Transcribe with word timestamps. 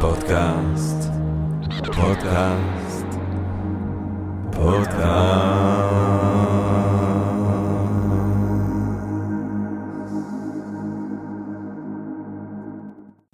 פודקאסט, 0.00 1.10
פודקאסט, 1.86 3.06
פודקאסט. 4.52 5.68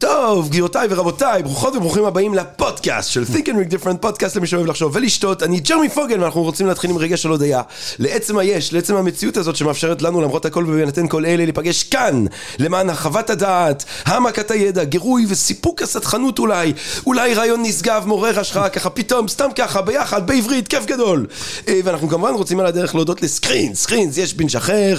טוב, 0.01 0.49
גבירותיי 0.49 0.87
ורבותיי, 0.91 1.43
ברוכות 1.43 1.77
וברוכים 1.77 2.05
הבאים 2.05 2.35
לפודקאסט 2.35 2.64
של 3.03 3.23
Think 3.23 3.47
and 3.47 3.73
Read 3.73 3.75
Different, 3.75 3.97
פודקאסט 4.01 4.37
למי 4.37 4.47
שאוהב 4.47 4.67
לחשוב 4.67 4.97
ולשתות. 4.97 5.43
אני 5.43 5.61
ג'רמי 5.61 5.89
פוגל 5.89 6.21
ואנחנו 6.21 6.43
רוצים 6.43 6.67
להתחיל 6.67 6.91
עם 6.91 6.99
רגע 6.99 7.17
של 7.17 7.29
הודיה 7.29 7.63
לעצם 7.99 8.39
היש, 8.39 8.73
לעצם 8.73 8.97
המציאות 8.97 9.37
הזאת 9.37 9.57
שמאפשרת 9.57 10.03
לנו 10.03 10.21
למרות 10.21 10.45
הכל 10.45 10.65
ובהינתן 10.69 11.09
כל 11.09 11.27
אלה 11.27 11.45
להיפגש 11.45 11.83
כאן 11.83 12.25
למען 12.59 12.89
הרחבת 12.91 13.31
הדעת, 13.31 13.85
העמקת 14.05 14.51
הידע, 14.51 14.85
גירוי 14.85 15.27
וסיפוק 15.29 15.83
הסקרנות 15.83 16.39
אולי, 16.39 16.73
אולי 17.07 17.35
רעיון 17.35 17.63
נשגב, 17.63 18.05
מעורר 18.07 18.41
השראה 18.41 18.69
ככה 18.69 18.91
פתאום, 18.91 19.29
סתם 19.29 19.49
ככה, 19.57 19.83
ביחד, 19.83 20.27
בעברית, 20.27 20.69
כיף 20.69 20.87
גדול. 20.87 21.27
אה, 21.69 21.81
ואנחנו 21.85 22.09
כמובן 22.09 22.35
רוצים 22.35 22.61
על 22.61 22.67
הדרך 22.67 22.95
להודות 22.95 23.23
לסקרינס, 23.23 23.83
סקרינס, 23.83 24.19
יש 24.19 24.35
בינג' 24.35 24.57
אחר, 24.57 24.99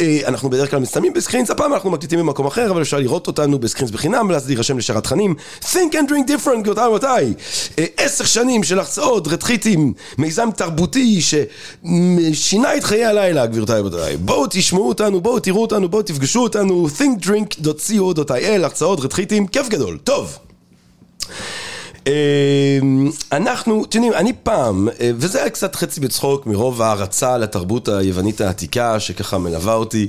אה, 0.00 0.20
אנחנו 0.26 0.50
בדרך 0.50 0.70
כלל 0.70 0.80
מסתיימים 0.80 1.12
בסקרינס, 1.12 1.50
הפעם 1.50 1.74
אנחנו 1.74 1.90
מקליטים 1.90 2.18
במקום 2.18 2.46
אחר, 2.46 2.70
אבל 2.70 2.82
אפשר 2.82 2.98
לראות 2.98 3.26
אותנו 3.26 3.58
בסקרינס 3.58 3.90
בחינם, 3.90 4.28
ואז 4.30 4.46
להירשם 4.46 4.78
לשירות 4.78 5.04
תכנים. 5.04 5.34
Think 5.62 5.92
and 5.92 6.10
drink 6.10 6.28
different, 6.28 6.62
גבירותיי 6.62 7.15
ורבותיי. 7.16 7.34
אה, 7.78 7.84
עשר 7.96 8.24
שנים 8.24 8.62
של 8.62 8.78
הרצאות, 8.78 9.28
רטריטים, 9.28 9.92
מיזם 10.18 10.48
תרבותי 10.56 11.20
ששינה 11.20 12.76
את 12.76 12.84
חיי 12.84 13.04
הלילה, 13.04 13.46
גבירותיי 13.46 13.80
ורבותיי. 13.80 14.16
בואו 14.16 14.46
תשמעו 14.50 14.88
אותנו, 14.88 15.20
בואו 15.20 15.40
תראו 15.40 15.62
אותנו, 15.62 15.88
בואו 15.88 16.02
תפגשו 16.02 16.42
אותנו, 16.42 16.88
thinkdrink.co.il, 16.98 18.62
הרצאות, 18.62 19.00
רטריטים, 19.00 19.46
כיף 19.46 19.68
גדול. 19.68 19.98
טוב. 20.04 20.38
אמ, 22.06 23.10
אנחנו, 23.32 23.84
אתם 23.84 23.98
יודעים, 23.98 24.12
אני 24.12 24.32
פעם, 24.42 24.88
אה, 25.00 25.10
וזה 25.16 25.40
היה 25.40 25.50
קצת 25.50 25.74
חצי 25.74 26.00
בצחוק 26.00 26.46
מרוב 26.46 26.82
הערצה 26.82 27.38
לתרבות 27.38 27.88
היוונית 27.88 28.40
העתיקה 28.40 29.00
שככה 29.00 29.38
מלווה 29.38 29.74
אותי, 29.74 30.08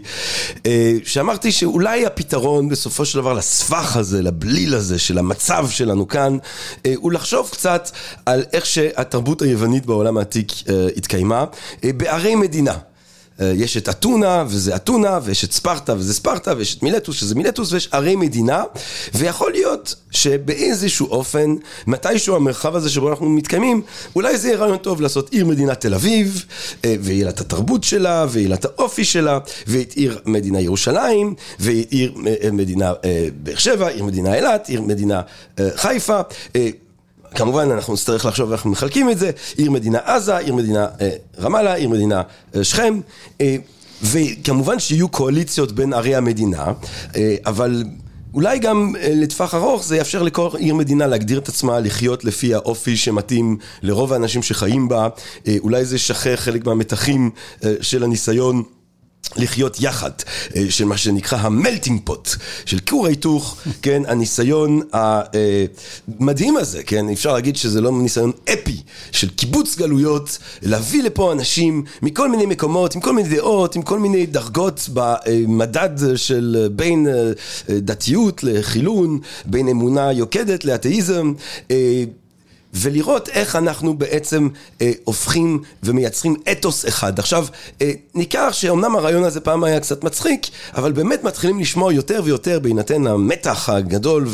אה, 0.66 0.94
שאמרתי 1.04 1.52
שאולי 1.52 2.06
הפתרון 2.06 2.70
בסופו 2.70 3.06
של 3.06 3.20
דבר 3.20 3.34
לסבך 3.34 3.98
הזה, 3.98 4.22
לבליל 4.22 4.76
הזה 4.76 5.00
של 5.00 5.18
המצב 5.18 5.68
שלנו 5.70 6.08
כאן, 6.08 6.38
אה, 6.86 6.94
הוא 6.96 7.12
לחשוב 7.12 7.50
קצת 7.52 7.90
על 8.26 8.44
איך 8.54 8.66
שהתרבות 8.66 9.42
היוונית 9.42 9.86
בעולם 9.86 10.18
העתיק 10.18 10.52
התקיימה 10.98 11.46
בערי 11.84 12.36
מדינה. 12.36 12.78
אה, 13.42 13.54
יש 13.56 13.78
את 13.78 13.90
אתונה 13.90 14.44
וזה 14.48 14.76
אתונה, 14.76 15.20
ויש 15.24 15.44
את 15.44 15.52
ספרטה 15.52 15.96
וזה 15.98 16.14
ספרטה, 16.14 16.54
ויש 16.58 16.78
את 16.78 16.84
מילטוס 16.84 17.16
שזה 17.16 17.36
מילטוס, 17.36 17.72
ויש 17.72 17.90
ערי 17.92 18.16
מדינה, 18.16 18.64
ויכול 19.14 19.52
להיות 19.52 19.96
שבאיזשהו 20.12 21.08
אופן, 21.08 21.56
מתישהו 21.88 22.36
המרחב 22.36 22.76
הזה 22.76 22.90
שבו 22.90 23.10
אנחנו 23.10 23.30
מתקיימים, 23.30 23.82
אולי 24.16 24.38
זה 24.38 24.48
יהיה 24.48 24.58
רעיון 24.58 24.78
טוב 24.78 25.02
לעשות 25.02 25.30
עיר 25.30 25.46
מדינה 25.46 25.76
תל 25.76 25.94
אביב, 25.94 26.46
אה, 26.86 26.96
ויהיה 27.02 27.26
לה 27.26 27.30
את 27.30 27.42
התרבות 27.42 27.84
שלה, 27.84 28.26
ויהיה 28.30 28.50
לה 28.50 28.56
את 28.56 28.66
האופי 28.66 29.04
שלה, 29.04 29.40
ואת 29.68 29.94
עיר 29.94 30.20
מדינה 30.26 30.62
ירושלים, 30.62 31.34
ועיר 31.60 32.14
אה, 32.44 32.52
מדינה 32.52 32.94
באר 33.44 33.56
שבע, 33.56 33.88
עיר 33.88 34.04
מדינה 34.04 34.36
אילת, 34.36 34.70
עיר 34.70 34.82
מדינה 34.82 35.22
חיפה. 35.76 36.22
כמובן 37.36 37.72
אנחנו 37.72 37.94
נצטרך 37.94 38.26
לחשוב 38.26 38.52
איך 38.52 38.66
מחלקים 38.66 39.10
את 39.10 39.18
זה, 39.18 39.32
עיר 39.58 39.72
מדינה 39.72 40.00
עזה, 40.04 40.38
עיר 40.38 40.54
מדינה 40.54 40.88
אה, 41.02 41.10
רמאללה, 41.40 41.74
עיר 41.74 41.90
מדינה 41.90 42.22
אה, 42.56 42.64
שכם, 42.64 43.00
אה, 43.42 43.56
וכמובן 44.04 44.80
שיהיו 44.80 45.10
קואליציות 45.10 45.72
בין 45.72 45.94
ערי 45.94 46.16
המדינה, 46.16 46.66
אבל 47.46 47.84
אולי 48.34 48.60
גם 48.60 48.94
לטווח 49.10 49.56
ארוך 49.56 49.84
זה 49.84 49.98
יאפשר 49.98 50.24
לכל 50.24 50.50
עיר 50.58 50.76
מדינה 50.76 51.08
להגדיר 51.08 51.40
את 51.40 51.50
עצמה, 51.50 51.80
לחיות 51.80 52.26
לפי 52.26 52.54
האופי 52.54 52.98
שמתאים 52.98 53.58
לרוב 53.82 54.14
האנשים 54.14 54.44
שחיים 54.44 54.88
בה, 54.88 55.08
אולי 55.60 55.86
זה 55.86 55.96
ישחרר 55.96 56.36
חלק 56.36 56.66
מהמתחים 56.66 57.30
של 57.82 58.04
הניסיון 58.04 58.64
לחיות 59.38 59.82
יחד, 59.82 60.12
אה, 60.56 60.66
של 60.70 60.86
מה 60.86 60.98
שנקרא 60.98 61.38
המלטינג 61.38 62.02
פוט, 62.04 62.30
של 62.66 62.80
כור 62.80 63.06
ההיתוך, 63.06 63.58
כן, 63.82 64.02
הניסיון 64.08 64.82
המדהים 64.94 66.58
הזה, 66.58 66.84
כן, 66.84 67.10
אפשר 67.10 67.34
להגיד 67.34 67.56
שזה 67.56 67.82
לא 67.82 67.92
ניסיון 67.92 68.32
אפי 68.54 68.82
של 69.12 69.30
קיבוץ 69.30 69.76
גלויות, 69.78 70.38
להביא 70.62 71.04
לפה 71.04 71.32
אנשים 71.32 71.84
מכל 72.02 72.32
מיני 72.32 72.46
מקומות, 72.46 72.96
עם 72.96 73.02
כל 73.02 73.14
מיני 73.14 73.36
דעות, 73.36 73.76
עם 73.76 73.82
כל 73.82 74.00
מיני 74.00 74.26
דרגות 74.26 74.90
במדד 74.94 75.90
של 76.16 76.68
בין 76.72 77.08
אה, 77.08 77.32
דתיות 77.70 78.44
לחילון, 78.44 79.20
בין 79.46 79.68
אמונה 79.68 80.12
יוקדת 80.12 80.66
לאתאיזם. 80.66 81.34
ולראות 82.74 83.30
איך 83.30 83.56
אנחנו 83.56 83.98
בעצם 83.98 84.48
אה, 84.82 84.92
הופכים 85.04 85.62
ומייצרים 85.84 86.36
אתוס 86.52 86.88
אחד. 86.88 87.20
עכשיו, 87.20 87.48
אה, 87.82 87.92
ניכר 88.16 88.52
שאומנם 88.52 88.96
הרעיון 88.96 89.24
הזה 89.24 89.40
פעם 89.40 89.64
היה 89.64 89.80
קצת 89.80 90.04
מצחיק, 90.04 90.48
אבל 90.76 90.92
באמת 90.92 91.24
מתחילים 91.24 91.60
לשמוע 91.60 91.94
יותר 91.94 92.22
ויותר 92.24 92.60
בהינתן 92.60 93.08
המתח 93.08 93.70
הגדול 93.70 94.28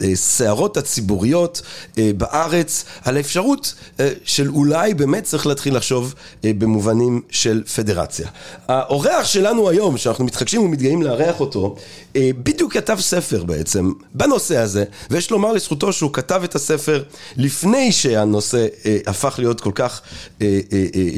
והסערות 0.00 0.76
הציבוריות 0.76 1.62
אה, 1.98 2.10
בארץ, 2.16 2.84
על 3.04 3.16
האפשרות 3.16 3.74
אה, 4.00 4.12
של 4.24 4.48
אולי 4.48 4.94
באמת 4.94 5.24
צריך 5.24 5.46
להתחיל 5.46 5.76
לחשוב 5.76 6.14
אה, 6.44 6.50
במובנים 6.58 7.22
של 7.30 7.62
פדרציה. 7.76 8.28
האורח 8.68 9.24
שלנו 9.24 9.68
היום, 9.68 9.96
שאנחנו 9.96 10.24
מתחגשים 10.24 10.62
ומתגאים 10.62 11.02
לארח 11.02 11.40
אותו, 11.40 11.76
אה, 12.16 12.30
בדיוק 12.42 12.72
כתב 12.72 12.98
ספר 13.00 13.44
בעצם 13.44 13.92
בנושא 14.14 14.58
הזה, 14.58 14.84
ויש 15.10 15.30
לומר 15.30 15.52
לזכותו 15.52 15.92
שהוא 15.92 16.12
כתב 16.12 16.40
את 16.44 16.54
הספר 16.54 17.02
לפני 17.50 17.92
שהנושא 17.92 18.66
אה, 18.86 18.98
הפך 19.06 19.34
להיות 19.38 19.60
כל 19.60 19.72
כך 19.74 20.00
אה, 20.42 20.60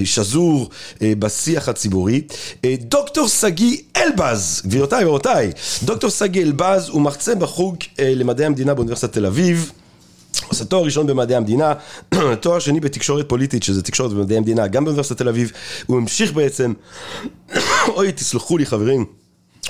שזור 0.05 0.71
בשיח 1.01 1.69
הציבורי. 1.69 2.23
דוקטור 2.81 3.29
שגיא 3.29 3.77
אלבז, 3.97 4.63
גבירותיי 4.67 5.05
ורבותיי, 5.05 5.53
דוקטור 5.83 6.11
שגיא 6.11 6.43
אלבז 6.43 6.89
הוא 6.89 7.03
מרצה 7.03 7.35
בחוג 7.35 7.77
למדעי 7.99 8.47
המדינה 8.47 8.75
באוניברסיטת 8.75 9.13
תל 9.13 9.27
אביב. 9.27 9.73
עושה 10.49 10.65
תואר 10.65 10.85
ראשון 10.85 11.07
במדעי 11.07 11.37
המדינה, 11.37 11.75
תואר 12.43 12.59
שני 12.59 12.81
בתקשורת 12.81 13.29
פוליטית, 13.29 13.63
שזה 13.63 13.83
תקשורת 13.83 14.13
במדעי 14.13 14.37
המדינה, 14.37 14.67
גם 14.67 14.85
באוניברסיטת 14.85 15.19
תל 15.19 15.29
אביב. 15.29 15.53
הוא 15.87 15.97
המשיך 15.97 16.33
בעצם, 16.33 16.73
אוי, 17.89 18.13
תסלחו 18.13 18.59
לי 18.59 18.67
חברים. 18.67 19.22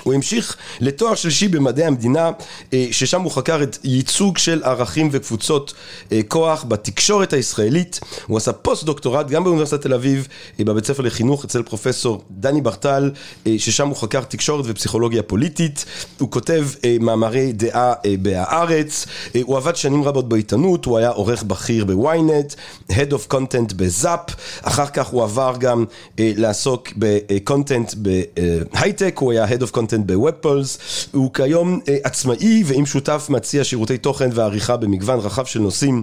הוא 0.02 0.14
המשיך 0.14 0.56
לתואר 0.80 1.14
שלישי 1.14 1.48
במדעי 1.48 1.84
המדינה, 1.84 2.30
אה, 2.72 2.86
ששם 2.90 3.22
הוא 3.22 3.32
חקר 3.32 3.62
את 3.62 3.78
ייצוג 3.84 4.38
של 4.38 4.62
ערכים 4.64 5.08
וקבוצות 5.12 5.74
אה, 6.12 6.20
כוח 6.28 6.64
בתקשורת 6.68 7.32
הישראלית. 7.32 8.00
הוא 8.26 8.36
עשה 8.36 8.52
פוסט 8.52 8.84
דוקטורט 8.84 9.28
גם 9.28 9.44
באוניברסיטת 9.44 9.82
תל 9.82 9.94
אביב, 9.94 10.28
אה, 10.60 10.64
בבית 10.64 10.86
ספר 10.86 11.02
לחינוך 11.02 11.44
אצל 11.44 11.62
פרופסור 11.62 12.22
דני 12.30 12.60
ברטל, 12.60 13.10
ששם 13.58 13.88
הוא 13.88 13.96
חקר 13.96 14.22
תקשורת 14.22 14.64
ופסיכולוגיה 14.68 15.22
פוליטית. 15.22 15.84
הוא 16.18 16.30
כותב 16.30 16.66
מאמרי 17.00 17.52
דעה 17.52 17.92
בהארץ, 18.22 19.06
הוא 19.42 19.56
עבד 19.56 19.76
שנים 19.76 20.04
רבות 20.04 20.28
בעיתונות, 20.28 20.84
הוא 20.84 20.98
היה 20.98 21.08
עורך 21.08 21.42
בכיר 21.42 21.84
בוויינט, 21.84 22.54
Head 22.90 23.12
of 23.12 23.34
Content 23.34 23.74
בזאפ, 23.76 24.20
אחר 24.62 24.86
כך 24.86 25.06
הוא 25.06 25.22
עבר 25.22 25.54
גם 25.58 25.84
לעסוק 26.18 26.88
ב 26.96 27.08
content 27.08 27.94
בהייטק, 27.94 29.18
הוא 29.18 29.32
היה 29.32 29.46
Head 29.46 29.62
of 29.62 29.76
Content 29.76 29.81
content 29.86 30.06
ב 30.06 30.14
WebPals, 30.14 30.78
הוא 31.12 31.30
כיום 31.34 31.80
אה, 31.88 31.96
עצמאי 32.04 32.62
ועם 32.66 32.86
שותף 32.86 33.26
מציע 33.30 33.64
שירותי 33.64 33.98
תוכן 33.98 34.30
ועריכה 34.32 34.76
במגוון 34.76 35.18
רחב 35.18 35.44
של 35.44 35.60
נושאים 35.60 36.02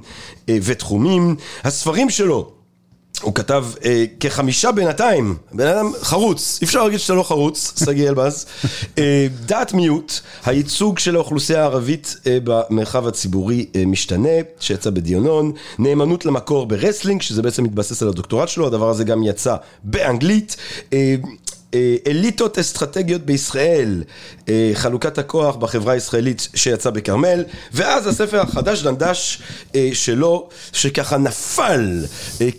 אה, 0.49 0.57
ותחומים. 0.63 1.35
הספרים 1.63 2.09
שלו 2.09 2.51
הוא 3.21 3.35
כתב 3.35 3.65
אה, 3.85 4.05
כחמישה 4.19 4.71
בינתיים, 4.71 5.35
בן 5.51 5.67
אדם 5.67 5.91
חרוץ, 6.01 6.59
אי 6.61 6.65
אפשר 6.65 6.83
להגיד 6.83 6.99
שאתה 6.99 7.13
לא 7.13 7.23
חרוץ, 7.23 7.73
שגיא 7.85 8.09
אלבז. 8.09 8.45
אה, 8.97 9.27
דעת 9.45 9.73
מיעוט, 9.73 10.13
הייצוג 10.45 10.99
של 10.99 11.15
האוכלוסייה 11.15 11.61
הערבית 11.61 12.15
אה, 12.27 12.37
במרחב 12.43 13.07
הציבורי 13.07 13.65
אה, 13.75 13.85
משתנה, 13.85 14.29
שיצא 14.59 14.89
בדיונון. 14.89 15.51
נאמנות 15.79 16.25
למקור 16.25 16.65
ברסלינג, 16.65 17.21
שזה 17.21 17.41
בעצם 17.41 17.63
מתבסס 17.63 18.01
על 18.01 18.09
הדוקטורט 18.09 18.49
שלו, 18.49 18.67
הדבר 18.67 18.89
הזה 18.89 19.03
גם 19.03 19.23
יצא 19.23 19.55
באנגלית. 19.83 20.57
אה, 20.93 21.15
אליטות 22.07 22.59
אסטרטגיות 22.59 23.21
בישראל, 23.21 24.03
אה, 24.49 24.71
חלוקת 24.73 25.17
הכוח 25.17 25.55
בחברה 25.55 25.93
הישראלית 25.93 26.47
שיצא 26.55 26.89
בכרמל, 26.89 27.43
ואז 27.73 28.07
הספר 28.07 28.41
החדש 28.41 28.81
דנדש 28.83 29.41
אה, 29.75 29.89
שלו, 29.93 30.49
שככה 30.73 31.17
נפל 31.17 32.05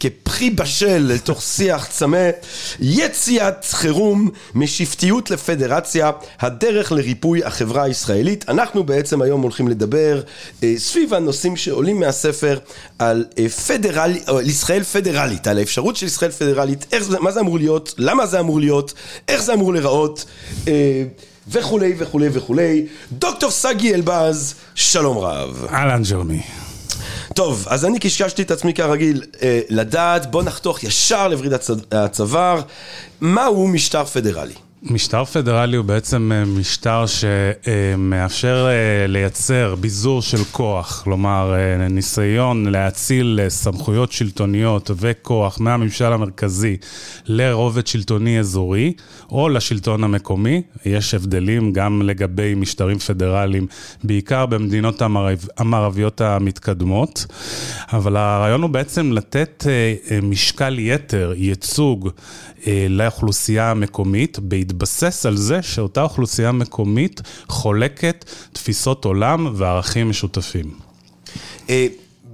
כפרי 0.00 0.50
בשל 0.50 0.98
לתוך 0.98 1.42
שיח 1.42 1.86
צמא, 1.86 2.30
יציאת 2.80 3.64
חירום 3.64 4.30
משבטיות 4.54 5.30
לפדרציה, 5.30 6.10
הדרך 6.40 6.92
לריפוי 6.92 7.44
החברה 7.44 7.82
הישראלית. 7.82 8.44
אנחנו 8.48 8.84
בעצם 8.84 9.22
היום 9.22 9.40
הולכים 9.40 9.68
לדבר 9.68 10.20
סביב 10.76 11.14
הנושאים 11.14 11.56
שעולים 11.56 12.00
מהספר 12.00 12.58
על 12.98 13.24
פדרל, 13.66 14.12
ישראל 14.44 14.82
פדרלית, 14.82 15.46
על 15.46 15.58
האפשרות 15.58 15.96
של 15.96 16.06
ישראל 16.06 16.30
פדרלית, 16.30 16.86
איך, 16.92 17.04
מה 17.20 17.30
זה 17.30 17.40
אמור 17.40 17.58
להיות, 17.58 17.94
למה 17.98 18.26
זה 18.26 18.40
אמור 18.40 18.60
להיות, 18.60 18.92
איך 19.28 19.42
זה 19.42 19.54
אמור 19.54 19.72
להיראות, 19.72 20.24
אה, 20.68 21.02
וכולי 21.48 21.94
וכולי 21.98 22.28
וכולי. 22.32 22.86
דוקטור 23.12 23.50
סגי 23.50 23.94
אלבז, 23.94 24.54
שלום 24.74 25.18
רב. 25.18 25.66
אהלן 25.70 26.02
ג'רמי. 26.02 26.42
טוב, 27.34 27.66
אז 27.68 27.84
אני 27.84 27.98
קשקשתי 27.98 28.42
את 28.42 28.50
עצמי 28.50 28.74
כרגיל 28.74 29.22
אה, 29.42 29.60
לדעת, 29.68 30.30
בוא 30.30 30.42
נחתוך 30.42 30.84
ישר 30.84 31.28
לווריד 31.28 31.52
הצ- 31.52 31.70
הצוואר, 31.92 32.60
מהו 33.20 33.68
משטר 33.68 34.04
פדרלי? 34.04 34.54
משטר 34.82 35.24
פדרלי 35.24 35.76
הוא 35.76 35.84
בעצם 35.84 36.32
אה, 36.34 36.44
משטר 36.44 37.04
שמאפשר 37.06 38.66
אה, 38.68 39.06
לייצר 39.06 39.74
ביזור 39.80 40.22
של 40.22 40.44
כוח, 40.50 41.02
כלומר 41.04 41.54
אה, 41.54 41.88
ניסיון 41.88 42.66
להאציל 42.66 43.40
אה, 43.42 43.50
סמכויות 43.50 44.12
שלטוניות 44.12 44.90
וכוח 44.96 45.60
מהממשל 45.60 46.12
המרכזי 46.12 46.76
לרובד 47.26 47.86
שלטוני 47.86 48.38
אזורי 48.38 48.92
או 49.30 49.48
לשלטון 49.48 50.04
המקומי. 50.04 50.62
יש 50.84 51.14
הבדלים 51.14 51.72
גם 51.72 52.02
לגבי 52.02 52.54
משטרים 52.54 52.98
פדרליים, 52.98 53.66
בעיקר 54.04 54.46
במדינות 54.46 55.02
המערב, 55.02 55.46
המערביות 55.58 56.20
המתקדמות, 56.20 57.26
אבל 57.92 58.16
הרעיון 58.16 58.62
הוא 58.62 58.70
בעצם 58.70 59.12
לתת 59.12 59.64
אה, 59.68 59.94
אה, 60.10 60.20
משקל 60.22 60.78
יתר, 60.78 61.32
ייצוג 61.36 62.08
אה, 62.08 62.12
לאוכלוסייה 62.88 63.70
המקומית, 63.70 64.38
בהתבסס 64.38 65.26
על 65.26 65.36
זה 65.36 65.62
שאותה 65.62 66.02
אוכלוסייה 66.02 66.52
מקומית 66.52 67.20
חולקת 67.48 68.24
תפיסות 68.52 69.04
עולם 69.04 69.52
וערכים 69.54 70.10
משותפים. 70.10 70.70
אה, 71.70 71.86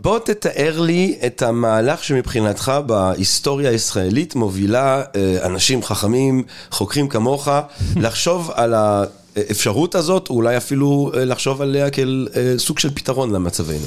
בוא 0.07 0.19
תתאר 0.19 0.81
לי 0.81 1.19
את 1.27 1.43
המהלך 1.43 2.05
שמבחינתך 2.05 2.73
בהיסטוריה 2.87 3.71
הישראלית 3.71 4.35
מובילה 4.35 5.03
אה, 5.17 5.47
אנשים 5.47 5.83
חכמים, 5.83 6.43
חוקרים 6.71 7.09
כמוך, 7.09 7.49
לחשוב 7.97 8.51
על 8.55 8.75
האפשרות 8.75 9.95
הזאת, 9.95 10.31
או 10.31 10.35
אולי 10.35 10.57
אפילו 10.57 11.11
אה, 11.15 11.25
לחשוב 11.25 11.63
עליה 11.63 11.91
כאל 11.91 12.29
אה, 12.37 12.55
סוג 12.59 12.79
של 12.79 12.91
פתרון 12.95 13.33
למצבנו. 13.33 13.87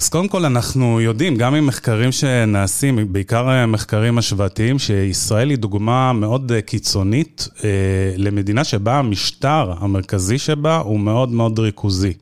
אז 0.00 0.08
קודם 0.08 0.28
כל 0.28 0.44
אנחנו 0.44 1.00
יודעים, 1.00 1.36
גם 1.36 1.54
ממחקרים 1.54 2.12
שנעשים, 2.12 3.12
בעיקר 3.12 3.66
מחקרים 3.66 4.18
השוואתיים, 4.18 4.78
שישראל 4.78 5.50
היא 5.50 5.58
דוגמה 5.58 6.12
מאוד 6.12 6.52
קיצונית 6.66 7.48
אה, 7.64 7.68
למדינה 8.16 8.64
שבה 8.64 8.98
המשטר 8.98 9.72
המרכזי 9.78 10.38
שבה 10.38 10.76
הוא 10.76 11.00
מאוד 11.00 11.32
מאוד 11.32 11.58
ריכוזי. 11.58 12.12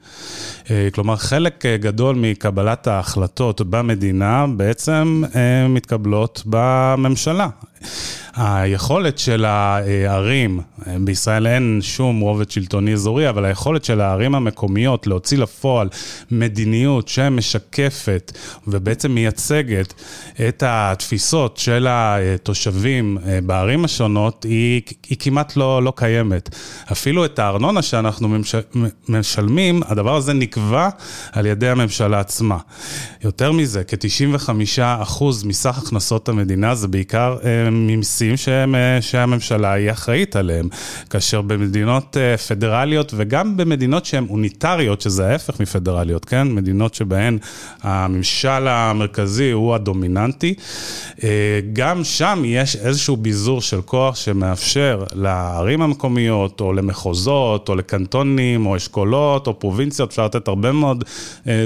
אה, 0.71 0.89
כלומר, 0.95 1.17
חלק 1.17 1.67
גדול 1.67 2.17
מקבלת 2.17 2.87
ההחלטות 2.87 3.61
במדינה 3.61 4.47
בעצם 4.57 5.23
אה, 5.35 5.69
מתקבלות 5.69 6.43
בממשלה. 6.47 7.49
היכולת 8.37 9.19
של 9.19 9.45
הערים, 9.45 10.61
בישראל 11.01 11.47
אין 11.47 11.79
שום 11.83 12.21
רובד 12.21 12.51
שלטוני 12.51 12.93
אזורי, 12.93 13.29
אבל 13.29 13.45
היכולת 13.45 13.85
של 13.85 14.01
הערים 14.01 14.35
המקומיות 14.35 15.07
להוציא 15.07 15.39
לפועל 15.39 15.89
מדיניות 16.31 17.09
שמשקפת 17.09 18.33
ובעצם 18.67 19.13
מייצגת 19.13 19.95
את 20.49 20.63
התפיסות 20.67 21.57
של 21.57 21.87
התושבים 21.91 23.19
בערים 23.47 23.85
השונות, 23.85 24.45
היא, 24.49 24.83
היא 25.09 25.19
כמעט 25.21 25.57
לא, 25.57 25.83
לא 25.83 25.93
קיימת. 25.97 26.55
אפילו 26.93 27.25
את 27.25 27.39
הארנונה 27.39 27.83
שאנחנו 27.83 28.29
משלמים, 29.09 29.83
הדבר 29.87 30.17
הזה 30.17 30.33
נקבע 30.57 30.89
על 31.33 31.47
ידי 31.47 31.69
הממשלה 31.69 32.21
עצמה. 32.21 32.59
יותר 33.25 33.53
מזה, 33.53 33.83
כ-95% 33.85 35.25
מסך 35.45 35.79
הכנסות 35.79 36.29
המדינה 36.29 36.75
זה 36.75 36.89
בעיקר 36.89 37.37
ממיסים. 37.73 38.27
נושאים 38.37 38.37
שהממשלה 39.01 39.73
היא 39.73 39.91
אחראית 39.91 40.37
עליהם, 40.37 40.69
כאשר 41.11 41.41
במדינות 41.41 42.17
פדרליות 42.49 43.13
וגם 43.17 43.57
במדינות 43.57 44.05
שהן 44.05 44.27
אוניטריות, 44.31 45.01
שזה 45.01 45.27
ההפך 45.27 45.61
מפדרליות, 45.61 46.25
כן? 46.25 46.49
מדינות 46.53 46.95
שבהן 46.95 47.39
הממשל 47.83 48.69
המרכזי 48.69 49.51
הוא 49.51 49.75
הדומיננטי, 49.75 50.55
גם 51.73 52.05
שם 52.05 52.43
יש 52.45 52.77
איזשהו 52.77 53.17
ביזור 53.17 53.61
של 53.61 53.81
כוח 53.81 54.17
שמאפשר 54.17 55.05
לערים 55.13 55.83
המקומיות, 55.83 56.61
או 56.61 56.73
למחוזות, 56.73 57.69
או 57.69 57.75
לקנטונים, 57.75 58.67
או 58.67 58.77
אשכולות, 58.77 59.47
או 59.47 59.59
פרובינציות, 59.59 60.11
אפשר 60.11 60.25
לתת 60.25 60.46
הרבה 60.49 60.73
מאוד 60.73 61.05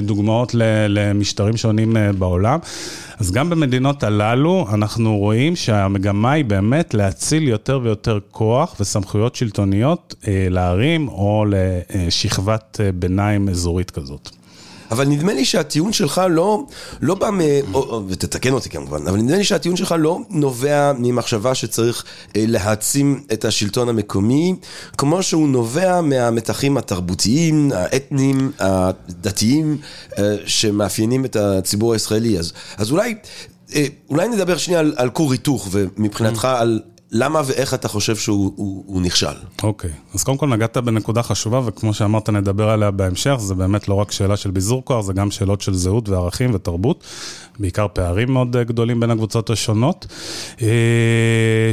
דוגמאות 0.02 0.54
למשטרים 0.88 1.56
שונים 1.56 1.96
בעולם. 2.18 2.58
אז 3.20 3.30
גם 3.30 3.50
במדינות 3.50 4.02
הללו 4.02 4.66
אנחנו 4.72 5.18
רואים 5.18 5.56
שהמגמה 5.56 6.32
היא 6.32 6.44
באמת 6.44 6.94
להציל 6.94 7.48
יותר 7.48 7.80
ויותר 7.82 8.18
כוח 8.30 8.76
וסמכויות 8.80 9.34
שלטוניות 9.34 10.14
אה, 10.28 10.46
לערים 10.50 11.08
או 11.08 11.44
לשכבת 11.48 12.80
אה, 12.80 12.92
ביניים 12.92 13.48
אזורית 13.48 13.90
כזאת. 13.90 14.39
אבל 14.90 15.08
נדמה 15.08 15.34
לי 15.34 15.44
שהטיעון 15.44 15.92
שלך 15.92 16.22
לא, 16.30 16.64
לא 17.00 17.14
בא 17.14 17.30
מ... 17.30 17.40
ותתקן 18.08 18.52
אותי 18.52 18.70
כמובן, 18.70 19.06
אבל 19.06 19.18
נדמה 19.18 19.36
לי 19.36 19.44
שהטיעון 19.44 19.76
שלך 19.76 19.94
לא 19.98 20.18
נובע 20.30 20.92
ממחשבה 20.98 21.54
שצריך 21.54 22.04
אה, 22.36 22.44
להעצים 22.46 23.20
את 23.32 23.44
השלטון 23.44 23.88
המקומי, 23.88 24.54
כמו 24.98 25.22
שהוא 25.22 25.48
נובע 25.48 26.00
מהמתחים 26.00 26.76
התרבותיים, 26.76 27.72
האתניים, 27.74 28.52
הדתיים, 28.58 29.78
אה, 30.18 30.36
שמאפיינים 30.46 31.24
את 31.24 31.36
הציבור 31.36 31.92
הישראלי. 31.92 32.38
אז, 32.38 32.52
אז 32.76 32.90
אולי, 32.90 33.14
אה, 33.74 33.86
אולי 34.10 34.28
נדבר 34.28 34.56
שנייה 34.56 34.80
על, 34.80 34.94
על 34.96 35.10
כור 35.10 35.32
היתוך, 35.32 35.68
ומבחינתך 35.70 36.44
על... 36.44 36.80
למה 37.12 37.42
ואיך 37.44 37.74
אתה 37.74 37.88
חושב 37.88 38.16
שהוא 38.16 38.52
הוא, 38.56 38.84
הוא 38.86 39.02
נכשל? 39.02 39.26
אוקיי, 39.62 39.90
okay. 39.90 40.14
אז 40.14 40.24
קודם 40.24 40.38
כל 40.38 40.48
נגעת 40.48 40.76
בנקודה 40.76 41.22
חשובה, 41.22 41.60
וכמו 41.64 41.94
שאמרת, 41.94 42.30
נדבר 42.30 42.68
עליה 42.68 42.90
בהמשך, 42.90 43.34
זה 43.38 43.54
באמת 43.54 43.88
לא 43.88 43.94
רק 43.94 44.12
שאלה 44.12 44.36
של 44.36 44.50
ביזור 44.50 44.84
כוח, 44.84 45.04
זה 45.04 45.12
גם 45.12 45.30
שאלות 45.30 45.60
של 45.60 45.74
זהות 45.74 46.08
וערכים 46.08 46.54
ותרבות, 46.54 47.04
בעיקר 47.58 47.86
פערים 47.92 48.32
מאוד 48.32 48.56
גדולים 48.56 49.00
בין 49.00 49.10
הקבוצות 49.10 49.50
השונות. 49.50 50.06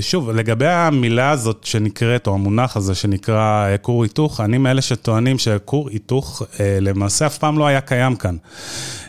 שוב, 0.01 0.29
לגבי 0.29 0.67
המילה 0.67 1.31
הזאת 1.31 1.63
שנקראת, 1.63 2.27
או 2.27 2.33
המונח 2.33 2.77
הזה 2.77 2.95
שנקרא 2.95 3.67
כור 3.81 4.03
היתוך, 4.03 4.41
אני 4.41 4.57
מאלה 4.57 4.81
שטוענים 4.81 5.39
שכור 5.39 5.89
היתוך 5.89 6.41
למעשה 6.81 7.25
אף 7.25 7.37
פעם 7.37 7.57
לא 7.57 7.67
היה 7.67 7.81
קיים 7.81 8.15
כאן. 8.15 8.35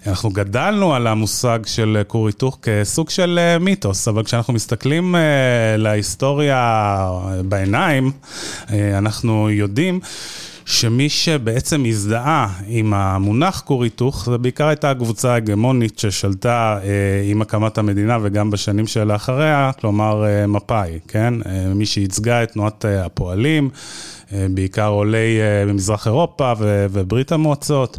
אנחנו 0.06 0.30
גדלנו 0.30 0.94
על 0.94 1.06
המושג 1.06 1.58
של 1.66 2.02
כור 2.06 2.26
היתוך 2.26 2.58
כסוג 2.62 3.10
של 3.10 3.56
מיתוס, 3.60 4.08
אבל 4.08 4.24
כשאנחנו 4.24 4.52
מסתכלים 4.52 5.14
להיסטוריה 5.78 6.17
בעיניים, 7.44 8.12
אנחנו 8.70 9.50
יודעים 9.50 10.00
שמי 10.64 11.08
שבעצם 11.08 11.84
הזדהה 11.84 12.48
עם 12.66 12.94
המונח 12.94 13.62
כור 13.64 13.84
היתוך, 13.84 14.24
זה 14.30 14.38
בעיקר 14.38 14.66
הייתה 14.66 14.90
הקבוצה 14.90 15.32
ההגמונית 15.32 15.98
ששלטה 15.98 16.78
עם 17.30 17.42
הקמת 17.42 17.78
המדינה 17.78 18.18
וגם 18.22 18.50
בשנים 18.50 18.86
שלאחריה, 18.86 19.70
כלומר 19.80 20.24
מפא"י, 20.48 20.98
כן? 21.08 21.34
מי 21.74 21.86
שייצגה 21.86 22.42
את 22.42 22.52
תנועת 22.52 22.84
הפועלים. 22.88 23.70
בעיקר 24.32 24.86
עולי 24.86 25.38
במזרח 25.68 26.06
אירופה 26.06 26.52
וברית 26.60 27.32
המועצות, 27.32 27.98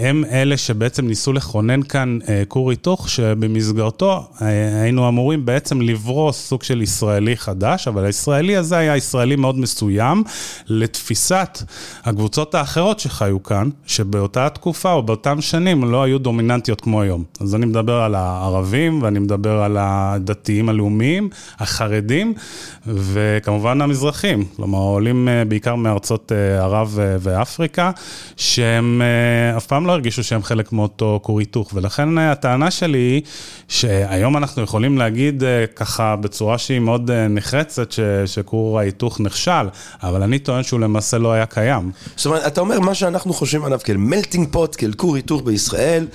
הם 0.00 0.24
אלה 0.30 0.56
שבעצם 0.56 1.06
ניסו 1.06 1.32
לכונן 1.32 1.82
כאן 1.82 2.18
כור 2.48 2.70
היתוך, 2.70 3.08
שבמסגרתו 3.08 4.26
היינו 4.40 5.08
אמורים 5.08 5.46
בעצם 5.46 5.80
לברוס 5.80 6.48
סוג 6.48 6.62
של 6.62 6.82
ישראלי 6.82 7.36
חדש, 7.36 7.88
אבל 7.88 8.04
הישראלי 8.04 8.56
הזה 8.56 8.76
היה 8.76 8.96
ישראלי 8.96 9.36
מאוד 9.36 9.58
מסוים 9.58 10.24
לתפיסת 10.68 11.58
הקבוצות 12.04 12.54
האחרות 12.54 13.00
שחיו 13.00 13.42
כאן, 13.42 13.68
שבאותה 13.86 14.48
תקופה 14.48 14.92
או 14.92 15.02
באותם 15.02 15.40
שנים 15.40 15.84
לא 15.84 16.02
היו 16.02 16.18
דומיננטיות 16.18 16.80
כמו 16.80 17.02
היום. 17.02 17.24
אז 17.40 17.54
אני 17.54 17.66
מדבר 17.66 17.94
על 17.94 18.14
הערבים 18.14 19.02
ואני 19.02 19.18
מדבר 19.18 19.62
על 19.62 19.76
הדתיים 19.80 20.68
הלאומיים, 20.68 21.28
החרדים 21.58 22.34
וכמובן 22.86 23.80
המזרחים, 23.80 24.44
כלומר 24.56 24.78
עולים 25.04 25.28
בעיקר 25.48 25.74
מארצות 25.74 26.32
ערב 26.58 26.98
ואפריקה, 27.20 27.90
שהם 28.36 29.02
אף 29.56 29.66
פעם 29.66 29.86
לא 29.86 29.92
הרגישו 29.92 30.24
שהם 30.24 30.42
חלק 30.42 30.72
מאותו 30.72 31.20
כור 31.22 31.38
היתוך, 31.38 31.70
ולכן 31.74 32.18
הטענה 32.18 32.70
שלי 32.70 32.98
היא 32.98 33.22
שהיום 33.68 34.36
אנחנו 34.36 34.62
יכולים 34.62 34.98
להגיד 34.98 35.42
ככה 35.76 36.16
בצורה 36.16 36.58
שהיא 36.58 36.80
מאוד 36.80 37.10
נחרצת, 37.10 37.94
שכור 38.26 38.78
ההיתוך 38.78 39.20
נכשל, 39.20 39.68
אבל 40.02 40.22
אני 40.22 40.38
טוען 40.38 40.62
שהוא 40.62 40.80
למעשה 40.80 41.18
לא 41.18 41.32
היה 41.32 41.46
קיים. 41.46 41.90
זאת 42.16 42.26
אומרת, 42.26 42.46
אתה 42.46 42.60
אומר 42.60 42.80
מה 42.80 42.94
שאנחנו 42.94 43.32
חושבים 43.32 43.64
עליו 43.64 43.78
כאל 43.84 43.96
מלטינג 43.96 44.48
פוט, 44.50 44.76
כאל 44.78 44.92
כור 44.96 45.16
היתוך 45.16 45.42
בישראל, 45.44 46.06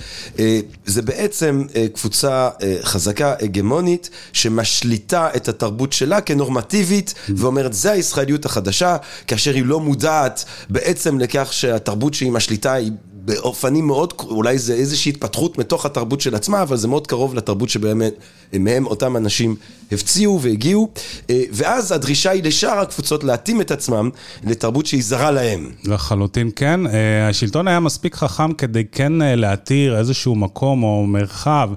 זה 0.86 1.02
בעצם 1.02 1.64
קבוצה 1.94 2.48
חזקה, 2.82 3.34
הגמונית, 3.40 4.10
שמשליטה 4.32 5.28
את 5.36 5.48
התרבות 5.48 5.92
שלה 5.92 6.20
כנורמטיבית, 6.20 7.14
ואומרת, 7.36 7.72
זה 7.72 7.92
הישראליות 7.92 8.44
החדשה. 8.44 8.79
כאשר 9.26 9.54
היא 9.54 9.64
לא 9.64 9.80
מודעת 9.80 10.44
בעצם 10.68 11.18
לכך 11.18 11.52
שהתרבות 11.52 12.14
שהיא 12.14 12.32
משליטה 12.32 12.72
היא 12.72 12.92
באופנים 13.12 13.86
מאוד, 13.86 14.12
אולי 14.20 14.58
זה 14.58 14.74
איזושהי 14.74 15.10
התפתחות 15.10 15.58
מתוך 15.58 15.86
התרבות 15.86 16.20
של 16.20 16.34
עצמה, 16.34 16.62
אבל 16.62 16.76
זה 16.76 16.88
מאוד 16.88 17.06
קרוב 17.06 17.34
לתרבות 17.34 17.68
שבאמת, 17.68 18.14
מהם 18.58 18.86
אותם 18.86 19.16
אנשים 19.16 19.56
הפציעו 19.92 20.40
והגיעו, 20.42 20.88
אה, 21.30 21.42
ואז 21.52 21.92
הדרישה 21.92 22.30
היא 22.30 22.44
לשאר 22.44 22.78
הקבוצות 22.78 23.24
להתאים 23.24 23.60
את 23.60 23.70
עצמם 23.70 24.10
לתרבות 24.44 24.86
שהיא 24.86 25.02
זרה 25.02 25.30
להם. 25.30 25.70
לחלוטין 25.84 26.50
כן. 26.56 26.86
אה, 26.86 27.28
השלטון 27.28 27.68
היה 27.68 27.80
מספיק 27.80 28.14
חכם 28.14 28.52
כדי 28.52 28.84
כן 28.92 29.22
אה, 29.22 29.36
להתיר 29.36 29.98
איזשהו 29.98 30.34
מקום 30.34 30.82
או 30.82 31.06
מרחב 31.06 31.70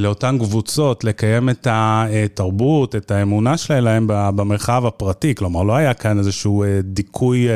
לאותן 0.00 0.38
קבוצות, 0.38 1.04
לקיים 1.04 1.50
את 1.50 1.66
התרבות, 1.70 2.96
את 2.96 3.10
האמונה 3.10 3.56
שלהם 3.56 4.04
במרחב 4.08 4.86
הפרטי. 4.86 5.34
כלומר, 5.34 5.62
לא 5.62 5.76
היה 5.76 5.94
כאן 5.94 6.18
איזשהו 6.18 6.64
דיכוי 6.82 7.48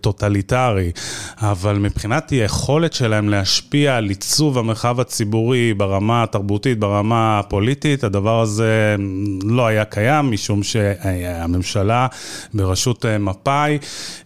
טוטליטרי, 0.00 0.90
אבל 1.38 1.78
מבחינת 1.78 2.30
היכולת 2.30 2.92
שלהם 2.92 3.28
להשפיע 3.28 3.96
על 3.96 4.08
עיצוב 4.08 4.58
המרחב 4.58 5.00
הציבורי 5.00 5.74
ברמה 5.74 6.22
התרבותית, 6.22 6.78
ברמה 6.78 7.38
הפוליטית, 7.38 7.77
הדבר 8.02 8.40
הזה 8.40 8.96
לא 9.44 9.66
היה 9.66 9.84
קיים, 9.84 10.30
משום 10.30 10.62
שהממשלה 10.62 12.06
בראשות 12.54 13.04
אה, 13.06 13.18
מפא"י 13.18 13.78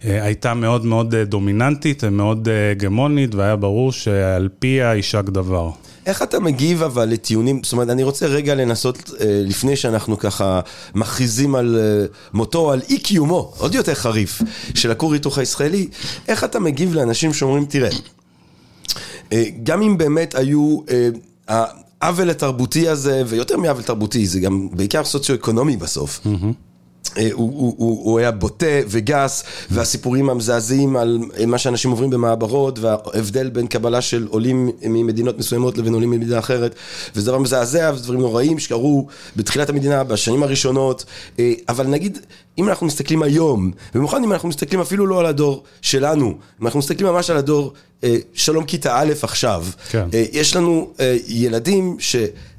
אה, 0.05 0.23
הייתה 0.23 0.53
מאוד 0.53 0.85
מאוד 0.85 1.15
אה, 1.15 1.25
דומיננטית, 1.25 2.03
מאוד 2.03 2.47
הגמונית, 2.71 3.35
והיה 3.35 3.55
ברור 3.55 3.91
שעל 3.91 4.49
פיה 4.59 4.95
יישק 4.95 5.23
דבר. 5.23 5.69
איך 6.05 6.21
אתה 6.21 6.39
מגיב 6.39 6.83
אבל 6.83 7.05
לטיעונים, 7.09 7.63
זאת 7.63 7.73
אומרת, 7.73 7.89
אני 7.89 8.03
רוצה 8.03 8.25
רגע 8.25 8.55
לנסות, 8.55 9.11
לפני 9.19 9.75
שאנחנו 9.75 10.17
ככה 10.17 10.59
מכריזים 10.95 11.55
על 11.55 11.79
מותו, 12.33 12.71
על 12.71 12.81
אי 12.89 12.99
קיומו, 12.99 13.53
עוד 13.57 13.75
יותר 13.75 13.93
חריף, 13.93 14.41
של 14.75 14.91
הכור 14.91 15.13
היתוך 15.13 15.37
הישראלי, 15.37 15.87
איך 16.27 16.43
אתה 16.43 16.59
מגיב 16.59 16.93
לאנשים 16.93 17.33
שאומרים, 17.33 17.65
תראה, 17.65 17.89
גם 19.63 19.81
אם 19.81 19.97
באמת 19.97 20.35
היו... 20.35 20.79
העוול 22.03 22.29
התרבותי 22.29 22.87
הזה, 22.89 23.23
ויותר 23.27 23.57
מעוול 23.57 23.83
תרבותי, 23.83 24.27
זה 24.27 24.39
גם 24.39 24.67
בעיקר 24.71 25.03
סוציו-אקונומי 25.03 25.77
בסוף. 25.77 26.19
Mm-hmm. 27.13 27.19
הוא, 27.33 27.51
הוא, 27.59 27.75
הוא, 27.77 28.05
הוא 28.05 28.19
היה 28.19 28.31
בוטה 28.31 28.65
וגס, 28.87 29.43
והסיפורים 29.71 30.29
המזעזעים 30.29 30.95
על 30.95 31.19
מה 31.47 31.57
שאנשים 31.57 31.91
עוברים 31.91 32.09
במעברות, 32.09 32.79
וההבדל 32.79 33.49
בין 33.49 33.67
קבלה 33.67 34.01
של 34.01 34.27
עולים 34.29 34.69
ממדינות 34.81 35.37
מסוימות 35.37 35.77
לבין 35.77 35.93
עולים 35.93 36.09
ממדינה 36.09 36.39
אחרת, 36.39 36.75
וזה 37.15 37.27
דבר 37.31 37.39
מזעזע, 37.39 37.91
וזה 37.93 38.03
דברים 38.03 38.19
נוראים 38.19 38.59
שקרו 38.59 39.07
בתחילת 39.35 39.69
המדינה, 39.69 40.03
בשנים 40.03 40.43
הראשונות, 40.43 41.05
אבל 41.69 41.87
נגיד, 41.87 42.19
אם 42.57 42.69
אנחנו 42.69 42.87
מסתכלים 42.87 43.23
היום, 43.23 43.71
במיוחד 43.95 44.17
אם 44.23 44.33
אנחנו 44.33 44.49
מסתכלים 44.49 44.81
אפילו 44.81 45.07
לא 45.07 45.19
על 45.19 45.25
הדור 45.25 45.63
שלנו, 45.81 46.33
אם 46.61 46.65
אנחנו 46.65 46.79
מסתכלים 46.79 47.09
ממש 47.09 47.29
על 47.29 47.37
הדור 47.37 47.73
שלום 48.33 48.63
כיתה 48.63 48.99
א' 48.99 49.13
עכשיו, 49.21 49.65
כן. 49.91 50.07
יש 50.33 50.55
לנו 50.55 50.93
ילדים 51.27 51.95
ש... 51.99 52.15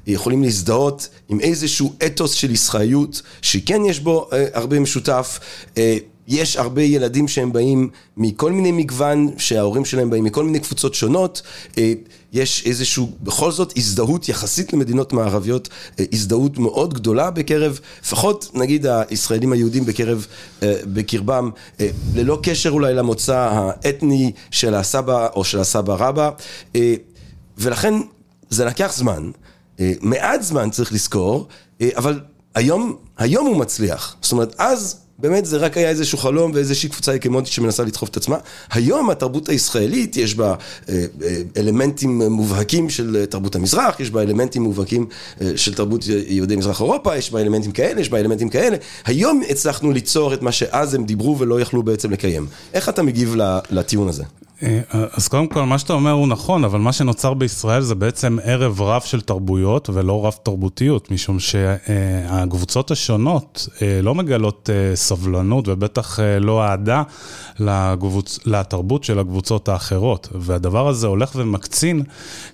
יכולים 0.07 0.43
להזדהות 0.43 1.09
עם 1.29 1.39
איזשהו 1.39 1.93
אתוס 2.05 2.31
של 2.33 2.51
ישראליות, 2.51 3.21
שכן 3.41 3.85
יש 3.85 3.99
בו 3.99 4.27
אה, 4.33 4.45
הרבה 4.53 4.79
משותף. 4.79 5.39
אה, 5.77 5.97
יש 6.27 6.57
הרבה 6.57 6.81
ילדים 6.81 7.27
שהם 7.27 7.53
באים 7.53 7.89
מכל 8.17 8.51
מיני 8.51 8.71
מגוון, 8.71 9.29
שההורים 9.37 9.85
שלהם 9.85 10.09
באים 10.09 10.23
מכל 10.23 10.43
מיני 10.43 10.59
קבוצות 10.59 10.93
שונות. 10.93 11.41
אה, 11.77 11.93
יש 12.33 12.63
איזשהו, 12.65 13.11
בכל 13.23 13.51
זאת, 13.51 13.73
הזדהות 13.77 14.29
יחסית 14.29 14.73
למדינות 14.73 15.13
מערביות, 15.13 15.69
הזדהות 16.13 16.57
מאוד 16.57 16.93
גדולה 16.93 17.31
בקרב, 17.31 17.79
לפחות 18.03 18.51
נגיד 18.53 18.85
הישראלים 19.09 19.51
היהודים 19.51 19.85
בקרב, 19.85 20.27
בקרבם, 20.61 21.49
ללא 22.15 22.39
קשר 22.43 22.69
אולי 22.69 22.93
למוצא 22.93 23.49
האתני 23.51 24.31
של 24.51 24.75
הסבא 24.75 25.27
או 25.35 25.43
של 25.43 25.59
הסבא 25.59 25.95
רבא. 25.99 26.29
ולכן 27.57 27.93
זה 28.49 28.65
לקח 28.65 28.93
זמן. 28.95 29.31
אה, 29.79 29.91
מעט 30.01 30.41
זמן 30.41 30.69
צריך 30.69 30.93
לזכור, 30.93 31.47
אה, 31.81 31.89
אבל 31.95 32.19
היום, 32.55 32.95
היום 33.17 33.47
הוא 33.47 33.57
מצליח. 33.57 34.15
זאת 34.21 34.31
אומרת, 34.31 34.55
אז 34.57 34.99
באמת 35.19 35.45
זה 35.45 35.57
רק 35.57 35.77
היה 35.77 35.89
איזשהו 35.89 36.17
חלום 36.17 36.51
ואיזושהי 36.53 36.89
קבוצה 36.89 37.11
היקמונית 37.11 37.47
שמנסה 37.47 37.83
לדחוף 37.83 38.09
את 38.09 38.17
עצמה. 38.17 38.37
היום 38.71 39.09
התרבות 39.09 39.49
הישראלית, 39.49 40.17
יש 40.17 40.35
בה 40.35 40.55
אה, 40.89 41.05
אלמנטים 41.57 42.21
מובהקים 42.21 42.89
של 42.89 43.25
תרבות 43.29 43.55
המזרח, 43.55 43.99
יש 43.99 44.09
בה 44.09 44.21
אלמנטים 44.21 44.61
מובהקים 44.61 45.07
של 45.55 45.73
תרבות 45.73 46.05
יהודי 46.27 46.55
מזרח 46.55 46.81
אירופה, 46.81 47.17
יש 47.17 47.31
בה 47.31 47.41
אלמנטים 47.41 47.71
כאלה, 47.71 48.01
יש 48.01 48.09
בה 48.09 48.19
אלמנטים 48.19 48.49
כאלה. 48.49 48.77
היום 49.05 49.41
הצלחנו 49.49 49.91
ליצור 49.91 50.33
את 50.33 50.41
מה 50.41 50.51
שאז 50.51 50.93
הם 50.93 51.05
דיברו 51.05 51.39
ולא 51.39 51.61
יכלו 51.61 51.83
בעצם 51.83 52.11
לקיים. 52.11 52.47
איך 52.73 52.89
אתה 52.89 53.03
מגיב 53.03 53.35
לטיעון 53.69 54.07
הזה? 54.07 54.23
אה, 54.63 54.81
אז 55.13 55.27
קודם 55.27 55.47
כל, 55.47 55.63
מה 55.63 55.79
שאתה 55.79 55.93
אומר 55.93 56.11
הוא 56.11 56.27
נכון, 56.27 56.63
אבל 56.63 56.79
מה 56.79 56.93
שנוצר 56.93 57.33
בישראל 57.33 57.81
זה 57.81 57.95
בעצם 57.95 58.37
ערב 58.43 58.81
רב 58.81 59.01
של 59.01 59.21
תרבויות 59.21 59.89
ולא 59.93 60.25
רב 60.25 60.35
תרבותיות, 60.43 61.11
משום 61.11 61.39
שהקבוצות 61.39 62.91
השונות 62.91 63.69
אה, 63.81 63.99
לא 64.03 64.15
מגלות 64.15 64.69
אה, 64.73 64.95
סבלנות 64.95 65.67
ובטח 65.67 66.19
לא 66.41 66.63
אהדה 66.63 67.03
לקבוצ... 67.59 68.39
לתרבות 68.45 69.03
של 69.03 69.19
הקבוצות 69.19 69.69
האחרות. 69.69 70.29
והדבר 70.31 70.87
הזה 70.87 71.07
הולך 71.07 71.31
ומקצין 71.35 72.03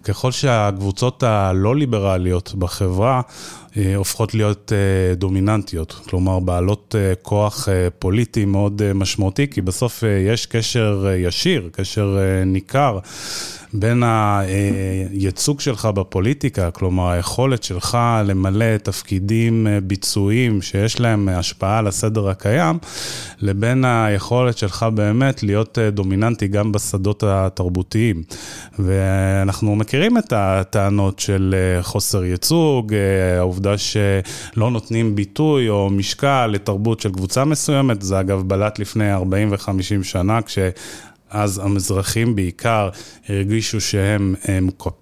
ככל 0.03 0.31
שהקבוצות 0.31 1.23
הלא 1.23 1.75
ליברליות 1.75 2.53
בחברה 2.55 3.21
הופכות 3.95 4.33
להיות 4.33 4.71
אה, 4.75 5.15
דומיננטיות, 5.15 5.99
כלומר 6.09 6.39
בעלות 6.39 6.95
אה, 6.97 7.13
כוח 7.21 7.67
פוליטי 7.99 8.45
מאוד 8.45 8.93
משמעותי, 8.93 9.47
כי 9.47 9.61
בסוף 9.61 10.03
יש 10.27 10.45
קשר 10.45 11.07
ישיר, 11.17 11.69
קשר 11.71 12.17
ניכר. 12.45 12.99
בין 13.73 14.03
הייצוג 14.03 15.59
שלך 15.59 15.85
בפוליטיקה, 15.85 16.71
כלומר 16.71 17.09
היכולת 17.09 17.63
שלך 17.63 17.97
למלא 18.25 18.77
תפקידים 18.77 19.67
ביצועיים 19.83 20.61
שיש 20.61 20.99
להם 20.99 21.29
השפעה 21.29 21.77
על 21.77 21.87
הסדר 21.87 22.29
הקיים, 22.29 22.77
לבין 23.39 23.85
היכולת 23.85 24.57
שלך 24.57 24.85
באמת 24.93 25.43
להיות 25.43 25.77
דומיננטי 25.91 26.47
גם 26.47 26.71
בשדות 26.71 27.23
התרבותיים. 27.27 28.23
ואנחנו 28.79 29.75
מכירים 29.75 30.17
את 30.17 30.33
הטענות 30.35 31.19
של 31.19 31.55
חוסר 31.81 32.23
ייצוג, 32.23 32.93
העובדה 33.39 33.77
שלא 33.77 34.71
נותנים 34.71 35.15
ביטוי 35.15 35.69
או 35.69 35.89
משקל 35.89 36.47
לתרבות 36.47 36.99
של 36.99 37.11
קבוצה 37.11 37.45
מסוימת, 37.45 38.01
זה 38.01 38.19
אגב 38.19 38.41
בלט 38.47 38.79
לפני 38.79 39.13
40 39.13 39.51
ו-50 39.51 40.03
שנה, 40.03 40.41
כש... 40.41 40.57
אז 41.31 41.61
המזרחים 41.63 42.35
בעיקר 42.35 42.89
הרגישו 43.29 43.81
שהם 43.81 44.35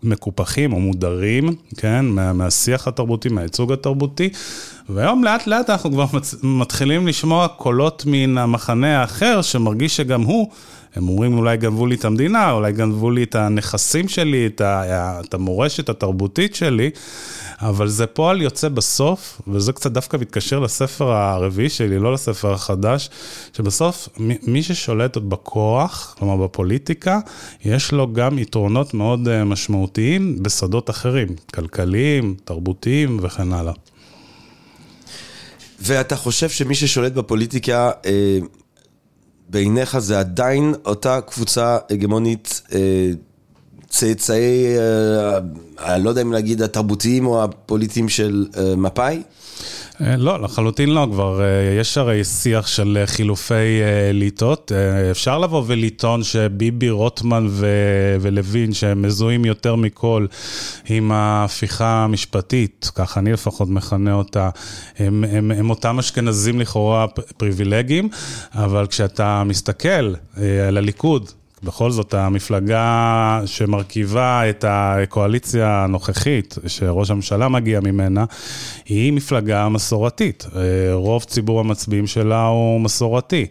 מקופחים 0.04 0.74
או 0.74 0.80
מודרים, 0.80 1.56
כן, 1.78 2.06
מה, 2.06 2.34
מהשיח 2.34 2.88
התרבותי, 2.88 3.30
מהייצוג 3.30 3.72
התרבותי, 3.72 4.30
והיום 4.90 5.24
לאט 5.24 5.48
לאט 5.48 5.70
אנחנו 5.70 5.92
כבר 5.92 6.06
מתחילים 6.44 7.08
לשמוע 7.08 7.48
קולות 7.48 8.04
מן 8.08 8.38
המחנה 8.38 9.02
האחר, 9.02 9.42
שמרגיש 9.42 9.98
שגם 9.98 10.22
הוא 10.22 10.50
הם 10.96 11.10
אומרים, 11.10 11.38
אולי 11.38 11.58
גנבו 11.58 11.86
לי 11.86 11.96
את 11.96 12.06
המדינה, 12.06 12.52
אולי 12.52 12.72
גנבו 12.72 13.12
לי 13.12 13.24
את 13.24 13.36
הנכסים 13.36 14.08
שלי, 14.08 14.48
את, 14.48 14.62
ה, 14.62 15.22
את 15.26 15.34
המורשת 15.34 15.90
התרבותית 15.90 16.56
שלי, 16.56 16.90
אבל 17.62 17.88
זה 17.88 18.08
פועל 18.08 18.42
יוצא 18.42 18.70
בסוף, 18.70 19.42
וזה 19.48 19.74
קצת 19.74 19.92
דווקא 19.92 20.18
מתקשר 20.18 20.60
לספר 20.60 21.12
הרביעי 21.12 21.70
שלי, 21.70 22.00
לא 22.00 22.14
לספר 22.14 22.54
החדש, 22.54 23.10
שבסוף 23.54 24.10
מי 24.48 24.64
ששולט 24.64 25.18
בכוח, 25.18 26.16
כלומר 26.20 26.46
בפוליטיקה, 26.46 27.20
יש 27.66 27.92
לו 27.92 28.14
גם 28.14 28.40
יתרונות 28.40 28.94
מאוד 28.94 29.28
אה, 29.28 29.44
משמעותיים 29.44 30.44
בשדות 30.44 30.90
אחרים, 30.90 31.28
כלכליים, 31.54 32.36
תרבותיים 32.44 33.20
וכן 33.22 33.54
הלאה. 33.54 33.74
ואתה 35.82 36.16
חושב 36.16 36.50
שמי 36.50 36.76
ששולט 36.76 37.12
בפוליטיקה, 37.12 37.92
אה, 38.06 38.40
בעיניך 39.50 40.00
זה 40.00 40.20
עדיין 40.20 40.74
אותה 40.86 41.22
קבוצה 41.22 41.78
הגמונית, 41.90 42.62
אה, 42.74 43.12
צאצאי, 43.90 44.66
אה, 45.80 45.98
לא 45.98 46.10
יודע 46.10 46.22
אם 46.22 46.32
להגיד 46.32 46.62
התרבותיים 46.62 47.26
או 47.26 47.44
הפוליטיים 47.44 48.10
של 48.10 48.46
אה, 48.58 48.76
מפא"י? 48.76 49.22
אה, 50.02 50.18
לא, 50.18 50.42
לחלוטין 50.42 50.90
לא, 50.90 51.08
כבר 51.12 51.42
יש 51.80 51.98
הרי 51.98 52.24
שיח 52.24 52.68
של 52.68 53.04
חילופי 53.06 53.82
אליטות. 54.10 54.72
אפשר 55.12 55.40
לבוא 55.40 55.64
ולטעון 55.68 56.24
שביבי, 56.24 56.90
רוטמן 56.90 57.48
ו- 57.50 58.16
ולוין, 58.22 58.74
שהם 58.74 59.02
מזוהים 59.02 59.46
יותר 59.46 59.76
מכל 59.76 60.26
עם 60.90 61.12
ההפיכה 61.12 62.04
המשפטית, 62.04 62.92
ככה 62.96 63.20
אני 63.20 63.34
לפחות 63.34 63.70
מכנה 63.70 64.14
אותה, 64.14 64.50
הם, 65.00 65.24
הם, 65.32 65.52
הם 65.52 65.70
אותם 65.70 66.00
אשכנזים 66.00 66.60
לכאורה 66.60 67.08
פריבילגיים, 67.38 68.10
אבל 68.56 68.88
כשאתה 68.88 69.44
מסתכל 69.46 70.14
על 70.68 70.78
הליכוד, 70.78 71.32
בכל 71.64 71.92
זאת, 71.92 72.14
המפלגה 72.14 73.42
שמרכיבה 73.46 74.50
את 74.50 74.66
הקואליציה 74.68 75.84
הנוכחית, 75.84 76.56
שראש 76.68 77.12
הממשלה 77.12 77.48
מגיע 77.48 77.80
ממנה, 77.80 78.26
היא 78.86 79.14
מפלגה 79.14 79.70
מסורתית. 79.70 80.46
אה, 80.56 80.62
רוב 80.94 81.24
ציבור 81.24 81.60
המצביעים 81.60 82.08
שלה 82.08 82.46
הוא 82.46 82.82
מסורתי. 82.82 83.46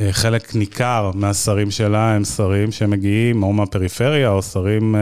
אה, 0.00 0.12
חלק 0.12 0.54
ניכר 0.54 1.10
מהשרים 1.14 1.70
שלה 1.70 2.14
הם 2.14 2.24
שרים 2.24 2.72
שמגיעים 2.72 3.42
או 3.42 3.52
מהפריפריה 3.52 4.28
או 4.28 4.42
שרים 4.42 4.96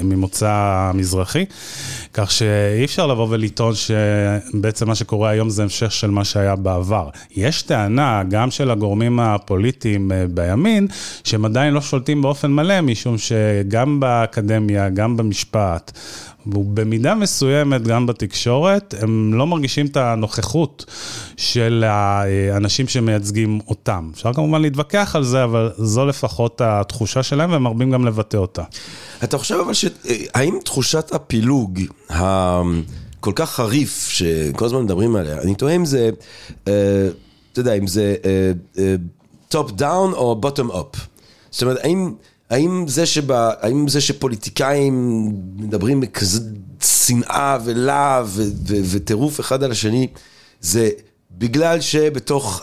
ממוצא 0.00 0.90
מזרחי. 0.94 1.44
כך 2.14 2.30
שאי 2.30 2.84
אפשר 2.84 3.06
לבוא 3.06 3.26
ולטעון 3.30 3.74
שבעצם 3.74 4.88
מה 4.88 4.94
שקורה 4.94 5.30
היום 5.30 5.50
זה 5.50 5.62
המשך 5.62 5.92
של 5.92 6.10
מה 6.10 6.24
שהיה 6.24 6.56
בעבר. 6.56 7.08
יש 7.36 7.62
טענה, 7.62 8.22
גם 8.28 8.50
של 8.50 8.70
הגורמים 8.70 9.20
הפוליטיים 9.20 10.12
אה, 10.12 10.24
בימין, 10.30 10.86
שהם 11.24 11.44
עדיין 11.44 11.74
לא 11.74 11.80
שולטים 11.80 12.22
באופן 12.22 12.50
מלא, 12.50 12.80
משום 12.80 13.16
שגם 13.18 14.00
באקדמיה, 14.00 14.88
גם 14.88 15.16
במשפט, 15.16 15.92
ובמידה 16.46 17.14
מסוימת 17.14 17.82
גם 17.82 18.06
בתקשורת, 18.06 18.94
הם 19.00 19.34
לא 19.34 19.46
מרגישים 19.46 19.86
את 19.86 19.96
הנוכחות 19.96 20.84
של 21.36 21.84
האנשים 21.86 22.88
שמייצגים 22.88 23.60
אותם. 23.68 24.10
אפשר 24.14 24.32
כמובן 24.32 24.62
להתווכח 24.62 25.16
על 25.16 25.24
זה, 25.24 25.44
אבל 25.44 25.72
זו 25.78 26.06
לפחות 26.06 26.60
התחושה 26.64 27.22
שלהם, 27.22 27.52
והם 27.52 27.62
מרבים 27.62 27.90
גם 27.90 28.06
לבטא 28.06 28.36
אותה. 28.36 28.62
אתה 29.24 29.38
חושב 29.38 29.54
אבל 29.54 29.74
ש... 29.74 29.84
האם 30.34 30.58
תחושת 30.64 31.12
הפילוג 31.14 31.80
הכל 32.08 33.32
כך 33.34 33.50
חריף, 33.50 34.08
שכל 34.08 34.64
הזמן 34.64 34.82
מדברים 34.82 35.16
עליה, 35.16 35.42
אני 35.42 35.54
תוהה 35.54 35.76
אם 35.76 35.84
זה, 35.84 36.10
אה, 36.68 36.72
אתה 37.52 37.60
יודע, 37.60 37.72
אם 37.72 37.86
זה 37.86 38.14
top 39.48 39.70
uh, 39.70 39.74
down 39.74 40.12
או 40.12 40.36
bottom 40.36 40.70
up. 40.70 41.06
זאת 41.50 41.62
אומרת, 41.62 41.78
האם... 41.82 42.12
האם 42.52 42.84
זה, 42.88 43.06
שבא, 43.06 43.52
האם 43.60 43.88
זה 43.88 44.00
שפוליטיקאים 44.00 45.26
מדברים 45.56 46.00
בכזה 46.00 46.40
שנאה 46.82 47.58
ולהב 47.64 48.28
וטירוף 48.66 49.40
אחד 49.40 49.62
על 49.62 49.70
השני, 49.70 50.08
זה 50.60 50.90
בגלל 51.30 51.80
שבתוך 51.80 52.62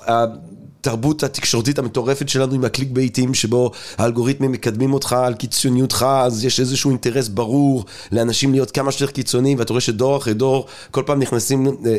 התרבות 0.80 1.24
התקשורתית 1.24 1.80
המטורפת 1.80 2.30
שלנו 2.30 2.54
עם 2.54 2.66
ה 2.66 2.70
click 2.70 2.90
bait 2.92 3.20
ים 3.20 3.34
שבו 3.34 3.72
האלגוריתמים 3.98 4.52
מקדמים 4.52 4.94
אותך 4.94 5.14
על 5.14 5.34
קיצוניותך, 5.34 6.06
אז 6.24 6.46
יש 6.46 6.60
איזשהו 6.60 6.90
אינטרס 6.90 7.28
ברור 7.28 7.86
לאנשים 8.12 8.52
להיות 8.52 8.72
כמה 8.72 8.92
שיותר 8.92 9.14
קיצוניים, 9.14 9.60
ואתה 9.60 9.74
רואה 9.74 9.82
שדור 9.82 10.18
אחרי 10.18 10.34
דור, 10.34 10.66
כל 10.92 11.04
פעם 11.06 11.20
נכנסים 11.20 11.68
אה, 11.68 11.98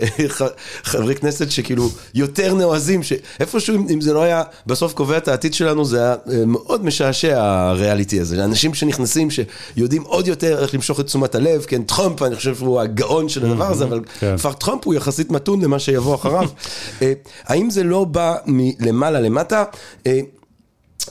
חברי 0.82 1.14
כנסת 1.14 1.50
שכאילו 1.50 1.88
יותר 2.14 2.54
נועזים, 2.54 3.02
שאיפשהו 3.02 3.74
אם 3.90 4.00
זה 4.00 4.12
לא 4.12 4.22
היה 4.22 4.42
בסוף 4.66 4.92
קובע 4.94 5.16
את 5.16 5.28
העתיד 5.28 5.54
שלנו, 5.54 5.84
זה 5.84 5.98
היה 5.98 6.14
אה, 6.32 6.46
מאוד 6.46 6.84
משעשע 6.84 7.42
הריאליטי 7.42 8.20
הזה, 8.20 8.36
לאנשים 8.36 8.74
שנכנסים, 8.74 9.28
שיודעים 9.30 10.02
עוד 10.02 10.28
יותר 10.28 10.62
איך 10.62 10.74
למשוך 10.74 11.00
את 11.00 11.06
תשומת 11.06 11.34
הלב, 11.34 11.62
כן, 11.62 11.82
טראמפ, 11.82 12.22
אני 12.22 12.36
חושב 12.36 12.54
שהוא 12.56 12.80
הגאון 12.80 13.28
של 13.28 13.46
הדבר 13.46 13.70
הזה, 13.70 13.84
אבל 13.84 14.00
כן. 14.20 14.36
כבר 14.36 14.52
טראמפ 14.52 14.84
הוא 14.84 14.94
יחסית 14.94 15.30
מתון 15.30 15.60
למה 15.60 15.78
שיבוא 15.78 16.14
אחריו. 16.14 16.48
אה, 17.02 17.12
האם 17.46 17.70
זה 17.70 17.82
לא 17.82 18.04
בא 18.04 18.36
מלמעלה 18.80 19.20
למטה, 19.20 19.64
אה, 20.06 20.20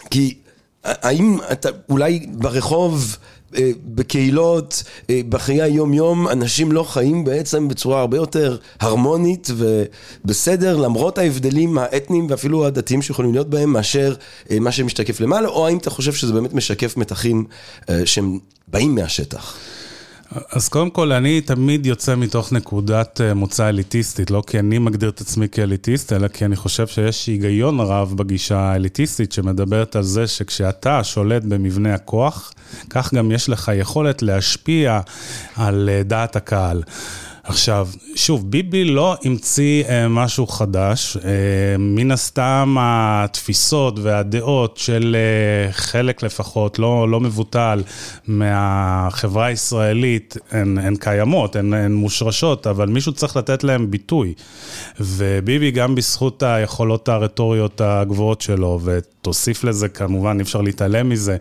כי 0.10 0.38
האם 0.84 1.38
אתה 1.52 1.70
אולי 1.90 2.26
ברחוב, 2.34 3.18
אה, 3.58 3.72
בקהילות, 3.86 4.84
אה, 5.10 5.22
בחיי 5.30 5.62
היום-יום, 5.62 6.28
אנשים 6.28 6.72
לא 6.72 6.84
חיים 6.84 7.24
בעצם 7.24 7.68
בצורה 7.68 8.00
הרבה 8.00 8.18
יותר 8.18 8.58
הרמונית 8.80 9.50
ובסדר, 9.56 10.78
למרות 10.78 11.18
ההבדלים 11.18 11.78
האתניים 11.78 12.28
ואפילו 12.30 12.66
הדתיים 12.66 13.02
שיכולים 13.02 13.34
להיות 13.34 13.50
בהם, 13.50 13.74
מאשר 13.74 14.14
מה 14.60 14.72
שמשתקף 14.72 15.20
למעלה, 15.20 15.48
או 15.48 15.68
האם 15.68 15.78
אתה 15.78 15.90
חושב 15.90 16.14
שזה 16.14 16.34
באמת 16.34 16.54
משקף 16.54 16.98
מתחים 16.98 17.46
שהם 18.06 18.40
באים 18.68 18.96
מהשטח? 18.96 19.58
אז 20.52 20.70
קודם 20.70 20.90
כל, 20.90 21.12
אני 21.12 21.42
תמיד 21.42 21.86
יוצא 21.86 22.16
מתוך 22.16 22.54
נקודת 22.54 23.22
אה, 23.22 23.34
מוצא 23.34 23.70
אליטיסטית, 23.70 24.32
לא 24.32 24.44
כי 24.48 24.60
אני 24.60 24.78
מגדיר 24.78 25.10
את 25.10 25.22
עצמי 25.22 25.50
כאליטיסט, 25.50 26.14
אלא 26.14 26.28
כי 26.28 26.46
אני 26.46 26.56
חושב 26.56 26.88
שיש 26.88 27.28
היגיון 27.28 27.80
רב 27.80 28.14
בגישה 28.18 28.60
האליטיסטית 28.60 29.32
שמדברת 29.32 29.96
על 29.96 30.04
זה 30.04 30.28
שכשאתה 30.28 31.04
שולט 31.04 31.44
במבנה 31.44 31.94
הכוח, 31.94 32.54
כך 32.90 33.14
גם 33.14 33.32
יש 33.32 33.50
לך 33.50 33.72
יכולת 33.76 34.22
להשפיע 34.22 35.00
על 35.56 35.90
אה, 35.90 36.04
דעת 36.04 36.36
הקהל. 36.36 36.84
עכשיו, 37.50 37.88
שוב, 38.16 38.52
ביבי 38.52 38.86
לא 38.86 39.16
המציא 39.24 39.84
אה, 39.84 40.08
משהו 40.08 40.48
חדש. 40.48 41.18
אה, 41.18 41.32
מן 41.80 42.12
הסתם 42.12 42.76
התפיסות 42.80 44.00
והדעות 44.00 44.78
של 44.78 45.16
אה, 45.16 45.72
חלק 45.72 46.24
לפחות, 46.24 46.80
לא, 46.80 47.10
לא 47.10 47.20
מבוטל, 47.20 47.84
מהחברה 48.28 49.46
הישראלית, 49.46 50.38
הן, 50.52 50.78
הן 50.78 50.96
קיימות, 50.96 51.56
הן, 51.56 51.74
הן 51.74 51.92
מושרשות, 51.92 52.68
אבל 52.68 52.88
מישהו 52.88 53.12
צריך 53.12 53.38
לתת 53.38 53.64
להן 53.64 53.92
ביטוי. 53.92 54.34
וביבי, 55.00 55.72
גם 55.72 55.96
בזכות 55.96 56.44
היכולות 56.44 57.10
הרטוריות 57.10 57.82
הגבוהות 57.82 58.42
שלו, 58.42 58.80
ותוסיף 58.84 59.64
לזה, 59.64 59.90
כמובן, 59.90 60.38
אי 60.38 60.44
אפשר 60.44 60.62
להתעלם 60.62 61.10
מזה, 61.10 61.38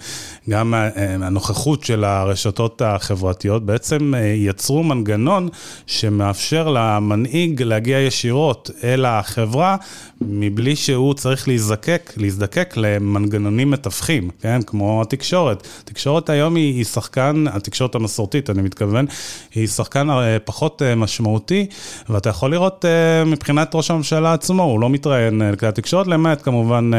גם 0.51 0.75
הנוכחות 1.23 1.85
של 1.85 2.05
הרשתות 2.05 2.83
החברתיות, 2.85 3.67
בעצם 3.67 4.15
אה, 4.15 4.21
יצרו 4.21 4.83
מנגנון 4.83 5.49
שמאפשר 5.99 6.69
למנהיג 6.69 7.63
להגיע 7.63 7.99
ישירות 7.99 8.71
אל 8.85 9.05
החברה, 9.05 9.77
מבלי 10.21 10.77
שהוא 10.77 11.15
צריך 11.15 11.49
להזדקק, 11.49 12.13
להזדקק 12.17 12.75
למנגנונים 12.77 13.71
מתווכים, 13.71 14.31
כן? 14.41 14.63
כמו 14.67 15.03
התקשורת. 15.03 15.67
התקשורת 15.85 16.31
היום 16.31 16.55
היא, 16.55 16.75
היא 16.75 16.85
שחקן, 16.85 17.45
התקשורת 17.53 17.95
המסורתית, 17.95 18.51
אני 18.51 18.63
מתכוון, 18.63 19.07
היא 19.55 19.67
שחקן 19.67 20.11
אה, 20.11 20.39
פחות 20.45 20.83
אה, 20.83 20.95
משמעותי, 20.95 21.67
ואתה 22.09 22.29
יכול 22.29 22.51
לראות 22.51 22.85
מבחינת 23.27 23.75
ראש 23.75 23.91
הממשלה 23.91 24.33
עצמו, 24.33 24.63
הוא 24.63 24.81
לא 24.81 24.91
מתראיין 24.91 25.43
לכלי 25.53 25.69
התקשורת, 25.69 26.07
למעט 26.07 26.43
כמובן 26.43 26.91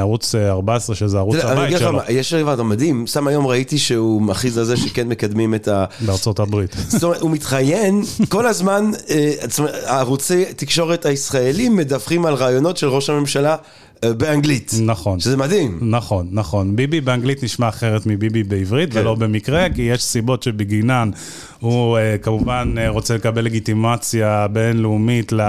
ערוץ 0.00 0.34
14, 0.34 0.96
שזה 0.96 1.18
ערוץ 1.18 1.36
הבית 1.36 1.78
שלו. 1.78 2.00
יש 2.08 2.34
דבר 2.34 2.62
מדהים, 2.62 3.06
סתם 3.06 3.26
היום 3.26 3.46
ראיתי 3.46 3.78
שהוא 3.78 4.22
מכריז 4.22 4.58
על 4.58 4.64
זה 4.64 4.76
שכן 4.76 5.08
מקדמים 5.08 5.54
את 5.54 5.68
ה... 5.68 5.84
בארצות 6.00 6.40
הברית. 6.40 6.76
זאת 6.88 7.04
אומרת, 7.04 7.20
הוא 7.20 7.30
מתראיין, 7.30 8.02
כל 8.28 8.46
הזמן, 8.46 8.90
אה, 9.10 9.32
הערוצי 9.86 10.44
תקשורת 10.56 11.06
הישראלים 11.06 11.76
מדווחים 11.76 12.26
על 12.26 12.34
רעיונות 12.34 12.76
של 12.76 12.88
ראש 12.88 13.10
הממשלה. 13.10 13.56
אה, 14.04 14.12
באנגלית. 14.12 14.72
נכון. 14.82 15.20
שזה 15.20 15.36
מדהים. 15.36 15.78
נכון, 15.82 16.28
נכון. 16.30 16.76
ביבי 16.76 17.00
באנגלית 17.00 17.42
נשמע 17.42 17.68
אחרת 17.68 18.06
מביבי 18.06 18.42
בעברית, 18.42 18.92
כן. 18.92 19.00
ולא 19.00 19.14
במקרה, 19.14 19.66
כי 19.74 19.82
יש 19.82 20.02
סיבות 20.02 20.42
שבגינן 20.42 21.10
הוא 21.60 21.98
אה, 21.98 22.16
כמובן 22.22 22.74
רוצה 22.88 23.14
לקבל 23.14 23.44
לגיטימציה 23.44 24.46
בינלאומית 24.52 25.32
ל... 25.32 25.40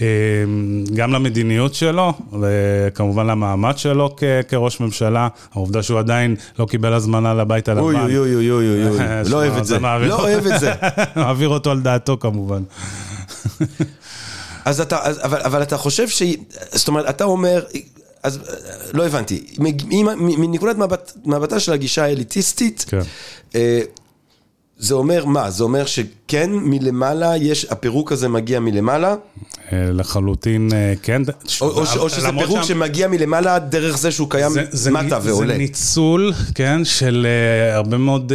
אמ, 0.00 0.84
גם 0.94 1.12
למדיניות 1.12 1.74
שלו, 1.74 2.12
וכמובן 2.40 3.26
למעמד 3.26 3.78
שלו 3.78 4.16
כראש 4.48 4.80
ממשלה, 4.80 5.28
העובדה 5.52 5.82
שהוא 5.82 5.98
עדיין 5.98 6.36
לא 6.58 6.66
קיבל 6.66 6.92
הזמנה 6.92 7.34
לבית 7.34 7.68
הלבן. 7.68 7.82
אוי 7.82 7.96
אוי 7.96 8.34
אוי 8.34 8.50
אוי 8.50 8.88
אוי, 8.88 8.98
לא 9.30 9.36
אוהב 9.36 9.56
את 9.56 9.64
זה, 9.64 9.78
לא 9.78 10.20
אוהב 10.20 10.46
את 10.46 10.60
זה. 10.60 10.72
מעביר 11.16 11.48
אותו 11.48 11.70
על 11.70 11.80
דעתו 11.80 12.16
כמובן. 12.20 12.62
אז 14.64 14.80
אתה, 14.80 14.98
אז, 15.02 15.20
אבל, 15.22 15.40
אבל 15.40 15.62
אתה 15.62 15.76
חושב 15.76 16.08
ש... 16.08 16.22
זאת 16.72 16.88
אומרת, 16.88 17.10
אתה 17.10 17.24
אומר, 17.24 17.64
אז 18.22 18.38
לא 18.92 19.06
הבנתי, 19.06 19.46
מנקודת 20.18 20.76
מבט, 20.76 21.12
מבטה 21.24 21.60
של 21.60 21.72
הגישה 21.72 22.04
האליטיסטית, 22.04 22.84
כן. 22.88 23.00
אה, 24.80 24.86
זה 24.86 24.94
אומר 24.94 25.24
מה? 25.24 25.50
זה 25.50 25.64
אומר 25.64 25.86
שכן 25.86 26.50
מלמעלה 26.52 27.36
יש, 27.36 27.66
הפירוק 27.70 28.12
הזה 28.12 28.28
מגיע 28.28 28.60
מלמעלה? 28.60 29.14
אה, 29.72 29.90
לחלוטין 29.92 30.70
אה, 30.72 30.94
כן. 31.02 31.22
או, 31.60 31.66
או, 31.66 31.82
או 31.96 32.10
שזה 32.10 32.28
פירוק 32.38 32.62
שם... 32.62 32.68
שמגיע 32.68 33.08
מלמעלה 33.08 33.58
דרך 33.58 33.98
זה 33.98 34.10
שהוא 34.10 34.30
קיים 34.30 34.50
זה, 34.50 34.64
זה 34.70 34.90
מטה 34.90 35.20
זה 35.20 35.30
ועולה. 35.30 35.52
זה 35.52 35.58
ניצול, 35.58 36.32
כן, 36.54 36.84
של 36.84 37.26
uh, 37.26 37.76
הרבה 37.76 37.98
מאוד 37.98 38.32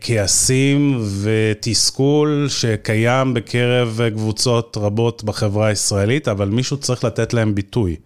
כעסים 0.00 1.04
ותסכול 1.22 2.46
שקיים 2.48 3.34
בקרב 3.34 4.00
קבוצות 4.14 4.76
רבות 4.80 5.24
בחברה 5.24 5.66
הישראלית, 5.66 6.28
אבל 6.28 6.48
מישהו 6.48 6.76
צריך 6.76 7.04
לתת 7.04 7.32
להם 7.34 7.54
ביטוי. 7.54 7.96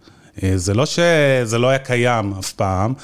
זה 0.55 0.75
לא 0.75 0.87
שזה 0.87 1.59
לא 1.59 1.69
היה 1.69 1.79
קיים 1.79 2.33
אף 2.39 2.53
פעם. 2.53 2.95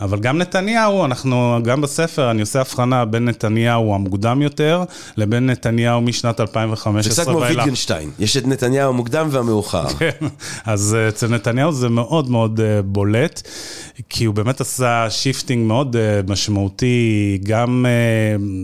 אבל 0.00 0.18
גם 0.18 0.38
נתניהו, 0.38 1.04
אנחנו, 1.04 1.58
גם 1.64 1.80
בספר, 1.80 2.30
אני 2.30 2.40
עושה 2.40 2.60
הבחנה 2.60 3.04
בין 3.04 3.24
נתניהו 3.24 3.94
המוקדם 3.94 4.42
יותר, 4.42 4.84
לבין 5.16 5.46
נתניהו 5.50 6.00
משנת 6.00 6.40
2015 6.40 7.12
זה 7.12 7.22
קצת 7.22 7.30
כמו 7.30 7.40
ויטגנשטיין, 7.40 8.10
יש 8.18 8.36
את 8.36 8.46
נתניהו 8.46 8.88
המוקדם 8.88 9.28
והמאוחר. 9.30 9.88
כן, 9.98 10.26
אז 10.64 10.96
אה, 10.98 11.08
אצל 11.08 11.28
נתניהו 11.28 11.72
זה 11.72 11.88
מאוד 11.88 12.30
מאוד 12.30 12.60
אה, 12.60 12.82
בולט, 12.82 13.42
כי 14.08 14.24
הוא 14.24 14.34
באמת 14.34 14.60
עשה 14.60 15.06
shifting 15.10 15.66
מאוד 15.66 15.96
אה, 15.96 16.20
משמעותי, 16.28 17.38
גם 17.42 17.86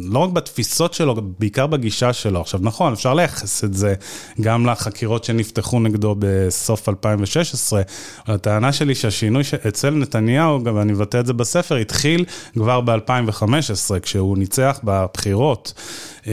לא 0.04 0.18
רק 0.18 0.30
בתפיסות 0.30 0.94
שלו, 0.94 1.16
בעיקר 1.38 1.66
בגישה 1.66 2.12
שלו. 2.12 2.40
עכשיו, 2.40 2.60
נכון, 2.62 2.92
אפשר 2.92 3.14
לייחס 3.14 3.64
את 3.64 3.74
זה 3.74 3.94
גם 4.40 4.66
לחקירות 4.66 5.24
שנפתחו 5.24 5.80
נגדו 5.80 6.16
בסוף 6.18 6.88
2016, 6.88 7.82
אבל 8.26 8.34
הטענה 8.34 8.72
שלי 8.72 8.94
שהשינוי 8.94 9.42
אצל 9.68 9.90
נתניהו, 9.90 10.62
גם 10.62 10.80
אני 10.80 10.92
מבטא 10.92 11.20
את 11.20 11.26
זה 11.26 11.29
בספר, 11.32 11.76
התחיל 11.76 12.24
כבר 12.52 12.80
ב-2015, 12.80 13.98
כשהוא 14.02 14.38
ניצח 14.38 14.80
בבחירות. 14.84 15.72
אה, 16.26 16.32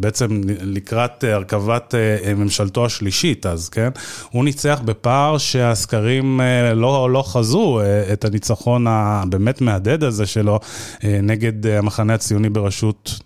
בעצם 0.00 0.40
לקראת 0.62 1.24
הרכבת 1.24 1.94
אה, 1.94 2.34
ממשלתו 2.34 2.86
השלישית 2.86 3.46
אז, 3.46 3.68
כן? 3.68 3.88
הוא 4.30 4.44
ניצח 4.44 4.80
בפער 4.84 5.38
שהסקרים 5.38 6.40
אה, 6.40 6.74
לא, 6.74 7.10
לא 7.10 7.22
חזו 7.22 7.80
את 8.12 8.24
הניצחון 8.24 8.86
הבאמת 8.88 9.60
מהדהד 9.60 10.04
הזה 10.04 10.26
שלו 10.26 10.60
נגד 11.02 11.66
המחנה 11.66 12.14
הציוני 12.14 12.48
בראשות 12.48 13.20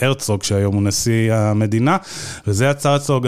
הרצוג, 0.00 0.42
שהיום 0.42 0.74
הוא 0.74 0.82
נשיא 0.82 1.34
המדינה, 1.34 1.96
וזה 2.46 2.66
יצר 2.66 2.96
אצלו 2.96 3.20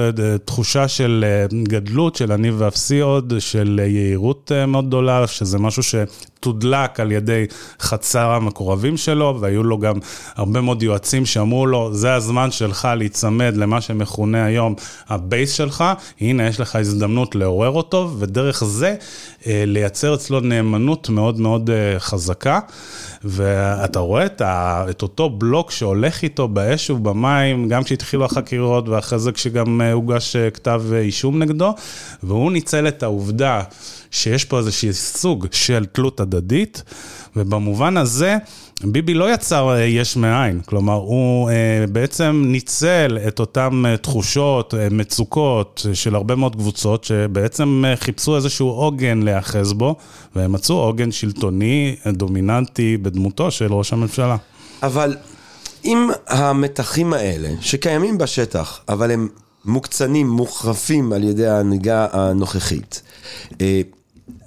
תחושה 0.45 0.89
של 0.89 1.25
גדלות, 1.63 2.17
של 2.17 2.33
אני 2.33 2.51
ואפסי 2.51 3.01
עוד, 3.01 3.33
של 3.39 3.81
יהירות 3.85 4.53
מאוד 4.67 4.87
גדולה, 4.87 5.27
שזה 5.27 5.59
משהו 5.59 5.83
תודלק 6.41 7.01
על 7.01 7.13
ידי 7.13 7.45
חצר 7.81 8.31
המקורבים 8.31 8.97
שלו, 8.97 9.37
והיו 9.41 9.63
לו 9.63 9.79
גם 9.79 9.95
הרבה 10.37 10.61
מאוד 10.61 10.83
יועצים 10.83 11.27
שאמרו 11.27 11.67
לו, 11.67 11.95
זה 11.95 12.15
הזמן 12.15 12.51
שלך 12.51 12.89
להיצמד 12.97 13.57
למה 13.57 13.81
שמכונה 13.81 14.45
היום 14.45 14.75
הבייס 15.09 15.53
שלך, 15.53 15.85
הנה 16.21 16.47
יש 16.47 16.61
לך 16.61 16.77
הזדמנות 16.77 17.35
לעורר 17.35 17.71
אותו, 17.71 18.11
ודרך 18.19 18.65
זה 18.65 18.95
אה, 19.47 19.65
לייצר 19.67 20.15
אצלו 20.15 20.41
נאמנות 20.41 21.09
מאוד 21.09 21.41
מאוד 21.41 21.71
אה, 21.71 22.01
חזקה. 22.01 22.61
ואתה 23.25 23.99
רואה 23.99 24.27
את 24.91 25.03
אותו 25.03 25.31
בלוק 25.31 25.71
שהולך 25.71 26.23
איתו 26.23 26.40
באש 26.47 26.91
ובמים, 26.91 27.69
גם 27.69 27.83
כשהתחילו 27.83 28.25
החקירות, 28.25 28.89
ואחרי 28.89 29.19
זה 29.19 29.33
כשגם 29.33 29.81
אה, 29.81 29.93
הוגש 29.93 30.37
כתב 30.37 30.83
אישום 30.93 31.39
נגדו, 31.39 31.75
והוא 32.23 32.53
ניצל 32.53 32.89
את 32.89 33.03
העובדה. 33.03 33.63
שיש 34.11 34.45
פה 34.45 34.59
איזשהו 34.59 34.93
סוג 34.93 35.47
של 35.53 35.85
תלות 35.85 36.21
הדדית, 36.21 36.83
ובמובן 37.37 37.97
הזה, 37.97 38.37
ביבי 38.85 39.15
לא 39.15 39.35
יצר 39.35 39.71
אה, 39.71 39.81
יש 39.81 40.17
מאין, 40.17 40.61
כלומר, 40.67 40.95
הוא 40.95 41.51
אה, 41.51 41.85
בעצם 41.93 42.43
ניצל 42.47 43.19
את 43.29 43.41
אותן 43.41 43.83
אה, 43.87 43.97
תחושות, 43.97 44.75
מצוקות 44.91 45.87
של 45.95 46.15
הרבה 46.15 46.35
מאוד 46.35 46.57
קבוצות, 46.57 47.05
שבעצם 47.05 47.85
חיפשו 47.97 48.37
איזשהו 48.37 48.69
עוגן 48.69 49.21
להיאחז 49.23 49.73
בו, 49.73 49.97
והם 50.37 50.53
מצאו 50.53 50.77
עוגן 50.77 51.13
שלטוני 51.13 51.97
דומיננטי 52.07 52.97
בדמותו 52.97 53.51
של 53.51 53.73
ראש 53.73 53.93
הממשלה. 53.93 54.37
אבל 54.83 55.17
אם 55.85 56.11
המתחים 56.27 57.13
האלה, 57.13 57.49
שקיימים 57.61 58.19
בשטח, 58.19 58.81
אבל 58.89 59.11
הם 59.11 59.29
מוקצנים, 59.65 60.29
מוחרפים 60.29 61.13
על 61.13 61.25
ידי 61.25 61.47
ההנהגה 61.47 62.07
הנוכחית, 62.13 63.03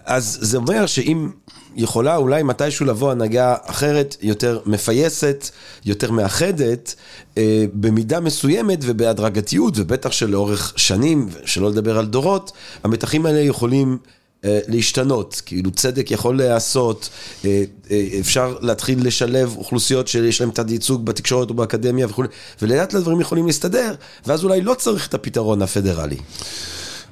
אז 0.05 0.37
זה 0.41 0.57
אומר 0.57 0.85
שאם 0.85 1.29
יכולה 1.75 2.15
אולי 2.15 2.43
מתישהו 2.43 2.85
לבוא 2.85 3.11
הנהגה 3.11 3.55
אחרת, 3.65 4.15
יותר 4.21 4.59
מפייסת, 4.65 5.49
יותר 5.85 6.11
מאחדת, 6.11 6.95
אה, 7.37 7.65
במידה 7.73 8.19
מסוימת 8.19 8.79
ובהדרגתיות, 8.81 9.73
ובטח 9.77 10.11
שלאורך 10.11 10.73
שנים, 10.75 11.29
שלא 11.45 11.69
לדבר 11.69 11.97
על 11.97 12.05
דורות, 12.05 12.51
המתחים 12.83 13.25
האלה 13.25 13.39
יכולים 13.39 13.97
אה, 13.97 14.22
להשתנות, 14.43 15.41
כאילו 15.45 15.71
צדק 15.71 16.11
יכול 16.11 16.37
להיעשות, 16.37 17.09
אה, 17.45 17.63
אה, 17.91 18.07
אפשר 18.19 18.55
להתחיל 18.61 19.07
לשלב 19.07 19.55
אוכלוסיות 19.57 20.07
שיש 20.07 20.41
להן 20.41 20.51
תת 20.51 20.71
ייצוג 20.71 21.05
בתקשורת 21.05 21.49
או 21.49 21.53
באקדמיה 21.53 22.07
וכולי, 22.09 22.27
ולאט 22.61 22.93
לדברים 22.93 23.21
יכולים 23.21 23.47
להסתדר, 23.47 23.93
ואז 24.25 24.43
אולי 24.43 24.61
לא 24.61 24.73
צריך 24.73 25.07
את 25.07 25.13
הפתרון 25.13 25.61
הפדרלי. 25.61 26.17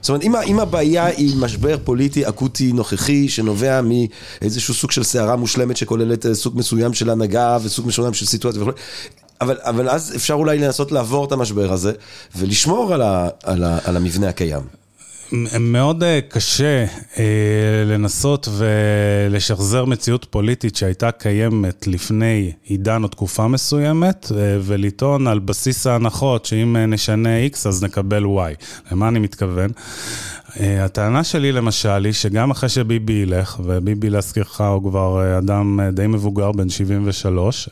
זאת 0.02 0.10
אומרת, 0.10 0.24
אם, 0.24 0.36
אם 0.36 0.60
הבעיה 0.60 1.06
היא 1.06 1.36
משבר 1.38 1.78
פוליטי 1.84 2.28
אקוטי 2.30 2.72
נוכחי, 2.72 3.30
שנובע 3.30 3.82
מאיזשהו 3.82 4.74
סוג 4.74 4.92
של 4.92 5.04
סערה 5.04 5.36
מושלמת 5.36 5.78
שכוללת 5.78 6.26
אה, 6.26 6.36
סוג 6.36 6.58
מסוים 6.58 6.94
של 6.94 7.10
הנהגה 7.10 7.58
וסוג 7.64 7.88
מסוים 7.88 8.14
של 8.14 8.26
סיטואציה 8.26 8.62
וכו', 8.62 8.72
אבל, 9.42 9.58
אבל 9.62 9.90
אז 9.90 10.16
אפשר 10.16 10.34
אולי 10.34 10.58
לנסות 10.58 10.92
לעבור 10.92 11.26
את 11.26 11.32
המשבר 11.32 11.74
הזה 11.74 11.92
ולשמור 12.36 12.94
על, 12.94 13.02
ה, 13.02 13.30
על, 13.44 13.64
ה, 13.64 13.80
על 13.84 13.98
המבנה 13.98 14.30
הקיים. 14.30 14.81
מאוד 15.60 16.04
אה, 16.04 16.20
קשה 16.30 16.86
אה, 17.18 17.84
לנסות 17.86 18.48
ולשחזר 18.58 19.86
מציאות 19.86 20.26
פוליטית 20.30 20.76
שהייתה 20.76 21.12
קיימת 21.12 21.88
לפני 21.88 22.52
עידן 22.64 23.04
או 23.04 23.08
תקופה 23.08 23.48
מסוימת, 23.48 24.32
אה, 24.32 24.58
ולטעון 24.62 25.28
על 25.28 25.40
בסיס 25.40 25.88
ההנחות 25.88 26.46
שאם 26.46 26.78
נשנה 26.78 27.30
X 27.48 27.68
אז 27.68 27.84
נקבל 27.84 28.24
Y. 28.24 28.66
למה 28.92 29.08
אני 29.08 29.20
מתכוון? 29.20 29.72
הטענה 30.60 31.24
שלי 31.24 31.52
למשל 31.52 32.06
היא 32.06 32.14
שגם 32.14 32.52
אחרי 32.52 32.70
שביבי 32.70 33.14
ילך, 33.14 33.60
וביבי 33.64 34.10
להזכירך 34.10 34.62
הוא 34.62 34.90
כבר 34.90 35.38
אדם 35.38 35.80
די 35.94 36.08
מבוגר, 36.08 36.52
בן 36.52 36.70
73, 36.70 37.70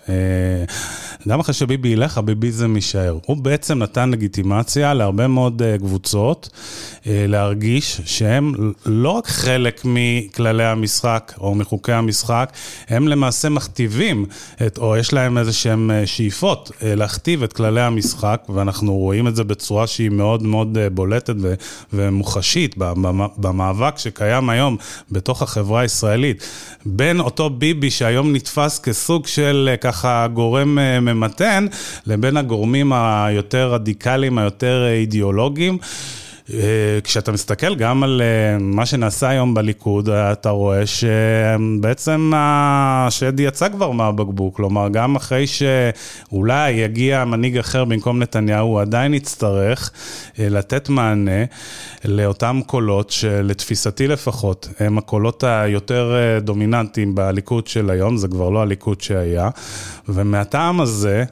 גם 1.28 1.40
אחרי 1.40 1.54
שביבי 1.54 1.90
ילך, 1.90 2.18
הביביזם 2.18 2.76
יישאר. 2.76 3.18
הוא 3.26 3.38
בעצם 3.38 3.78
נתן 3.78 4.10
לגיטימציה 4.10 4.94
להרבה 4.94 5.28
מאוד 5.28 5.62
קבוצות, 5.80 6.50
להרגיש 7.06 8.02
שהם 8.06 8.54
לא 8.86 9.10
רק 9.10 9.28
חלק 9.28 9.82
מכללי 9.86 10.66
המשחק 10.66 11.34
או 11.40 11.56
מחוקי 11.56 11.92
המשחק, 11.92 12.54
הם 12.90 13.08
למעשה 13.08 13.50
מכתיבים, 13.50 14.26
את, 14.68 14.78
או 14.78 14.98
יש 14.98 15.14
להם 15.14 15.38
איזה 15.38 15.54
שהם 15.54 15.92
אה, 15.92 16.06
שאיפות 16.06 16.72
אה, 16.84 16.96
להכתיב 16.96 17.44
את 17.44 17.54
כללי 17.54 17.82
המשחק, 17.82 18.44
ואנחנו 18.50 18.98
רואים 18.98 19.28
את 19.28 19.36
זה 19.36 19.44
בצורה 19.44 19.88
שהיא 19.88 20.10
מאוד 20.10 20.44
מאוד 20.44 20.78
אה, 20.78 20.90
בולטת 20.90 21.36
ומוחשית 21.94 22.69
במאבק 23.38 23.98
שקיים 23.98 24.50
היום 24.50 24.78
בתוך 25.12 25.42
החברה 25.42 25.82
הישראלית. 25.82 26.48
בין 26.86 27.20
אותו 27.20 27.50
ביבי 27.50 27.92
שהיום 27.92 28.36
נתפס 28.36 28.80
כסוג 28.80 29.28
של 29.28 29.76
ככה 29.82 30.28
גורם 30.28 30.78
ממתן, 31.02 31.66
לבין 32.06 32.38
הגורמים 32.38 32.94
היותר 32.94 33.74
רדיקליים, 33.74 34.38
היותר 34.38 34.88
אידיאולוגיים. 34.90 35.78
אה, 36.54 37.00
כשאתה 37.04 37.32
מסתכל 37.32 37.76
גם 37.76 38.04
על 38.04 38.22
אה, 38.22 38.58
מה 38.60 38.86
שנעשה 38.86 39.30
היום 39.30 39.54
בליכוד, 39.54 40.10
אתה 40.10 40.50
רואה 40.50 40.84
שבעצם 40.86 42.32
השד 42.36 43.40
יצא 43.40 43.70
כבר 43.70 43.92
מהבקבוק, 43.92 44.56
כלומר, 44.56 44.90
גם 44.90 45.16
אחרי 45.16 45.46
שאולי 45.48 46.72
יגיע 46.72 47.26
מנהיג 47.26 47.58
אחר 47.58 47.86
במקום 47.86 48.20
נתניהו, 48.20 48.68
הוא 48.68 48.82
עדיין 48.82 49.14
יצטרך 49.14 49.92
אה, 50.40 50.50
לתת 50.50 50.90
מענה 50.90 51.46
לאותם 52.06 52.62
קולות, 52.66 53.10
שלתפיסתי 53.10 54.08
לפחות, 54.08 54.70
הם 54.80 54.98
הקולות 54.98 55.44
היותר 55.44 56.16
דומיננטיים 56.42 57.16
בליכוד 57.16 57.68
של 57.68 57.90
היום, 57.90 58.18
זה 58.18 58.28
כבר 58.28 58.50
לא 58.50 58.62
הליכוד 58.62 59.02
שהיה, 59.02 59.50
ומהטעם 60.10 60.82
הזה, 60.82 61.24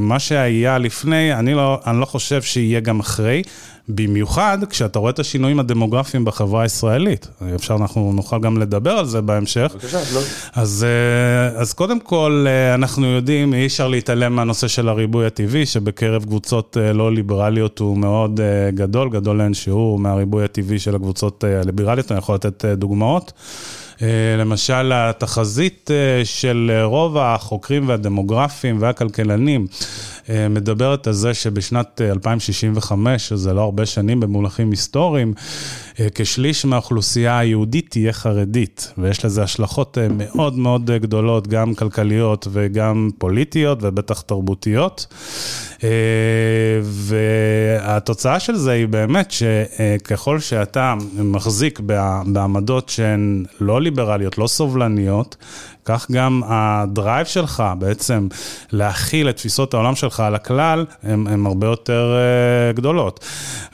מה 0.00 0.18
שהיה 0.18 0.78
לפני, 0.78 1.34
אני 1.34 1.54
לא, 1.54 1.80
אני 1.86 2.00
לא 2.00 2.04
חושב 2.04 2.42
שיהיה 2.42 2.80
גם 2.80 3.00
אחרי. 3.00 3.42
במיוחד 3.88 4.58
כשאתה 4.70 4.98
רואה 4.98 5.10
את 5.10 5.18
השינויים 5.18 5.60
הדמוגרפיים 5.60 6.24
בחברה 6.24 6.62
הישראלית. 6.62 7.28
אפשר, 7.54 7.74
אנחנו 7.74 8.12
נוכל 8.12 8.40
גם 8.40 8.58
לדבר 8.58 8.90
על 8.90 9.06
זה 9.06 9.20
בהמשך. 9.20 9.72
בבקשה, 9.74 10.00
לא. 10.14 10.20
אז, 10.54 10.86
אה, 10.88 11.60
אז 11.60 11.72
קודם 11.72 12.00
כל, 12.00 12.46
אה, 12.48 12.74
אנחנו 12.74 13.06
יודעים, 13.06 13.54
אי 13.54 13.66
אפשר 13.66 13.88
להתעלם 13.88 14.36
מהנושא 14.36 14.68
של 14.68 14.88
הריבוי 14.88 15.26
הטבעי, 15.26 15.66
שבקרב 15.66 16.24
קבוצות 16.24 16.76
אה, 16.80 16.92
לא 16.92 17.12
ליברליות 17.12 17.78
הוא 17.78 17.98
מאוד 17.98 18.40
גדול, 18.74 19.10
גדול 19.10 19.36
לאין 19.36 19.54
שיעור 19.54 19.98
מהריבוי 19.98 20.44
הטבעי 20.44 20.78
של 20.78 20.94
הקבוצות 20.94 21.44
הליברליות, 21.44 22.12
אני 22.12 22.18
יכול 22.18 22.34
לתת 22.34 22.64
דוגמאות. 22.64 23.32
למשל, 24.38 24.92
התחזית 24.94 25.90
של 26.24 26.80
רוב 26.84 27.18
החוקרים 27.18 27.88
והדמוגרפים 27.88 28.76
והכלכלנים 28.80 29.66
מדברת 30.50 31.06
על 31.06 31.12
זה 31.12 31.34
שבשנת 31.34 32.00
2065, 32.00 33.28
שזה 33.28 33.52
לא 33.52 33.60
הרבה 33.60 33.86
שנים 33.86 34.20
במונחים 34.20 34.70
היסטוריים, 34.70 35.34
כשליש 36.14 36.64
מהאוכלוסייה 36.64 37.38
היהודית 37.38 37.90
תהיה 37.90 38.12
חרדית, 38.12 38.92
ויש 38.98 39.24
לזה 39.24 39.42
השלכות 39.42 39.98
מאוד 40.16 40.58
מאוד 40.58 40.90
גדולות, 40.90 41.48
גם 41.48 41.74
כלכליות 41.74 42.48
וגם 42.52 43.10
פוליטיות 43.18 43.78
ובטח 43.82 44.20
תרבותיות. 44.20 45.06
והתוצאה 46.82 48.40
של 48.40 48.56
זה 48.56 48.72
היא 48.72 48.88
באמת 48.88 49.30
שככל 49.30 50.40
שאתה 50.40 50.94
מחזיק 51.18 51.80
בעמדות 52.26 52.88
שהן 52.88 53.44
לא 53.60 53.80
ליברליות, 53.80 54.38
לא 54.38 54.46
סובלניות, 54.46 55.36
כך 55.84 56.10
גם 56.10 56.42
הדרייב 56.46 57.26
שלך 57.26 57.62
בעצם 57.78 58.28
להכיל 58.72 59.28
את 59.28 59.36
תפיסות 59.36 59.74
העולם 59.74 59.94
שלך 59.94 60.20
על 60.20 60.34
הכלל, 60.34 60.84
הן 61.02 61.46
הרבה 61.46 61.66
יותר 61.66 62.16
גדולות. 62.74 63.24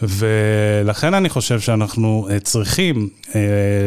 ולכן 0.02 1.14
אני 1.14 1.28
חושב 1.28 1.61
שאנחנו 1.61 2.12
uh, 2.20 2.40
צריכים 2.44 3.09
uh, 3.20 3.33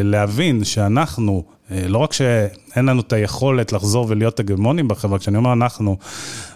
להבין 0.04 0.64
שאנחנו, 0.64 1.44
uh, 1.48 1.74
לא 1.88 1.98
רק 1.98 2.14
שאין 2.14 2.86
לנו 2.86 3.02
את 3.02 3.14
היכולת 3.14 3.74
לחזור 3.74 4.06
ולהיות 4.10 4.40
הגמונים 4.40 4.88
בחברה, 4.88 5.20
כשאני 5.20 5.38
אומר 5.38 5.54
אנחנו, 5.54 5.98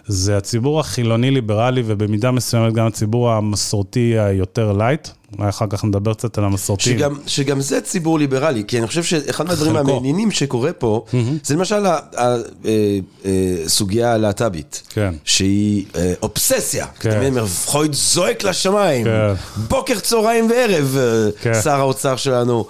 זה 0.06 0.38
הציבור 0.38 0.80
החילוני-ליברלי 0.80 1.84
ובמידה 1.86 2.32
מסוימת 2.32 2.74
גם 2.74 2.88
הציבור 2.88 3.32
המסורתי 3.32 4.20
היותר 4.20 4.72
light. 4.72 5.08
אולי 5.38 5.50
אחר 5.50 5.66
כך 5.70 5.86
נדבר 5.86 6.14
קצת 6.14 6.38
על 6.38 6.44
המסורתיים. 6.44 6.98
שגם, 6.98 7.16
שגם 7.28 7.62
זה 7.62 7.82
ציבור 7.82 8.20
ליברלי, 8.20 8.64
כי 8.68 8.80
אני 8.80 8.88
חושב 8.88 9.04
שאחד 9.04 9.48
מהדברים 9.48 9.76
המעניינים 9.76 10.32
שקורה 10.32 10.74
פה, 10.74 11.06
mm-hmm. 11.08 11.16
זה 11.44 11.56
למשל 11.56 11.86
הסוגיה 13.66 14.06
אה, 14.06 14.10
אה, 14.10 14.16
הלהט"בית, 14.16 14.84
כן. 14.90 15.14
שהיא 15.24 15.86
אה, 15.96 16.14
אובססיה. 16.22 16.86
כן. 17.00 17.46
פרויד 17.46 17.94
זועק 17.94 18.44
לשמיים, 18.44 19.06
כן. 19.06 19.34
בוקר, 19.68 20.00
צהריים 20.00 20.50
וערב, 20.50 20.98
כן. 21.42 21.62
שר 21.64 21.80
האוצר 21.80 22.16
שלנו, 22.16 22.66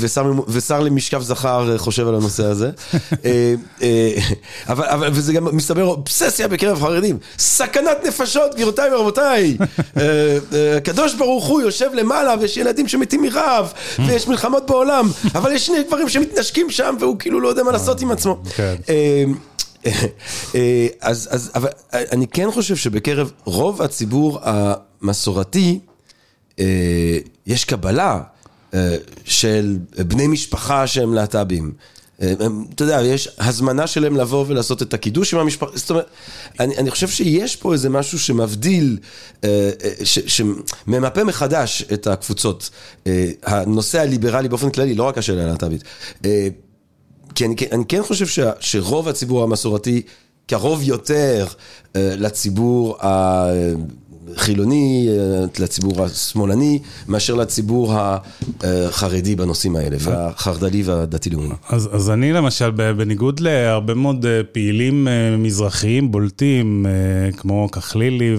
ושר, 0.00 0.32
ושר 0.48 0.80
למשכב 0.80 1.22
זכר 1.22 1.78
חושב 1.78 2.08
על 2.08 2.14
הנושא 2.14 2.44
הזה. 2.44 2.70
אבל, 4.68 4.84
אבל, 4.84 5.10
וזה 5.12 5.32
גם 5.32 5.56
מסתבר 5.56 5.84
אובססיה 5.84 6.48
בקרב 6.48 6.80
חרדים. 6.80 7.18
סכנת 7.38 7.96
נפשות, 8.06 8.54
גבירותיי 8.54 8.94
ורבותיי. 8.94 9.56
הקדוש 10.76 11.14
ברוך 11.14 11.46
הוא 11.46 11.60
יושב... 11.60 11.87
יושב 11.88 11.98
למעלה 11.98 12.34
ויש 12.40 12.56
ילדים 12.56 12.88
שמתים 12.88 13.22
מרעב 13.22 13.72
ויש 14.06 14.28
מלחמות 14.28 14.66
בעולם, 14.66 15.10
אבל 15.34 15.52
יש 15.52 15.66
שני 15.66 15.82
גברים 15.82 16.08
שמתנשקים 16.08 16.70
שם 16.70 16.96
והוא 17.00 17.18
כאילו 17.18 17.40
לא 17.40 17.48
יודע 17.48 17.62
מה 17.62 17.72
לעשות 17.72 18.00
עם 18.00 18.10
עצמו. 18.10 18.42
כן. 18.56 18.74
אמ, 18.88 19.34
אה, 20.54 20.86
אז, 21.00 21.28
אז, 21.30 21.50
אבל 21.54 21.68
אני 21.92 22.26
כן 22.26 22.50
חושב 22.50 22.76
שבקרב 22.76 23.32
רוב 23.44 23.82
הציבור 23.82 24.38
המסורתי, 24.42 25.78
אה, 26.60 27.18
יש 27.46 27.64
קבלה 27.64 28.20
אה, 28.74 28.96
של 29.24 29.78
בני 29.98 30.26
משפחה 30.26 30.86
שהם 30.86 31.14
להט"בים. 31.14 31.72
אתה 32.20 32.84
יודע, 32.84 33.02
יש 33.02 33.28
הזמנה 33.38 33.86
שלהם 33.86 34.16
לבוא 34.16 34.44
ולעשות 34.48 34.82
את 34.82 34.94
הקידוש 34.94 35.34
עם 35.34 35.40
המשפחה, 35.40 35.76
זאת 35.76 35.90
אומרת, 35.90 36.06
אני, 36.60 36.76
אני 36.76 36.90
חושב 36.90 37.08
שיש 37.08 37.56
פה 37.56 37.72
איזה 37.72 37.88
משהו 37.88 38.18
שמבדיל, 38.18 38.98
אה, 39.44 39.70
אה, 39.84 40.04
ש, 40.04 40.18
שממפה 40.18 41.24
מחדש 41.24 41.84
את 41.92 42.06
הקבוצות. 42.06 42.70
אה, 43.06 43.30
הנושא 43.42 44.00
הליברלי 44.00 44.48
באופן 44.48 44.70
כללי, 44.70 44.94
לא 44.94 45.02
רק 45.02 45.18
השאלה 45.18 45.42
הלהט"בית. 45.42 45.82
כי 47.34 47.44
אני, 47.44 47.54
אני 47.72 47.84
כן 47.88 48.02
חושב 48.02 48.26
ש, 48.26 48.38
שרוב 48.60 49.08
הציבור 49.08 49.42
המסורתי 49.42 50.02
קרוב 50.46 50.82
יותר 50.82 51.46
לציבור 51.94 52.96
ה... 53.06 53.46
חילוני, 54.36 55.08
אה, 55.10 55.44
לציבור 55.58 56.04
השמאלני, 56.04 56.78
מאשר 57.08 57.34
לציבור 57.34 57.94
החרדי 58.60 59.36
בנושאים 59.36 59.76
האלה, 59.76 59.96
והחרד"לי 60.00 60.82
והדתי-לאומי. 60.82 61.54
אז, 61.68 61.88
אז 61.92 62.10
אני 62.10 62.32
למשל, 62.32 62.70
בניגוד 62.70 63.40
להרבה 63.40 63.94
מאוד 63.94 64.26
אה, 64.26 64.40
פעילים 64.52 65.08
אה, 65.08 65.36
מזרחיים 65.36 66.10
בולטים, 66.12 66.86
כמו 67.36 67.68
כחלילי 67.72 68.36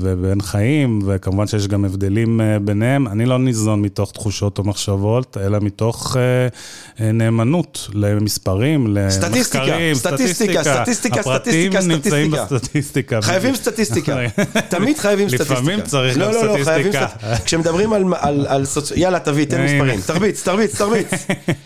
ובן 0.00 0.40
חיים, 0.40 1.02
וכמובן 1.06 1.46
שיש 1.46 1.68
גם 1.68 1.84
הבדלים 1.84 2.40
ביניהם, 2.64 3.08
אני 3.08 3.26
לא 3.26 3.38
ניזון 3.38 3.82
מתוך 3.82 4.12
תחושות 4.12 4.58
או 4.58 4.64
מחשבות, 4.64 5.36
אלא 5.40 5.58
מתוך 5.60 6.16
נאמנות 7.00 7.88
למספרים, 7.94 8.86
למחקרים, 8.86 9.94
סטטיסטיקה, 9.94 10.64
סטטיסטיקה, 10.64 10.64
סטטיסטיקה, 10.64 10.64
סטטיסטיקה. 10.64 11.20
הפרטים 11.20 11.72
נמצאים 11.88 12.30
בסטטיסטיקה. 12.30 13.22
חייבים 13.22 13.54
סטטיסטיקה. 13.54 14.16
תמיד 14.68 14.95
תמיד 14.96 15.02
חייבים 15.02 15.28
סטטיסטיקה. 15.28 15.60
לפעמים 15.60 15.80
צריך 15.80 16.18
לא, 16.18 16.26
גם 16.26 16.32
לא, 16.32 16.46
לא, 16.46 16.64
סטטיסטיקה. 16.64 17.06
כשמדברים 17.44 17.92
על, 17.92 18.04
על, 18.20 18.46
על 18.48 18.64
סוצ... 18.64 18.90
יאללה, 18.96 19.18
תביא, 19.18 19.44
תן 19.44 19.64
מספרים. 19.64 20.00
תרביץ, 20.00 20.42
תרביץ, 20.42 20.78
תרביץ. 20.78 21.10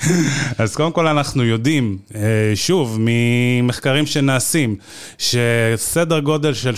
אז 0.59 0.77
קודם 0.77 0.93
כל 0.93 1.07
אנחנו 1.07 1.45
יודעים, 1.45 1.99
אה, 2.15 2.21
שוב, 2.55 2.99
ממחקרים 3.01 4.07
שנעשים, 4.07 4.77
שסדר 5.19 6.21
גודל 6.21 6.55
של 6.55 6.75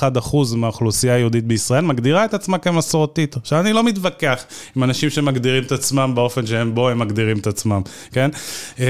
30-31 0.00 0.18
אחוז 0.18 0.54
מהאוכלוסייה 0.54 1.14
היהודית 1.14 1.44
בישראל 1.44 1.84
מגדירה 1.84 2.24
את 2.24 2.34
עצמה 2.34 2.58
כמסורתית. 2.58 3.36
עכשיו, 3.36 3.60
אני 3.60 3.72
לא 3.72 3.84
מתווכח 3.84 4.44
עם 4.76 4.84
אנשים 4.84 5.10
שמגדירים 5.10 5.62
את 5.62 5.72
עצמם 5.72 6.12
באופן 6.14 6.46
שהם 6.46 6.74
בו 6.74 6.88
הם 6.88 6.98
מגדירים 6.98 7.38
את 7.38 7.46
עצמם, 7.46 7.82
כן? 8.12 8.30
אה, 8.80 8.86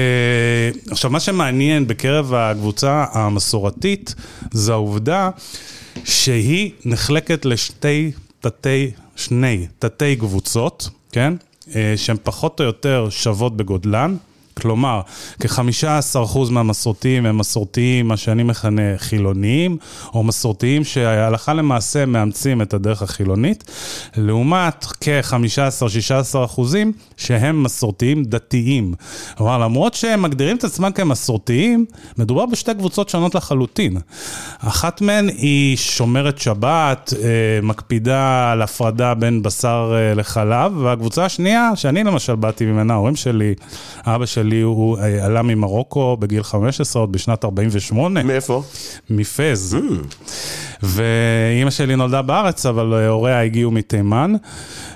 עכשיו, 0.91 1.11
מה 1.11 1.19
שמעניין 1.19 1.87
בקרב 1.87 2.33
הקבוצה 2.33 3.05
המסורתית, 3.13 4.15
זה 4.51 4.71
העובדה 4.71 5.29
שהיא 6.05 6.71
נחלקת 6.85 7.45
לשתי 7.45 8.11
תתי, 8.39 8.91
שני 9.15 9.67
תתי 9.79 10.15
קבוצות, 10.15 10.89
כן? 11.11 11.33
אה, 11.75 11.93
שהן 11.95 12.17
פחות 12.23 12.59
או 12.59 12.65
יותר 12.65 13.07
שוות 13.09 13.57
בגודלן. 13.57 14.17
כלומר, 14.61 15.01
כ-15% 15.39 16.39
מהמסורתיים 16.51 17.25
הם 17.25 17.37
מסורתיים, 17.37 18.07
מה 18.07 18.17
שאני 18.17 18.43
מכנה 18.43 18.97
חילוניים, 18.97 19.77
או 20.13 20.23
מסורתיים 20.23 20.83
שהלכה 20.83 21.53
למעשה 21.53 22.05
מאמצים 22.05 22.61
את 22.61 22.73
הדרך 22.73 23.01
החילונית, 23.01 23.63
לעומת 24.17 24.85
כ-15-16% 25.01 26.61
שהם 27.17 27.63
מסורתיים 27.63 28.23
דתיים. 28.23 28.93
כלומר, 29.37 29.57
למרות 29.57 29.93
שהם 29.93 30.21
מגדירים 30.21 30.57
את 30.57 30.63
עצמם 30.63 30.91
כמסורתיים, 30.91 31.85
מדובר 32.17 32.45
בשתי 32.45 32.73
קבוצות 32.73 33.09
שונות 33.09 33.35
לחלוטין. 33.35 33.97
אחת 34.59 35.01
מהן 35.01 35.29
היא 35.29 35.77
שומרת 35.77 36.39
שבת, 36.39 37.13
אה, 37.23 37.27
מקפידה 37.63 38.51
על 38.51 38.61
הפרדה 38.61 39.13
בין 39.13 39.41
בשר 39.41 39.93
אה, 39.95 40.13
לחלב, 40.13 40.77
והקבוצה 40.77 41.25
השנייה, 41.25 41.71
שאני 41.75 42.03
למשל 42.03 42.35
באתי 42.35 42.65
ממנה, 42.65 42.93
ההורים 42.93 43.15
שלי, 43.15 43.53
אבא 44.05 44.25
שלי, 44.25 44.50
שלי 44.51 44.61
הוא 44.61 44.97
אה, 44.97 45.25
עלה 45.25 45.41
ממרוקו 45.41 46.17
בגיל 46.17 46.43
15, 46.43 47.01
עוד 47.01 47.11
בשנת 47.11 47.45
48. 47.45 48.23
מאיפה? 48.23 48.63
מפז. 49.09 49.77
Mm. 49.79 50.25
ואימא 50.83 51.69
שלי 51.69 51.95
נולדה 51.95 52.21
בארץ, 52.21 52.65
אבל 52.65 52.93
אה, 52.93 53.07
הוריה 53.07 53.41
הגיעו 53.41 53.71
מתימן. 53.71 54.33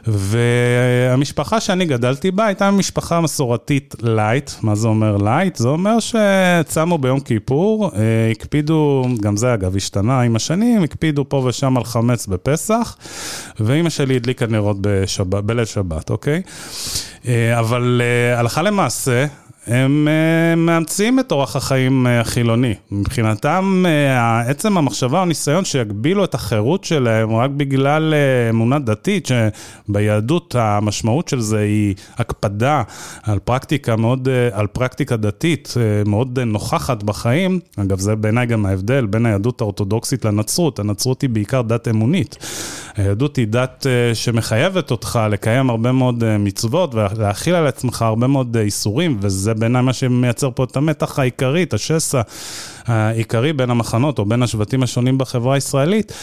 והמשפחה 0.08 1.60
שאני 1.60 1.86
גדלתי 1.86 2.32
בה 2.32 2.46
הייתה 2.46 2.72
משפחה 2.72 3.22
מסורתית 3.22 3.96
light. 4.02 4.52
מה 4.62 4.76
זה 4.76 4.88
אומר 4.88 5.18
light? 5.18 5.56
זה 5.56 5.68
אומר 5.68 5.98
שצמו 6.00 6.98
ביום 6.98 7.20
כיפור, 7.20 7.92
אה, 7.96 8.32
הקפידו, 8.32 9.06
גם 9.22 9.38
זה 9.38 9.54
אגב 9.54 9.76
השתנה 9.76 10.22
עם 10.22 10.36
השנים, 10.36 10.84
הקפידו 10.84 11.30
פה 11.30 11.38
ושם 11.38 11.78
על 11.78 11.84
חמץ 11.84 12.28
בפסח, 12.28 12.98
ואימא 13.60 13.90
שלי 13.90 14.16
הדליקה 14.16 14.46
נרות 14.48 14.78
בשבת, 14.82 15.44
בליל 15.44 15.66
שבת, 15.66 16.10
אוקיי? 16.10 16.42
אבל 17.60 18.02
הלכה 18.38 18.62
למעשה, 18.62 19.26
הם 19.68 20.08
uh, 20.08 20.60
מאמצים 20.60 21.20
את 21.20 21.32
אורח 21.32 21.56
החיים 21.56 22.08
uh, 22.08 22.10
החילוני. 22.10 22.74
מבחינתם, 22.92 23.86
uh, 23.86 24.50
עצם 24.50 24.78
המחשבה 24.78 25.20
או 25.20 25.26
ניסיון 25.26 25.66
שיגבילו 25.66 26.24
את 26.24 26.34
החירות 26.34 26.84
שלהם 26.84 27.36
רק 27.36 27.50
בגלל 27.50 28.14
אמונה 28.50 28.80
דתית, 28.80 29.28
שביהדות 29.28 30.56
המשמעות 30.60 31.28
של 31.28 31.40
זה 31.40 31.60
היא 31.60 31.96
הקפדה 32.18 32.84
על 33.24 33.40
פרקטיקה 33.40 33.96
מאוד, 33.96 34.28
על 34.52 34.68
פרקטיקה 34.68 35.18
דתית 35.18 35.74
מאוד 36.06 36.40
נוכחת 36.40 37.04
בחיים. 37.04 37.60
אגב, 37.78 38.00
זה 38.00 38.16
בעיניי 38.16 38.46
גם 38.46 38.66
ההבדל 38.66 39.06
בין 39.06 39.26
היהדות 39.26 39.62
האורתודוקסית 39.62 40.26
לנצרות. 40.26 40.80
הנצרות 40.80 41.22
היא 41.22 41.30
בעיקר 41.30 41.62
דת 41.62 41.88
אמונית. 41.88 42.38
היהדות 42.96 43.36
היא 43.36 43.48
דת 43.48 43.86
uh, 43.86 44.16
שמחייבת 44.16 44.92
אותך 44.92 45.20
לקיים 45.32 45.70
הרבה 45.70 45.92
מאוד 45.92 46.24
uh, 46.24 46.26
מצוות 46.40 46.96
ולהכיל 46.96 47.56
על 47.56 47.68
עצמך 47.68 48.02
הרבה 48.02 48.28
מאוד 48.28 48.56
uh, 48.56 48.60
איסורים, 48.60 49.18
וזה 49.22 49.54
בעיניי 49.54 49.82
מה 49.82 49.94
שמייצר 49.94 50.50
פה 50.56 50.64
את 50.64 50.78
המתח 50.78 51.20
העיקרי, 51.20 51.64
את 51.64 51.74
השסע 51.74 52.22
העיקרי 52.86 53.54
בין 53.54 53.70
המחנות 53.70 54.20
או 54.20 54.26
בין 54.26 54.44
השבטים 54.44 54.84
השונים 54.84 55.18
בחברה 55.18 55.56
הישראלית. 55.56 56.14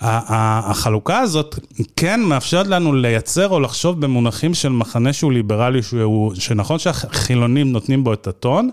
החלוקה 0.00 1.18
הזאת 1.18 1.58
כן 1.96 2.20
מאפשרת 2.20 2.66
לנו 2.66 2.94
לייצר 2.94 3.48
או 3.48 3.60
לחשוב 3.60 4.00
במונחים 4.00 4.54
של 4.54 4.68
מחנה 4.68 5.12
שהוא 5.12 5.32
ליברלי, 5.32 5.82
שהוא, 5.82 6.34
שנכון 6.34 6.78
שהחילונים 6.78 7.72
נותנים 7.72 8.04
בו 8.04 8.12
את 8.12 8.26
הטון, 8.26 8.70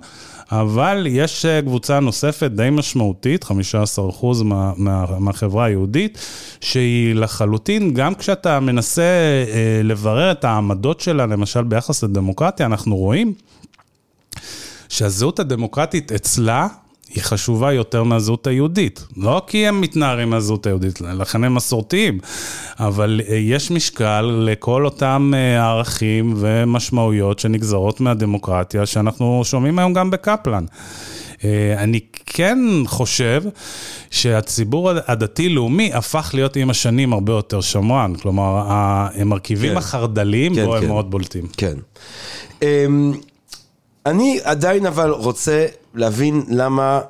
אבל 0.52 1.08
יש 1.10 1.46
אה, 1.46 1.62
קבוצה 1.62 2.00
נוספת 2.00 2.52
די 2.52 2.70
משמעותית, 2.72 3.44
15% 3.44 3.48
מה, 4.44 4.74
מה, 4.78 5.06
מהחברה 5.20 5.66
היהודית, 5.66 6.18
שהיא 6.62 7.16
לחלוטין, 7.16 7.94
גם 7.94 8.16
כשאתה 8.16 8.60
מנסה 8.60 9.02
אה, 9.02 9.82
לברר 9.84 10.32
את 10.32 10.44
העמדות 10.44 11.00
שלה, 11.00 11.26
למשל 11.26 11.64
ביחס 11.64 12.04
לדמוקרטיה, 12.04 12.66
אנחנו 12.66 12.96
רואים 12.96 13.34
שהזהות 14.90 15.40
הדמוקרטית 15.40 16.12
אצלה 16.12 16.68
היא 17.16 17.24
חשובה 17.24 17.74
יותר 17.74 18.04
מהזהות 18.04 18.48
היהודית. 18.48 19.08
לא 19.18 19.42
כי 19.48 19.68
הם 19.68 19.82
מתנערים 19.82 20.30
מהזהות 20.30 20.66
היהודית, 20.66 21.02
לכן 21.02 21.44
הם 21.44 21.56
מסורתיים, 21.56 22.20
אבל 22.80 23.22
אה, 23.30 23.36
יש 23.36 23.72
משקל 23.72 24.22
לכל 24.46 24.86
אותם 24.86 25.32
אה, 25.36 25.70
ערכים 25.70 26.34
ומשמעויות 26.38 27.40
שנגזרות 27.40 28.02
מהדמוקרטיה, 28.02 28.86
שאנחנו 28.86 29.42
שומעים 29.46 29.80
היום 29.80 29.94
גם 29.94 30.12
בקפלן. 30.12 30.66
אה, 31.44 31.76
אני 31.78 32.00
כן 32.26 32.60
חושב 32.86 33.44
שהציבור 34.12 34.90
הדתי-לאומי 35.08 35.94
הפך 35.94 36.32
להיות 36.34 36.56
עם 36.56 36.70
השנים 36.70 37.14
הרבה 37.14 37.34
יותר 37.34 37.62
שמרן. 37.62 38.14
כלומר, 38.16 38.64
המרכיבים 38.68 39.72
כן. 39.72 39.78
החרד"ליים 39.78 40.56
כן, 40.56 40.66
בו 40.66 40.72
כן. 40.72 40.78
הם 40.78 40.88
מאוד 40.88 41.12
בולטים. 41.12 41.48
כן. 41.58 41.78
אני 44.06 44.40
עדיין 44.44 44.86
אבל 44.86 45.10
רוצה 45.10 45.66
להבין 45.94 46.44
למה, 46.50 47.02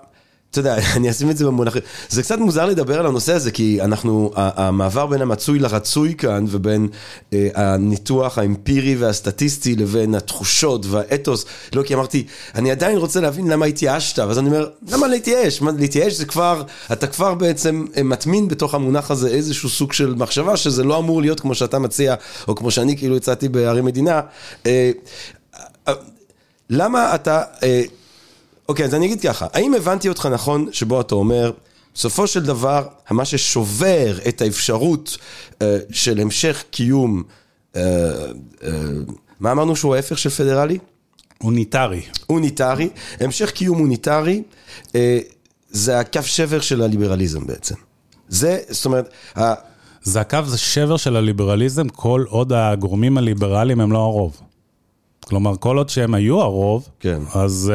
אתה 0.52 0.60
יודע, 0.60 0.78
אני 0.98 1.10
אשים 1.10 1.30
את 1.30 1.38
זה 1.38 1.46
במונחים, 1.46 1.82
זה 2.10 2.24
קצת 2.24 2.38
מוזר 2.38 2.66
לדבר 2.66 3.00
על 3.00 3.06
הנושא 3.06 3.34
הזה, 3.34 3.52
כי 3.52 3.82
אנחנו, 3.82 4.32
המעבר 4.36 5.06
בין 5.06 5.22
המצוי 5.22 5.60
לרצוי 5.60 6.16
כאן, 6.18 6.46
ובין 6.48 6.88
אה, 7.34 7.50
הניתוח 7.56 8.38
האמפירי 8.38 8.96
והסטטיסטי 8.96 9.76
לבין 9.76 10.16
התחושות 10.16 10.86
והאתוס, 10.86 11.46
לא 11.74 11.84
כי 11.84 11.94
אמרתי, 11.94 12.26
אני 12.56 12.72
עדיין 12.72 12.98
רוצה 12.98 13.22
להבין 13.22 13.48
למה 13.48 13.66
התייאשת, 13.66 14.20
ואז 14.20 14.40
אני 14.40 14.48
אומר, 14.48 14.70
למה 14.92 15.08
להתייאש? 15.08 15.62
מה, 15.62 15.72
להתייאש 15.78 16.14
זה 16.14 16.26
כבר, 16.26 16.64
אתה 16.92 17.08
כבר 17.08 17.34
בעצם 17.34 17.86
אה, 17.98 18.04
מטמין 18.04 18.48
בתוך 18.48 18.74
המונח 18.74 19.12
הזה 19.12 19.30
איזשהו 19.30 19.70
סוג 19.70 19.94
של 19.94 20.16
מחשבה, 20.16 20.58
שזה 20.58 20.84
לא 20.84 20.98
אמור 20.98 21.22
להיות 21.22 21.40
כמו 21.40 21.56
שאתה 21.56 21.80
מציע, 21.80 22.16
או 22.48 22.56
כמו 22.56 22.72
שאני 22.72 22.98
כאילו 22.98 23.16
הצעתי 23.16 23.50
בערי 23.50 23.82
מדינה. 23.82 24.22
אה, 24.66 24.92
למה 26.70 27.16
אתה... 27.16 27.44
אה, 27.64 27.82
אוקיי, 28.70 28.86
אז 28.86 28.96
אני 28.96 29.06
אגיד 29.06 29.22
ככה, 29.22 29.48
האם 29.54 29.74
הבנתי 29.74 30.10
אותך 30.10 30.26
נכון 30.26 30.68
שבו 30.72 31.02
אתה 31.02 31.16
אומר, 31.16 31.52
בסופו 31.96 32.28
של 32.28 32.44
דבר, 32.44 32.88
מה 33.12 33.26
ששובר 33.26 34.18
את 34.28 34.42
האפשרות 34.42 35.18
אה, 35.62 35.78
של 35.92 36.20
המשך 36.20 36.64
קיום, 36.72 37.24
אה, 37.76 37.82
אה, 38.64 38.72
מה 39.40 39.52
אמרנו 39.52 39.76
שהוא 39.76 39.96
ההפך 39.96 40.18
של 40.18 40.30
פדרלי? 40.30 40.78
אוניטרי. 41.42 42.02
אוניטרי, 42.30 42.90
המשך 43.20 43.52
קיום 43.52 43.80
אוניטרי, 43.82 44.44
אה, 44.96 45.20
זה 45.70 46.00
הקו 46.00 46.24
שבר 46.24 46.60
של 46.60 46.82
הליברליזם 46.82 47.48
בעצם. 47.48 47.76
זה, 48.30 48.60
זאת 48.70 48.86
אומרת, 48.86 49.10
זה 50.04 50.22
הקו 50.22 50.40
שבר 50.56 50.98
של 50.98 51.16
הליברליזם 51.16 51.90
כל 51.90 52.24
עוד 52.30 52.54
הגורמים 52.54 53.18
הליברליים 53.18 53.82
הם 53.82 53.92
לא 53.92 53.98
הרוב. 53.98 54.42
כלומר, 55.28 55.56
כל 55.60 55.78
עוד 55.78 55.90
שהם 55.90 56.14
היו 56.14 56.42
הרוב, 56.42 56.90
כן. 57.00 57.20
אז 57.34 57.72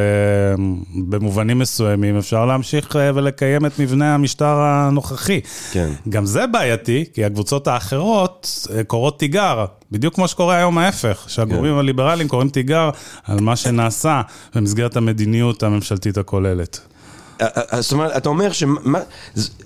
uh, 0.56 0.60
במובנים 1.08 1.58
מסוימים 1.58 2.18
אפשר 2.18 2.46
להמשיך 2.46 2.90
uh, 2.92 2.98
ולקיים 3.14 3.66
את 3.66 3.78
מבנה 3.78 4.14
המשטר 4.14 4.56
הנוכחי. 4.58 5.40
כן. 5.72 5.90
גם 6.08 6.26
זה 6.26 6.46
בעייתי, 6.46 7.04
כי 7.12 7.24
הקבוצות 7.24 7.68
האחרות 7.68 8.66
uh, 8.66 8.84
קוראות 8.84 9.18
תיגר, 9.18 9.64
בדיוק 9.90 10.14
כמו 10.14 10.28
שקורה 10.28 10.56
היום 10.56 10.78
ההפך, 10.78 11.24
שהגורמים 11.28 11.72
כן. 11.72 11.78
הליברליים 11.78 12.28
קוראים 12.28 12.48
תיגר 12.48 12.90
על 13.24 13.40
מה 13.40 13.56
שנעשה 13.56 14.22
במסגרת 14.54 14.96
המדיניות 14.96 15.62
הממשלתית 15.62 16.18
הכוללת. 16.18 16.80
זאת 17.78 17.92
אומרת, 17.92 18.16
אתה 18.16 18.28
אומר 18.28 18.52
ש... 18.52 18.64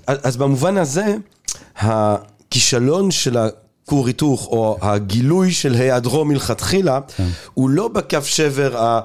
אז 0.07 0.37
במובן 0.37 0.77
הזה, 0.77 1.17
הכישלון 1.77 3.11
של 3.11 3.37
ה... 3.37 3.49
כור 3.87 4.07
היתוך 4.07 4.47
או 4.47 4.79
הגילוי 4.83 5.53
של 5.53 5.75
היעדרו 5.75 6.25
מלכתחילה, 6.25 7.01
כן. 7.17 7.29
הוא 7.55 7.71
לא 7.71 7.89
בקו 7.89 8.19
שבר 8.25 9.01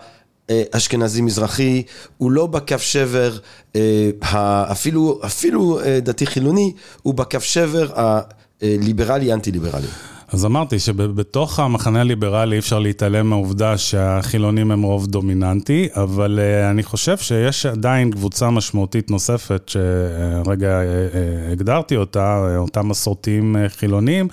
האשכנזי-מזרחי, 0.50 1.84
הוא 2.18 2.32
לא 2.32 2.48
בקו 2.48 2.80
שבר 2.80 3.38
אה, 3.76 4.10
אפילו, 4.72 5.20
אפילו 5.26 5.80
אה, 5.80 6.00
דתי-חילוני, 6.00 6.74
הוא 7.02 7.14
בקו 7.14 7.42
שבר 7.42 7.88
הליברלי-אנטי-ליברלי. 8.62 9.88
אז 10.32 10.46
אמרתי 10.46 10.80
שבתוך 10.80 11.60
המחנה 11.60 12.02
הליברלי 12.02 12.56
אי 12.56 12.60
אפשר 12.60 12.80
להתעלם 12.80 13.30
מהעובדה 13.30 13.78
שהחילונים 13.78 14.72
הם 14.72 14.82
רוב 14.82 15.08
דומיננטי, 15.08 15.88
אבל 15.96 16.40
uh, 16.40 16.72
אני 16.72 16.84
חושב 16.84 17.18
שיש 17.18 17.66
עדיין 17.66 18.12
קבוצה 18.12 18.50
משמעותית 18.50 19.12
נוספת, 19.12 19.70
שרגע 19.70 20.82
uh, 20.82 21.52
הגדרתי 21.52 21.96
אותה, 21.96 22.56
אותם 22.58 22.90
מסורתיים 22.90 23.56
חילונים, 23.68 24.28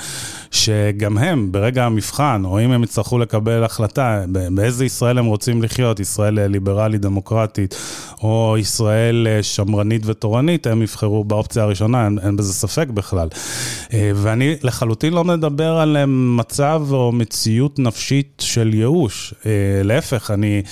שגם 0.51 1.19
הם 1.19 1.53
ברגע 1.53 1.85
המבחן, 1.85 2.43
או 2.45 2.61
אם 2.61 2.71
הם 2.71 2.83
יצטרכו 2.83 3.19
לקבל 3.19 3.65
החלטה 3.65 4.25
באיזה 4.51 4.85
ישראל 4.85 5.19
הם 5.19 5.27
רוצים 5.27 5.63
לחיות, 5.63 6.01
ישראל 6.01 6.47
ליברלית 6.47 7.01
דמוקרטית, 7.01 7.75
או 8.23 8.57
ישראל 8.59 9.27
שמרנית 9.43 10.03
ותורנית, 10.07 10.67
הם 10.67 10.83
יבחרו 10.83 11.25
באופציה 11.25 11.63
הראשונה, 11.63 12.05
אין, 12.05 12.19
אין 12.23 12.37
בזה 12.37 12.53
ספק 12.53 12.89
בכלל. 12.89 13.29
Uh, 13.33 13.93
ואני 14.15 14.55
לחלוטין 14.63 15.13
לא 15.13 15.25
מדבר 15.25 15.77
על... 15.77 15.97
להם 15.97 16.37
מצב 16.37 16.83
או 16.91 17.13
מציאות 17.13 17.79
נפשית 17.79 18.43
של 18.45 18.75
ייאוש. 18.75 19.35
אה, 19.47 19.51
להפך, 19.85 20.31
אני 20.31 20.63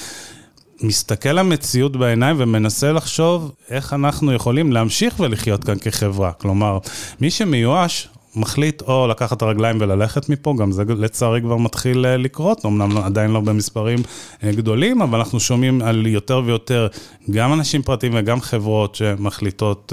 מסתכל 0.81 1.33
למציאות 1.33 1.97
בעיניים 1.97 2.37
ומנסה 2.39 2.93
לחשוב 2.93 3.53
איך 3.71 3.93
אנחנו 3.93 4.33
יכולים 4.33 4.73
להמשיך 4.73 5.21
ולחיות 5.21 5.65
כאן 5.65 5.79
כחברה. 5.79 6.33
כלומר, 6.33 6.79
מי 7.21 7.31
שמיואש, 7.31 8.09
מחליט 8.37 8.83
או 8.83 9.07
לקחת 9.09 9.37
את 9.37 9.43
הרגליים 9.43 9.77
וללכת 9.81 10.29
מפה, 10.29 10.55
גם 10.59 10.73
זה 10.73 10.83
לצערי 10.89 11.41
כבר 11.41 11.57
מתחיל 11.57 12.07
אה, 12.07 12.17
לקרות, 12.17 12.67
אמנם 12.67 12.97
עדיין 12.97 13.31
לא 13.31 13.41
במספרים 13.41 13.99
אה, 14.45 14.53
גדולים, 14.53 15.03
אבל 15.03 15.19
אנחנו 15.19 15.41
שומעים 15.41 15.83
על 15.83 16.07
יותר 16.07 16.43
ויותר 16.45 16.87
גם 17.31 17.53
אנשים 17.53 17.83
פרטיים 17.83 18.13
וגם 18.17 18.41
חברות 18.41 18.95
שמחליטות 18.95 19.93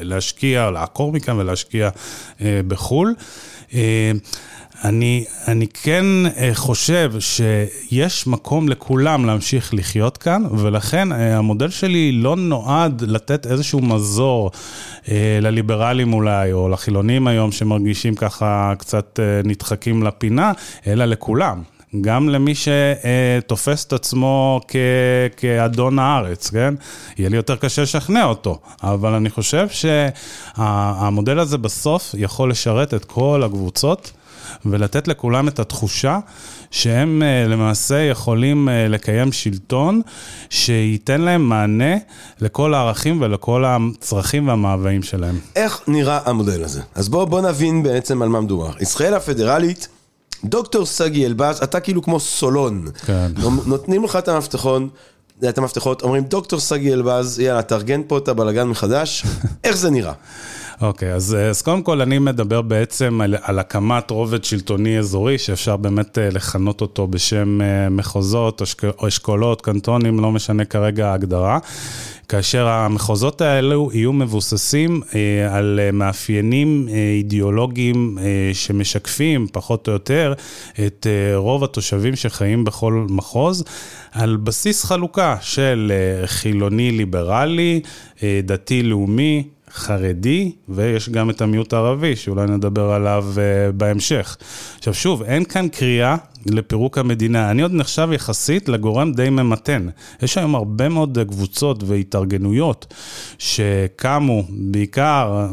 להשקיע, 0.00 0.70
לעקור 0.70 1.12
מכאן 1.12 1.36
ולהשקיע 1.38 1.88
בחו"ל. 2.40 3.14
אה, 3.74 4.12
אני, 4.84 5.24
אני 5.48 5.66
כן 5.66 6.04
אה, 6.36 6.50
חושב 6.54 7.12
שיש 7.20 8.26
מקום 8.26 8.68
לכולם 8.68 9.24
להמשיך 9.24 9.74
לחיות 9.74 10.16
כאן, 10.16 10.42
ולכן 10.58 11.12
אה, 11.12 11.38
המודל 11.38 11.70
שלי 11.70 12.12
לא 12.12 12.36
נועד 12.36 13.02
לתת 13.02 13.46
איזשהו 13.46 13.80
מזור 13.80 14.50
לליברלים 15.40 16.12
אולי, 16.12 16.52
או 16.52 16.68
לחילונים 16.68 17.26
היום 17.26 17.52
שמרגישים 17.52 18.14
ככה 18.14 18.72
קצת 18.78 19.20
נדחקים 19.44 20.02
לפינה, 20.02 20.52
אלא 20.86 21.04
לכולם. 21.04 21.62
גם 22.00 22.28
למי 22.28 22.52
שתופס 22.54 23.84
את 23.84 23.92
עצמו 23.92 24.60
כ, 24.68 24.76
כאדון 25.36 25.98
הארץ, 25.98 26.50
כן? 26.50 26.74
יהיה 27.18 27.28
לי 27.28 27.36
יותר 27.36 27.56
קשה 27.56 27.82
לשכנע 27.82 28.24
אותו, 28.24 28.58
אבל 28.82 29.14
אני 29.14 29.30
חושב 29.30 29.66
שהמודל 29.68 31.38
הזה 31.38 31.58
בסוף 31.58 32.14
יכול 32.18 32.50
לשרת 32.50 32.94
את 32.94 33.04
כל 33.04 33.42
הקבוצות. 33.44 34.12
ולתת 34.66 35.08
לכולם 35.08 35.48
את 35.48 35.58
התחושה 35.58 36.18
שהם 36.74 37.22
אה, 37.22 37.48
למעשה 37.48 38.02
יכולים 38.02 38.68
אה, 38.68 38.88
לקיים 38.88 39.32
שלטון 39.32 40.00
שייתן 40.50 41.20
להם 41.20 41.48
מענה 41.48 41.94
לכל 42.40 42.74
הערכים 42.74 43.22
ולכל 43.22 43.64
הצרכים 43.66 44.48
והמאוויים 44.48 45.02
שלהם. 45.02 45.38
איך 45.56 45.80
נראה 45.86 46.18
המודל 46.24 46.64
הזה? 46.64 46.82
אז 46.94 47.08
בואו 47.08 47.26
בוא 47.26 47.40
נבין 47.40 47.82
בעצם 47.82 48.22
על 48.22 48.28
מה 48.28 48.40
מדובר. 48.40 48.70
ישראל 48.80 49.14
הפדרלית 49.14 49.88
דוקטור 50.44 50.86
סגי 50.86 51.26
אלבז, 51.26 51.60
אתה 51.62 51.80
כאילו 51.80 52.02
כמו 52.02 52.20
סולון. 52.20 52.88
כן. 53.06 53.32
נותנים 53.66 54.04
לך 54.04 54.16
את 54.16 54.28
המפתחון, 54.28 54.88
את 55.48 55.58
המפתחות, 55.58 56.02
אומרים 56.02 56.24
דוקטור 56.24 56.60
סגי 56.60 56.92
אלבז, 56.92 57.40
יאללה, 57.40 57.62
תארגן 57.62 58.00
פה 58.06 58.18
את 58.18 58.28
הבלגן 58.28 58.68
מחדש, 58.68 59.24
איך 59.64 59.76
זה 59.76 59.90
נראה? 59.90 60.12
אוקיי, 60.80 61.12
okay, 61.12 61.16
אז, 61.16 61.36
אז 61.50 61.62
קודם 61.62 61.82
כל 61.82 62.00
אני 62.00 62.18
מדבר 62.18 62.62
בעצם 62.62 63.20
על, 63.20 63.34
על 63.42 63.58
הקמת 63.58 64.10
רובד 64.10 64.44
שלטוני 64.44 64.98
אזורי, 64.98 65.38
שאפשר 65.38 65.76
באמת 65.76 66.18
אה, 66.18 66.30
לכנות 66.30 66.80
אותו 66.80 67.06
בשם 67.06 67.60
אה, 67.60 67.88
מחוזות, 67.88 68.62
או 68.98 69.08
אשכולות, 69.08 69.60
קנטונים, 69.60 70.20
לא 70.20 70.32
משנה 70.32 70.64
כרגע 70.64 71.08
ההגדרה. 71.08 71.58
כאשר 72.28 72.68
המחוזות 72.68 73.40
האלו 73.40 73.90
יהיו 73.92 74.12
מבוססים 74.12 75.00
אה, 75.14 75.56
על 75.56 75.80
אה, 75.82 75.92
מאפיינים 75.92 76.88
אה, 76.90 76.94
אידיאולוגיים 76.94 78.18
שמשקפים, 78.52 79.46
פחות 79.52 79.88
או 79.88 79.92
יותר, 79.92 80.34
את 80.86 81.06
רוב 81.34 81.64
התושבים 81.64 82.16
שחיים 82.16 82.64
בכל 82.64 83.06
מחוז, 83.08 83.64
על 84.12 84.36
בסיס 84.36 84.84
חלוקה 84.84 85.36
של 85.40 85.92
חילוני 86.26 86.90
ליברלי, 86.90 87.80
דתי 88.44 88.82
לאומי, 88.82 89.48
חרדי, 89.74 90.52
ויש 90.68 91.08
גם 91.08 91.30
את 91.30 91.40
המיעוט 91.40 91.72
הערבי, 91.72 92.16
שאולי 92.16 92.46
נדבר 92.46 92.90
עליו 92.90 93.24
uh, 93.34 93.72
בהמשך. 93.72 94.36
עכשיו 94.78 94.94
שוב, 94.94 95.22
אין 95.22 95.44
כאן 95.44 95.68
קריאה 95.68 96.16
לפירוק 96.46 96.98
המדינה. 96.98 97.50
אני 97.50 97.62
עוד 97.62 97.72
נחשב 97.74 98.08
יחסית 98.12 98.68
לגורם 98.68 99.12
די 99.12 99.30
ממתן. 99.30 99.88
יש 100.22 100.38
היום 100.38 100.54
הרבה 100.54 100.88
מאוד 100.88 101.18
קבוצות 101.28 101.82
והתארגנויות 101.86 102.94
שקמו, 103.38 104.44
בעיקר, 104.48 105.46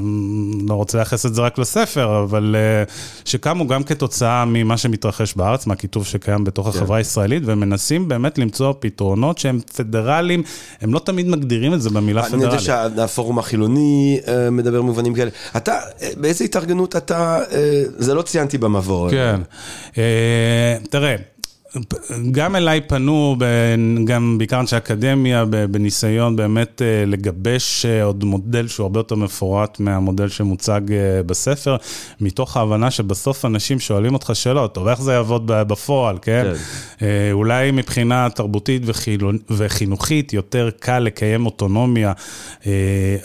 לא 0.69 0.73
רוצה 0.73 0.97
לייחס 0.97 1.25
את 1.25 1.35
זה 1.35 1.41
רק 1.41 1.57
לספר, 1.57 2.23
אבל 2.23 2.55
אה, 2.57 2.83
שקמו 3.25 3.67
גם 3.67 3.83
כתוצאה 3.83 4.45
ממה 4.45 4.77
שמתרחש 4.77 5.33
בארץ, 5.35 5.67
מהקיטוב 5.67 6.05
שקיים 6.05 6.43
בתוך 6.43 6.69
כן. 6.69 6.77
החברה 6.77 6.97
הישראלית, 6.97 7.43
ומנסים 7.45 8.07
באמת 8.07 8.37
למצוא 8.37 8.73
פתרונות 8.79 9.37
שהם 9.37 9.59
פדרליים, 9.75 10.43
הם 10.81 10.93
לא 10.93 10.99
תמיד 10.99 11.27
מגדירים 11.27 11.73
את 11.73 11.81
זה 11.81 11.89
במילה 11.89 12.23
פדרלית. 12.23 12.43
אני 12.45 12.53
יודע 12.53 12.59
שהפורום 12.59 13.39
החילוני 13.39 14.19
אה, 14.27 14.49
מדבר 14.49 14.81
במובנים 14.81 15.13
כאלה. 15.13 15.31
אתה, 15.57 15.79
אה, 16.01 16.09
באיזה 16.17 16.43
התארגנות 16.43 16.95
אתה, 16.95 17.39
זה 17.97 18.13
לא 18.13 18.21
ציינתי 18.21 18.57
במבוא. 18.57 19.09
כן. 19.09 19.41
תראה. 20.89 21.15
גם 22.31 22.55
אליי 22.55 22.81
פנו, 22.81 23.35
גם 24.05 24.37
בעיקר 24.37 24.59
אנשי 24.59 24.77
אקדמיה, 24.77 25.45
בניסיון 25.45 26.35
באמת 26.35 26.81
אה, 26.81 27.05
לגבש 27.05 27.85
אה, 27.85 28.03
עוד 28.03 28.23
מודל 28.23 28.67
שהוא 28.67 28.83
הרבה 28.83 28.99
יותר 28.99 29.15
מפורט 29.15 29.79
מהמודל 29.79 30.29
שמוצג 30.29 30.81
אה, 30.91 31.23
בספר, 31.25 31.75
מתוך 32.21 32.57
ההבנה 32.57 32.91
שבסוף 32.91 33.45
אנשים 33.45 33.79
שואלים 33.79 34.13
אותך 34.13 34.31
שאלות, 34.33 34.73
טוב, 34.73 34.87
איך 34.87 35.01
זה 35.01 35.13
יעבוד 35.13 35.43
בפועל, 35.47 36.17
כן? 36.21 36.53
כן. 36.99 37.05
אולי 37.31 37.71
מבחינה 37.71 38.29
תרבותית 38.29 38.81
וחינוכית 39.49 40.33
יותר 40.33 40.69
קל 40.79 40.99
לקיים 40.99 41.45
אוטונומיה, 41.45 42.13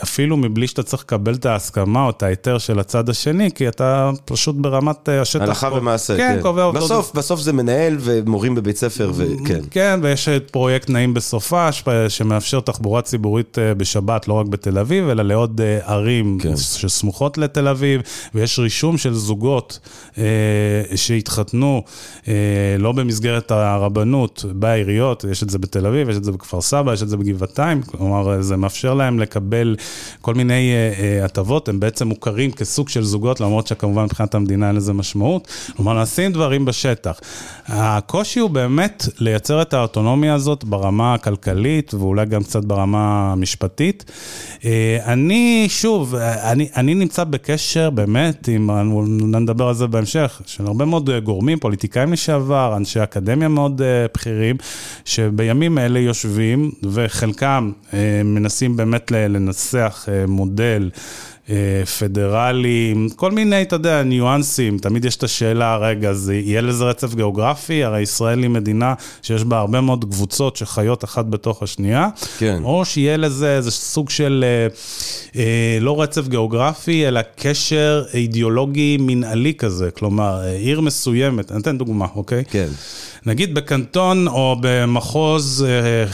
אפילו 0.03 0.37
מבלי 0.37 0.67
שאתה 0.67 0.83
צריך 0.83 1.03
לקבל 1.03 1.33
את 1.33 1.45
ההסכמה 1.45 2.03
או 2.03 2.09
את 2.09 2.23
ההיתר 2.23 2.57
של 2.57 2.79
הצד 2.79 3.09
השני, 3.09 3.51
כי 3.51 3.67
אתה 3.67 4.11
פשוט 4.25 4.55
ברמת 4.55 5.09
השטח... 5.09 5.43
הלכה 5.43 5.69
ומעשה, 5.73 6.17
כן. 6.17 6.33
כן. 6.35 6.41
קובע 6.41 6.71
בסוף, 6.71 7.11
בסוף 7.15 7.41
זה 7.41 7.53
מנהל 7.53 7.97
ו... 7.99 8.19
מורים 8.37 8.55
בבית 8.55 8.77
ספר, 8.77 9.11
וכן. 9.15 9.59
כן, 9.71 9.99
ויש 10.03 10.29
את 10.29 10.51
פרויקט 10.51 10.89
נעים 10.89 11.13
בסופש, 11.13 11.83
שמאפשר 12.09 12.59
תחבורה 12.59 13.01
ציבורית 13.01 13.59
אה, 13.59 13.73
בשבת, 13.73 14.27
לא 14.27 14.33
רק 14.33 14.45
בתל 14.45 14.77
אביב, 14.77 15.09
אלא 15.09 15.23
לעוד 15.23 15.61
אה, 15.61 15.79
ערים 15.83 16.37
כן. 16.41 16.57
שסמוכות 16.57 17.37
לתל 17.37 17.67
אביב, 17.67 18.01
ויש 18.35 18.59
רישום 18.59 18.97
של 18.97 19.13
זוגות 19.13 19.79
אה, 20.17 20.23
שהתחתנו 20.95 21.83
לא 22.79 22.91
במסגרת 22.91 23.51
הרבנות, 23.51 24.45
בעיריות, 24.53 25.25
יש 25.31 25.43
את 25.43 25.49
זה 25.49 25.59
בתל 25.59 25.85
אביב, 25.85 26.09
יש 26.09 26.17
את 26.17 26.23
זה 26.23 26.31
בכפר 26.31 26.61
סבא, 26.61 26.93
יש 26.93 27.03
את 27.03 27.09
זה 27.09 27.17
בגבעתיים, 27.17 27.81
כלומר, 27.81 28.41
זה 28.41 28.57
מאפשר 28.57 28.93
להם 28.93 29.19
לקבל 29.19 29.75
כל 30.21 30.33
מיני 30.33 30.73
הטבות, 31.23 31.69
הם 31.69 31.79
בעצם 31.79 32.07
מוכרים 32.07 32.51
כסוג 32.51 32.89
של 32.89 33.03
זוגות, 33.03 33.39
למרות 33.39 33.67
שכמובן 33.67 34.03
מבחינת 34.03 34.35
המדינה 34.35 34.67
אין 34.67 34.75
לזה 34.75 34.93
משמעות. 34.93 35.47
כלומר, 35.75 35.93
נעשים 35.93 36.31
דברים 36.33 36.65
בשטח. 36.65 37.19
הקושי 37.67 38.26
הקושי 38.27 38.39
הוא 38.39 38.49
באמת 38.49 39.03
לייצר 39.19 39.61
את 39.61 39.73
האוטונומיה 39.73 40.33
הזאת 40.33 40.63
ברמה 40.63 41.13
הכלכלית 41.13 41.93
ואולי 41.93 42.25
גם 42.25 42.43
קצת 42.43 42.65
ברמה 42.65 43.31
המשפטית. 43.31 44.11
אה, 44.65 44.97
אני, 45.05 45.65
שוב, 45.69 46.15
אני, 46.15 46.69
אני 46.75 46.93
נמצא 46.93 47.23
בקשר 47.23 47.89
באמת 47.89 48.47
עם, 48.47 48.69
נדבר 49.35 49.67
על 49.67 49.73
זה 49.73 49.87
בהמשך, 49.87 50.41
של 50.45 50.65
הרבה 50.65 50.85
מאוד 50.85 51.09
גורמים, 51.23 51.59
פוליטיקאים 51.59 52.13
לשעבר, 52.13 52.73
אנשי 52.77 53.03
אקדמיה 53.03 53.47
מאוד 53.47 53.81
אה, 53.81 54.05
בכירים, 54.13 54.55
שבימים 55.05 55.77
אלה 55.77 55.99
יושבים 55.99 56.71
וחלקם 56.83 57.71
אה, 57.93 58.21
מנסים 58.25 58.77
באמת 58.77 59.11
לנסח 59.11 60.07
מודל. 60.27 60.89
אה, 61.49 61.85
פדרליים, 61.99 63.09
כל 63.15 63.31
מיני, 63.31 63.61
אתה 63.61 63.75
יודע, 63.75 64.03
ניואנסים, 64.03 64.77
תמיד 64.77 65.05
יש 65.05 65.15
את 65.15 65.23
השאלה, 65.23 65.77
רגע, 65.77 66.09
אז 66.09 66.29
יהיה 66.29 66.61
לזה 66.61 66.83
רצף 66.83 67.15
גיאוגרפי? 67.15 67.83
הרי 67.83 68.01
ישראל 68.01 68.43
היא 68.43 68.49
מדינה 68.49 68.93
שיש 69.21 69.43
בה 69.43 69.59
הרבה 69.59 69.81
מאוד 69.81 70.05
קבוצות 70.05 70.55
שחיות 70.55 71.03
אחת 71.03 71.25
בתוך 71.25 71.63
השנייה, 71.63 72.07
כן. 72.37 72.59
או 72.63 72.85
שיהיה 72.85 73.17
לזה 73.17 73.55
איזה 73.55 73.71
סוג 73.71 74.09
של 74.09 74.45
אה, 74.47 74.67
אה, 75.41 75.77
לא 75.81 76.01
רצף 76.01 76.27
גיאוגרפי, 76.27 77.07
אלא 77.07 77.21
קשר 77.35 78.03
אידיאולוגי 78.13 78.97
מנהלי 78.99 79.53
כזה, 79.53 79.91
כלומר, 79.91 80.41
עיר 80.41 80.81
מסוימת, 80.81 81.51
אני 81.51 81.61
אתן 81.61 81.77
דוגמה, 81.77 82.05
אוקיי? 82.15 82.43
כן. 82.51 82.67
נגיד 83.25 83.55
בקנטון 83.55 84.27
או 84.27 84.55
במחוז... 84.61 85.65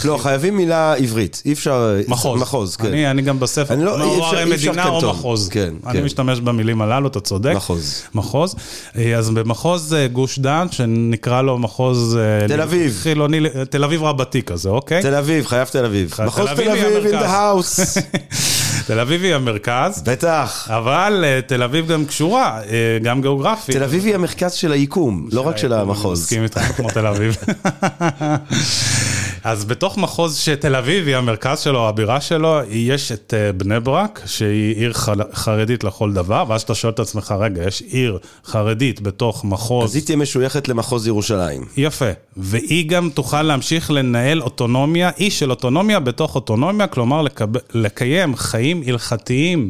לא, 0.05 0.17
חייבים 0.17 0.57
מילה 0.57 0.93
עברית, 0.93 1.41
אי 1.45 1.53
אפשר... 1.53 1.95
מחוז. 2.07 2.41
מחוז, 2.41 2.75
כן. 2.75 2.85
אני, 2.85 3.11
אני 3.11 3.21
גם 3.21 3.39
בספר, 3.39 3.73
אני 3.73 3.83
לא, 3.83 4.03
אי 4.03 4.19
אפשר, 4.19 4.43
אי 4.47 4.53
אפשר 4.53 4.73
קנטון. 4.73 5.22
מחוז. 5.23 5.49
כן, 5.49 5.73
אני 5.87 5.99
כן. 5.99 6.05
משתמש 6.05 6.39
במילים 6.39 6.81
הללו, 6.81 7.07
אתה 7.07 7.19
צודק. 7.19 7.53
מחוז. 7.55 8.03
מחוז. 8.15 8.55
אה, 8.97 9.15
אז 9.17 9.29
במחוז 9.29 9.93
אה, 9.93 10.07
גוש 10.07 10.39
דן, 10.39 10.67
שנקרא 10.71 11.41
לו 11.41 11.57
מחוז... 11.57 12.17
תל 12.47 12.61
אביב. 12.61 12.99
חילוני, 13.01 13.39
תל 13.69 13.83
אביב 13.83 14.03
רבתי 14.03 14.41
כזה, 14.41 14.69
אוקיי? 14.69 15.01
תל 15.01 15.15
אביב, 15.15 15.45
חייב 15.45 15.67
תל 15.67 15.85
אביב. 15.85 16.13
מחוז 16.25 16.49
תל 16.55 16.69
אביב 16.69 17.05
in 17.05 17.23
the 17.23 17.25
house. 17.25 17.99
תל 18.87 18.99
אביב 18.99 19.23
היא 19.23 19.35
המרכז. 19.35 20.01
בטח. 20.05 20.67
אבל 20.71 21.25
תל 21.47 21.63
אביב 21.63 21.87
גם 21.87 22.05
קשורה, 22.05 22.61
גם 23.03 23.21
גיאוגרפית. 23.21 23.75
תל 23.75 23.83
אביב 23.83 24.05
היא 24.05 24.15
המרכז 24.15 24.53
של 24.53 24.71
היקום, 24.71 25.27
לא 25.31 25.41
רק 25.41 25.57
של 25.57 25.73
המחוז. 25.73 26.21
מסכים 26.21 26.43
איתך, 26.43 26.59
כמו 26.59 26.89
תל 26.89 27.07
אביב. 27.07 27.37
אז 29.43 29.65
בתוך 29.65 29.97
מחוז 29.97 30.37
שתל 30.37 30.75
אביב 30.75 31.07
היא 31.07 31.15
המרכז 31.15 31.59
שלו, 31.59 31.87
הבירה 31.87 32.21
שלו, 32.21 32.59
יש 32.69 33.11
את 33.11 33.33
אה, 33.37 33.51
בני 33.51 33.79
ברק, 33.79 34.21
שהיא 34.25 34.75
עיר 34.75 34.93
חרדית 35.33 35.83
לכל 35.83 36.13
דבר, 36.13 36.45
ואז 36.47 36.61
אתה 36.61 36.75
שואל 36.75 36.93
את 36.93 36.99
עצמך, 36.99 37.35
רגע, 37.39 37.63
יש 37.63 37.81
עיר 37.81 38.19
חרדית 38.45 39.01
בתוך 39.01 39.45
מחוז... 39.45 39.89
אז 39.89 39.95
היא 39.95 40.03
תהיה 40.03 40.17
משויכת 40.17 40.67
למחוז 40.67 41.07
ירושלים. 41.07 41.65
יפה, 41.77 42.05
והיא 42.37 42.89
גם 42.89 43.09
תוכל 43.13 43.41
להמשיך 43.41 43.91
לנהל 43.91 44.41
אוטונומיה, 44.41 45.11
אי 45.17 45.31
של 45.31 45.49
אוטונומיה 45.49 45.99
בתוך 45.99 46.35
אוטונומיה, 46.35 46.87
כלומר 46.87 47.21
לקב... 47.21 47.47
לקיים 47.73 48.35
חיים 48.35 48.83
הלכתיים. 48.87 49.69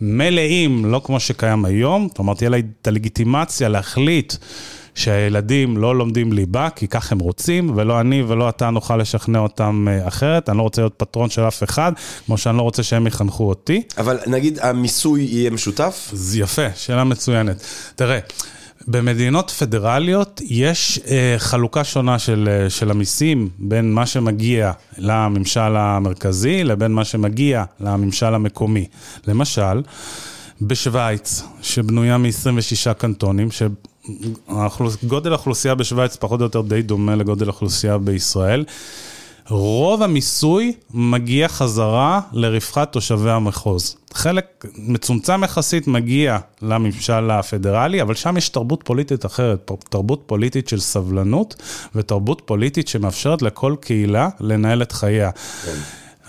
מלאים, 0.00 0.84
לא 0.84 1.00
כמו 1.04 1.20
שקיים 1.20 1.64
היום, 1.64 2.08
כלומר 2.16 2.34
תהיה 2.34 2.50
לה 2.50 2.58
את 2.58 2.86
הלגיטימציה 2.86 3.68
להחליט 3.68 4.34
שהילדים 4.98 5.76
לא 5.76 5.96
לומדים 5.96 6.32
ליבה, 6.32 6.68
כי 6.70 6.88
כך 6.88 7.12
הם 7.12 7.18
רוצים, 7.18 7.72
ולא 7.76 8.00
אני 8.00 8.22
ולא 8.22 8.48
אתה 8.48 8.70
נוכל 8.70 8.96
לשכנע 8.96 9.38
אותם 9.38 9.86
אה, 9.90 10.08
אחרת. 10.08 10.48
אני 10.48 10.58
לא 10.58 10.62
רוצה 10.62 10.82
להיות 10.82 10.94
פטרון 10.96 11.30
של 11.30 11.48
אף 11.48 11.62
אחד, 11.62 11.92
כמו 12.26 12.38
שאני 12.38 12.56
לא 12.56 12.62
רוצה 12.62 12.82
שהם 12.82 13.06
יחנכו 13.06 13.48
אותי. 13.48 13.82
אבל 13.98 14.18
נגיד 14.26 14.58
המיסוי 14.62 15.20
יהיה 15.20 15.50
משותף? 15.50 16.10
זה 16.12 16.40
יפה, 16.40 16.66
שאלה 16.76 17.04
מצוינת. 17.04 17.62
תראה, 17.96 18.18
במדינות 18.86 19.50
פדרליות 19.50 20.40
יש 20.44 21.00
אה, 21.08 21.34
חלוקה 21.38 21.84
שונה 21.84 22.18
של, 22.18 22.48
אה, 22.50 22.70
של 22.70 22.90
המיסים 22.90 23.48
בין 23.58 23.92
מה 23.92 24.06
שמגיע 24.06 24.72
לממשל 24.98 25.76
המרכזי 25.76 26.64
לבין 26.64 26.92
מה 26.92 27.04
שמגיע 27.04 27.64
לממשל 27.80 28.34
המקומי. 28.34 28.86
למשל, 29.26 29.82
בשוויץ, 30.62 31.42
שבנויה 31.62 32.18
מ-26 32.18 32.94
קנטונים, 32.94 33.50
גודל 35.06 35.32
האוכלוסייה 35.32 35.74
בשוויץ 35.74 36.16
פחות 36.16 36.40
או 36.40 36.44
יותר 36.44 36.60
די 36.60 36.82
דומה 36.82 37.16
לגודל 37.16 37.46
האוכלוסייה 37.46 37.98
בישראל. 37.98 38.64
רוב 39.48 40.02
המיסוי 40.02 40.72
מגיע 40.94 41.48
חזרה 41.48 42.20
לרווחת 42.32 42.92
תושבי 42.92 43.30
המחוז. 43.30 43.96
חלק 44.12 44.64
מצומצם 44.78 45.44
יחסית 45.44 45.86
מגיע 45.86 46.38
לממשל 46.62 47.30
הפדרלי, 47.30 48.02
אבל 48.02 48.14
שם 48.14 48.36
יש 48.36 48.48
תרבות 48.48 48.82
פוליטית 48.84 49.26
אחרת, 49.26 49.70
תרבות 49.88 50.22
פוליטית 50.26 50.68
של 50.68 50.80
סבלנות 50.80 51.56
ותרבות 51.94 52.42
פוליטית 52.44 52.88
שמאפשרת 52.88 53.42
לכל 53.42 53.74
קהילה 53.80 54.28
לנהל 54.40 54.82
את 54.82 54.92
חייה. 54.92 55.30
כן. 55.64 55.72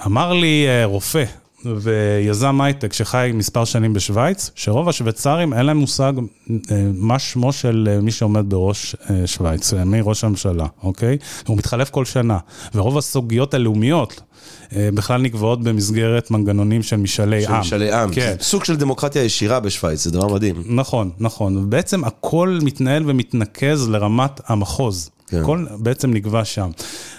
אמר 0.05 0.33
לי 0.33 0.65
אה, 0.67 0.85
רופא 0.85 1.23
ויזם 1.65 2.61
הייטק 2.61 2.93
שחי 2.93 3.31
מספר 3.33 3.65
שנים 3.65 3.93
בשוויץ, 3.93 4.51
שרוב 4.55 4.89
השוויצרים 4.89 5.53
אין 5.53 5.65
להם 5.65 5.77
מושג 5.77 6.13
אה, 6.49 6.55
מה 6.93 7.19
שמו 7.19 7.53
של 7.53 7.89
אה, 7.91 8.01
מי 8.01 8.11
שעומד 8.11 8.49
בראש 8.49 8.95
אה, 9.09 9.27
שוויץ, 9.27 9.73
מי 9.73 9.99
ראש 10.03 10.23
הממשלה, 10.23 10.65
אוקיי? 10.83 11.17
הוא 11.47 11.57
מתחלף 11.57 11.89
כל 11.89 12.05
שנה, 12.05 12.37
ורוב 12.75 12.97
הסוגיות 12.97 13.53
הלאומיות 13.53 14.21
בכלל 14.73 15.21
נקבעות 15.21 15.63
במסגרת 15.63 16.31
מנגנונים 16.31 16.83
של 16.83 16.95
משאלי 16.95 17.45
עם. 17.45 17.53
של 17.53 17.59
משאלי 17.59 17.93
עם, 17.93 18.13
כן. 18.13 18.35
סוג 18.41 18.63
של 18.63 18.75
דמוקרטיה 18.75 19.23
ישירה 19.23 19.59
בשוויץ, 19.59 20.03
זה 20.03 20.11
דבר 20.11 20.27
מדהים. 20.27 20.63
נכון, 20.65 21.09
נכון, 21.19 21.57
ובעצם 21.57 22.03
הכל 22.03 22.59
מתנהל 22.61 23.03
ומתנקז 23.09 23.89
לרמת 23.89 24.41
המחוז. 24.47 25.09
כן. 25.29 25.41
הכל 25.41 25.65
בעצם 25.77 26.13
נקבע 26.13 26.45
שם. 26.45 26.69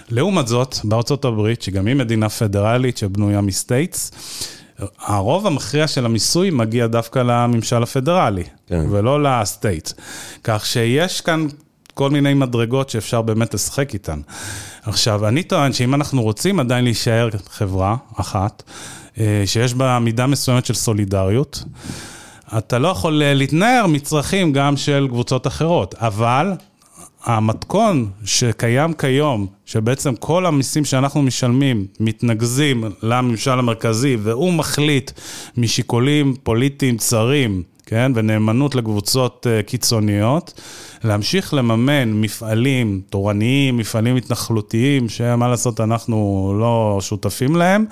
לעומת 0.09 0.47
זאת, 0.47 0.75
בארצות 0.83 1.25
הברית, 1.25 1.61
שגם 1.61 1.87
היא 1.87 1.95
מדינה 1.95 2.29
פדרלית 2.29 2.97
שבנויה 2.97 3.41
מסטייטס, 3.41 4.11
הרוב 4.99 5.47
המכריע 5.47 5.87
של 5.87 6.05
המיסוי 6.05 6.49
מגיע 6.49 6.87
דווקא 6.87 7.19
לממשל 7.19 7.83
הפדרלי, 7.83 8.43
כן. 8.67 8.85
ולא 8.89 9.23
לסטייט. 9.23 9.89
כך 10.43 10.65
שיש 10.65 11.21
כאן 11.21 11.47
כל 11.93 12.09
מיני 12.09 12.33
מדרגות 12.33 12.89
שאפשר 12.89 13.21
באמת 13.21 13.53
לשחק 13.53 13.93
איתן. 13.93 14.19
עכשיו, 14.83 15.27
אני 15.27 15.43
טוען 15.43 15.73
שאם 15.73 15.95
אנחנו 15.95 16.21
רוצים 16.23 16.59
עדיין 16.59 16.83
להישאר 16.83 17.29
חברה 17.49 17.95
אחת, 18.15 18.63
אה, 19.19 19.43
שיש 19.45 19.73
בה 19.73 19.99
מידה 19.99 20.27
מסוימת 20.27 20.65
של 20.65 20.73
סולידריות, 20.73 21.63
אתה 22.57 22.79
לא 22.79 22.87
יכול 22.87 23.23
להתנער 23.25 23.87
מצרכים 23.87 24.53
גם 24.53 24.77
של 24.77 25.07
קבוצות 25.09 25.47
אחרות, 25.47 25.95
אבל 25.97 26.53
המתכון 27.23 28.09
שקיים 28.25 28.93
כיום, 28.93 29.47
שבעצם 29.65 30.15
כל 30.15 30.45
המיסים 30.45 30.85
שאנחנו 30.85 31.21
משלמים 31.21 31.85
מתנקזים 31.99 32.83
לממשל 33.03 33.51
המרכזי, 33.59 34.17
והוא 34.19 34.53
מחליט 34.53 35.11
משיקולים 35.57 36.35
פוליטיים 36.43 36.97
צרים, 36.97 37.63
כן, 37.85 38.11
ונאמנות 38.15 38.75
לקבוצות 38.75 39.47
uh, 39.47 39.63
קיצוניות, 39.63 40.61
להמשיך 41.03 41.53
לממן 41.53 42.11
מפעלים 42.11 43.01
תורניים, 43.09 43.77
מפעלים 43.77 44.15
התנחלותיים, 44.15 45.09
שמה 45.09 45.47
לעשות, 45.47 45.79
אנחנו 45.79 46.53
לא 46.59 46.97
שותפים 47.01 47.55
להם, 47.55 47.85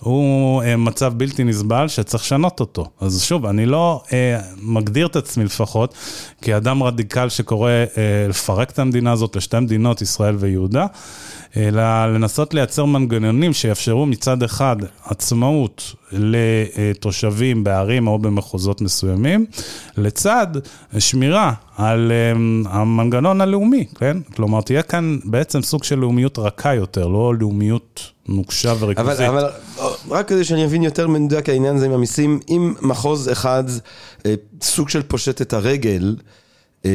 הוא 0.00 0.62
אה, 0.62 0.76
מצב 0.76 1.12
בלתי 1.16 1.44
נסבל 1.44 1.88
שצריך 1.88 2.22
לשנות 2.22 2.60
אותו. 2.60 2.86
אז 3.00 3.22
שוב, 3.22 3.46
אני 3.46 3.66
לא 3.66 4.02
אה, 4.12 4.40
מגדיר 4.62 5.06
את 5.06 5.16
עצמי 5.16 5.44
לפחות 5.44 5.94
כאדם 6.42 6.82
רדיקל 6.82 7.28
שקורא 7.28 7.70
אה, 7.70 7.86
לפרק 8.28 8.70
את 8.70 8.78
המדינה 8.78 9.12
הזאת 9.12 9.36
לשתי 9.36 9.60
מדינות, 9.60 10.02
ישראל 10.02 10.36
ויהודה, 10.38 10.86
אלא 11.56 12.06
לנסות 12.06 12.54
לייצר 12.54 12.84
מנגנונים 12.84 13.52
שיאפשרו 13.52 14.06
מצד 14.06 14.42
אחד 14.42 14.76
עצמאות 15.04 15.94
לתושבים 16.12 17.64
בערים 17.64 18.06
או 18.06 18.18
במחוזות 18.18 18.80
מסוימים, 18.80 19.46
לצד 19.96 20.46
שמירה 20.98 21.52
על 21.76 22.12
אה, 22.12 22.32
המנגנון 22.72 23.40
הלאומי, 23.40 23.86
כן? 23.94 24.16
כלומר, 24.36 24.60
תהיה 24.60 24.82
כאן 24.82 25.18
בעצם 25.24 25.62
סוג 25.62 25.84
של 25.84 25.98
לאומיות 25.98 26.38
רכה 26.38 26.74
יותר, 26.74 27.06
לא 27.06 27.34
לאומיות 27.40 28.10
נוקשה 28.28 28.74
וריכוזית. 28.78 29.20
אבל, 29.20 29.44
אבל 29.78 29.90
רק 30.10 30.28
כדי 30.28 30.44
שאני 30.44 30.64
אבין 30.64 30.82
יותר 30.82 31.08
מדויק 31.08 31.48
העניין 31.48 31.76
הזה 31.76 31.86
עם 31.86 31.92
המיסים, 31.92 32.40
אם 32.48 32.74
מחוז 32.82 33.32
אחד 33.32 33.64
אה, 34.26 34.34
סוג 34.62 34.88
של 34.88 35.02
פושט 35.02 35.42
את 35.42 35.52
הרגל, 35.52 36.16
אה, 36.84 36.90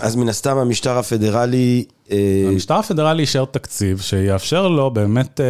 אז 0.00 0.16
מן 0.16 0.28
הסתם 0.28 0.56
המשטר 0.56 0.98
הפדרלי... 0.98 1.84
אה, 2.10 2.16
המשטר 2.52 2.74
הפדרלי 2.74 3.22
יישאר 3.22 3.44
תקציב 3.44 4.00
שיאפשר 4.00 4.68
לו 4.68 4.90
באמת 4.90 5.40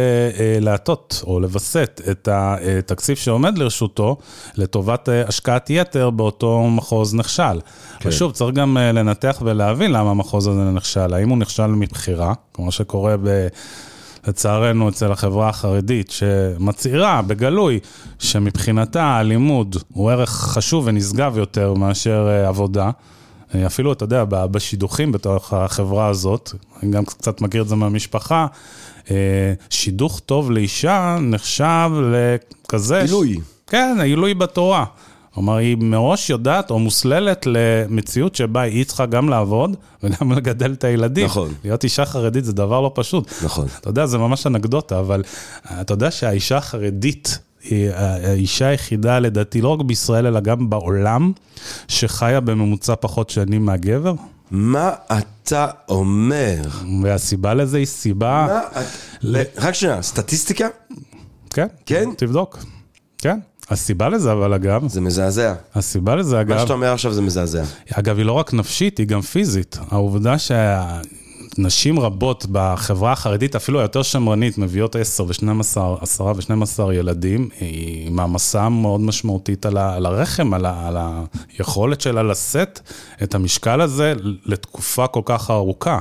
להטות 0.61 1.23
או 1.27 1.39
לווסת 1.39 2.01
את 2.11 2.27
התקציב 2.31 3.17
שעומד 3.17 3.57
לרשותו 3.57 4.17
לטובת 4.55 5.09
השקעת 5.27 5.69
יתר 5.69 6.09
באותו 6.09 6.67
מחוז 6.69 7.15
נכשל. 7.15 7.59
כן. 7.99 8.09
ושוב, 8.09 8.31
צריך 8.31 8.55
גם 8.55 8.77
לנתח 8.77 9.41
ולהבין 9.45 9.91
למה 9.91 10.11
המחוז 10.11 10.47
הזה 10.47 10.61
נכשל. 10.61 11.13
האם 11.13 11.29
הוא 11.29 11.37
נכשל 11.37 11.67
מבחירה, 11.67 12.33
כמו 12.53 12.71
שקורה 12.71 13.15
ב... 13.23 13.47
לצערנו 14.27 14.89
אצל 14.89 15.11
החברה 15.11 15.49
החרדית, 15.49 16.11
שמצהירה 16.11 17.21
בגלוי 17.21 17.79
שמבחינתה 18.19 19.03
הלימוד 19.03 19.75
הוא 19.93 20.11
ערך 20.11 20.29
חשוב 20.29 20.83
ונשגב 20.87 21.37
יותר 21.37 21.73
מאשר 21.73 22.27
אה, 22.29 22.47
עבודה. 22.47 22.91
אה, 23.55 23.65
אפילו, 23.65 23.93
אתה 23.93 24.03
יודע, 24.03 24.25
בשידוכים 24.25 25.11
בתוך 25.11 25.53
החברה 25.53 26.07
הזאת, 26.07 26.51
אני 26.83 26.91
גם 26.91 27.05
קצת 27.05 27.41
מכיר 27.41 27.61
את 27.61 27.67
זה 27.67 27.75
מהמשפחה, 27.75 28.47
אה, 29.11 29.53
שידוך 29.69 30.19
טוב 30.19 30.51
לאישה 30.51 31.17
נחשב 31.21 31.89
לכזה... 32.11 33.01
עילוי. 33.01 33.37
כן, 33.67 33.97
עילוי 34.01 34.33
בתורה. 34.33 34.85
כלומר, 35.33 35.55
היא 35.55 35.77
מראש 35.79 36.29
יודעת 36.29 36.71
או 36.71 36.79
מוסללת 36.79 37.45
למציאות 37.45 38.35
שבה 38.35 38.61
היא 38.61 38.85
צריכה 38.85 39.05
גם 39.05 39.29
לעבוד 39.29 39.75
וגם 40.03 40.31
לגדל 40.37 40.73
את 40.73 40.83
הילדים. 40.83 41.25
נכון. 41.25 41.53
להיות 41.63 41.83
אישה 41.83 42.05
חרדית 42.05 42.45
זה 42.45 42.53
דבר 42.53 42.81
לא 42.81 42.91
פשוט. 42.95 43.31
נכון. 43.43 43.67
אתה 43.79 43.89
יודע, 43.89 44.05
זה 44.05 44.17
ממש 44.17 44.47
אנקדוטה, 44.47 44.99
אבל 44.99 45.23
אתה 45.81 45.93
יודע 45.93 46.11
שהאישה 46.11 46.57
החרדית 46.57 47.39
היא 47.63 47.89
האישה 47.93 48.67
היחידה, 48.67 49.19
לדעתי, 49.19 49.61
לא 49.61 49.67
רק 49.67 49.81
בישראל, 49.81 50.27
אלא 50.27 50.39
גם 50.39 50.69
בעולם, 50.69 51.31
שחיה 51.87 52.39
בממוצע 52.39 52.93
פחות 52.99 53.29
שנים 53.29 53.65
מהגבר. 53.65 54.13
מה 54.51 54.91
אתה 55.17 55.67
אומר? 55.89 56.55
והסיבה 57.03 57.53
לזה 57.53 57.77
היא 57.77 57.85
סיבה... 57.85 58.47
מה? 58.49 58.81
ל... 59.21 59.41
רק 59.57 59.73
שנייה, 59.73 60.01
סטטיסטיקה? 60.01 60.67
כן. 61.49 61.67
כן? 61.85 62.09
תבדוק. 62.17 62.59
כן. 63.17 63.39
הסיבה 63.69 64.09
לזה, 64.09 64.31
אבל 64.31 64.53
אגב... 64.53 64.87
זה 64.87 65.01
מזעזע. 65.01 65.53
הסיבה 65.75 66.15
לזה, 66.15 66.41
אגב... 66.41 66.53
מה 66.53 66.61
שאתה 66.61 66.73
אומר 66.73 66.93
עכשיו 66.93 67.13
זה 67.13 67.21
מזעזע. 67.21 67.63
אגב, 67.93 68.17
היא 68.17 68.25
לא 68.25 68.33
רק 68.33 68.53
נפשית, 68.53 68.97
היא 68.97 69.07
גם 69.07 69.21
פיזית. 69.21 69.77
העובדה 69.91 70.35
שנשים 71.61 71.99
רבות 71.99 72.45
בחברה 72.51 73.11
החרדית, 73.11 73.55
אפילו 73.55 73.79
היותר 73.79 74.01
שמרנית, 74.03 74.57
מביאות 74.57 74.95
10 74.95 75.23
ו-12, 75.23 75.77
10 76.01 76.23
ו-12 76.23 76.93
ילדים, 76.93 77.49
היא 77.59 78.11
מעמסה 78.11 78.69
מאוד 78.69 79.01
משמעותית 79.01 79.65
על, 79.65 79.77
ה- 79.77 79.95
על 79.95 80.05
הרחם, 80.05 80.53
על, 80.53 80.65
ה- 80.65 80.87
על 80.87 80.97
היכולת 81.57 82.01
שלה 82.01 82.23
לשאת 82.23 82.79
את 83.23 83.35
המשקל 83.35 83.81
הזה 83.81 84.13
לתקופה 84.45 85.07
כל 85.07 85.21
כך 85.25 85.51
ארוכה. 85.51 85.99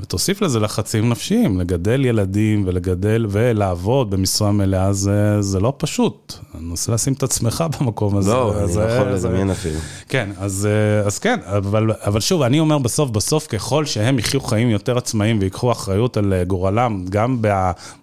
ותוסיף 0.00 0.42
לזה 0.42 0.60
לחצים 0.60 1.08
נפשיים, 1.08 1.60
לגדל 1.60 2.04
ילדים 2.04 2.62
ולגדל 2.66 3.26
ולעבוד 3.30 4.10
במשרה 4.10 4.52
מלאה 4.52 4.92
זה, 4.92 5.42
זה 5.42 5.60
לא 5.60 5.74
פשוט. 5.76 6.34
אני 6.54 6.64
מנסה 6.64 6.92
לשים 6.92 7.12
את 7.12 7.22
עצמך 7.22 7.64
במקום 7.80 8.16
הזה. 8.16 8.30
לא, 8.32 8.58
אני 8.58 8.72
זה, 8.72 8.82
יכול 8.82 9.12
לדמיין 9.12 9.50
אפילו. 9.50 9.78
כן, 10.08 10.30
אז, 10.38 10.68
אז 11.06 11.18
כן, 11.18 11.38
אבל, 11.44 11.90
אבל 12.04 12.20
שוב, 12.20 12.42
אני 12.42 12.60
אומר 12.60 12.78
בסוף, 12.78 13.10
בסוף 13.10 13.46
ככל 13.46 13.84
שהם 13.84 14.18
יחיו 14.18 14.40
חיים 14.40 14.70
יותר 14.70 14.98
עצמאיים 14.98 15.38
ויקחו 15.40 15.72
אחריות 15.72 16.16
על 16.16 16.34
גורלם, 16.46 17.04
גם 17.10 17.42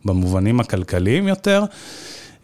במובנים 0.05 0.59
הכלכליים 0.59 1.27
יותר, 1.27 1.63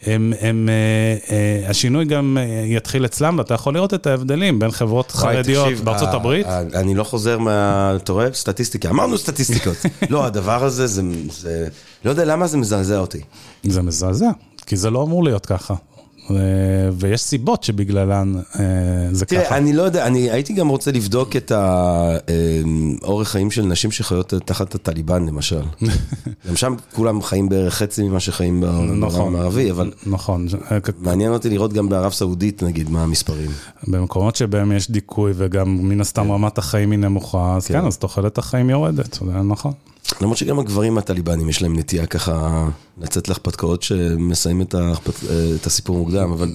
הם, 0.04 0.34
הם, 0.40 0.70
אה, 0.70 1.36
אה, 1.36 1.70
השינוי 1.70 2.06
גם 2.06 2.38
אה, 2.40 2.66
יתחיל 2.68 3.06
אצלם, 3.06 3.38
ואתה 3.38 3.54
יכול 3.54 3.74
לראות 3.74 3.94
את 3.94 4.08
ההבדלים 4.08 4.60
בין 4.60 4.72
חברות 4.72 5.12
חרדיות 5.12 5.74
בארצות 5.84 6.10
הברית. 6.10 6.48
אני 6.48 6.96
לא 6.96 7.04
חוזר 7.04 7.38
מה... 7.38 7.94
אתה 7.96 8.12
רואה? 8.12 8.34
סטטיסטיקה. 8.34 8.90
אמרנו 8.90 9.18
סטטיסטיקות. 9.18 9.78
לא, 10.10 10.26
הדבר 10.26 10.64
הזה, 10.64 10.88
זה, 10.88 11.02
זה... 11.32 11.68
לא 12.06 12.10
יודע 12.10 12.26
למה 12.26 12.48
זה 12.48 12.58
מזעזע 12.58 12.98
אותי. 12.98 13.22
זה 13.64 13.82
מזעזע, 13.82 14.30
כי 14.66 14.78
זה 14.78 14.90
לא 14.90 15.04
אמור 15.04 15.24
להיות 15.24 15.46
ככה. 15.46 15.74
ויש 16.98 17.22
סיבות 17.22 17.64
שבגללן 17.64 18.34
זה 19.12 19.26
תראה, 19.26 19.42
ככה. 19.42 19.50
תראה, 19.50 19.58
אני 19.58 19.74
לא 19.74 19.84
יודע, 19.84 20.08
אני 20.08 20.32
הייתי 20.32 20.54
גם 20.54 20.68
רוצה 20.68 20.92
לבדוק 20.92 21.36
את 21.36 21.52
האורח 21.52 23.28
חיים 23.28 23.52
של 23.52 23.66
נשים 23.66 23.92
שחיות 23.92 24.34
תחת 24.46 24.76
הטליבן, 24.76 25.26
למשל. 25.26 25.62
גם 26.50 26.56
שם 26.56 26.76
כולם 26.94 27.22
חיים 27.22 27.50
בערך 27.50 27.74
חצי 27.74 28.04
ממה 28.04 28.20
שחיים 28.20 28.62
בעולם 28.62 29.06
נכון, 29.06 29.36
המערבי, 29.36 29.72
אבל 29.72 29.92
נכון. 30.06 30.48
מעניין 31.00 31.32
אותי 31.32 31.50
לראות 31.50 31.74
גם 31.74 31.90
בערב 31.90 32.12
סעודית, 32.12 32.64
נגיד, 32.64 32.90
מה 32.90 33.04
המספרים. 33.04 33.52
במקומות 33.88 34.36
שבהם 34.36 34.72
יש 34.72 34.92
דיכוי 34.92 35.32
וגם 35.36 35.78
מן 35.90 36.02
הסתם 36.02 36.32
רמת 36.32 36.58
החיים 36.58 36.92
היא 36.92 37.00
נמוכה, 37.00 37.56
אז 37.56 37.68
כן, 37.68 37.86
אז 37.86 37.98
תוחלת 37.98 38.38
החיים 38.38 38.70
יורדת, 38.70 39.14
זה 39.14 39.32
נכון. 39.32 39.74
למרות 40.22 40.38
שגם 40.38 40.60
הגברים 40.60 40.98
הטליבנים 40.98 41.50
יש 41.50 41.62
להם 41.62 41.80
נטייה 41.80 42.06
ככה 42.06 42.68
לצאת 43.02 43.28
להרפתקאות 43.28 43.84
שמסיים 43.84 44.62
את, 44.62 44.74
ההרפת... 44.74 45.14
את 45.62 45.66
הסיפור 45.66 45.98
מוקדם, 45.98 46.32
אבל... 46.32 46.54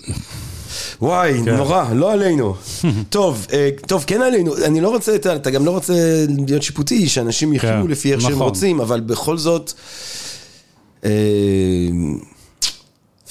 וואי, 1.02 1.40
כן. 1.44 1.56
נורא, 1.56 1.92
לא 1.92 2.12
עלינו. 2.12 2.54
טוב, 3.08 3.46
טוב, 3.86 4.04
כן 4.06 4.22
עלינו, 4.22 4.56
אני 4.64 4.80
לא 4.80 4.88
רוצה, 4.88 5.16
אתה 5.16 5.50
גם 5.50 5.64
לא 5.64 5.70
רוצה 5.70 6.24
להיות 6.46 6.62
שיפוטי, 6.62 7.08
שאנשים 7.08 7.52
יחיו 7.52 7.82
כן, 7.84 7.90
לפי 7.90 8.12
איך 8.12 8.18
נכון. 8.18 8.30
שהם 8.30 8.42
רוצים, 8.42 8.80
אבל 8.80 9.00
בכל 9.00 9.38
זאת... 9.38 9.72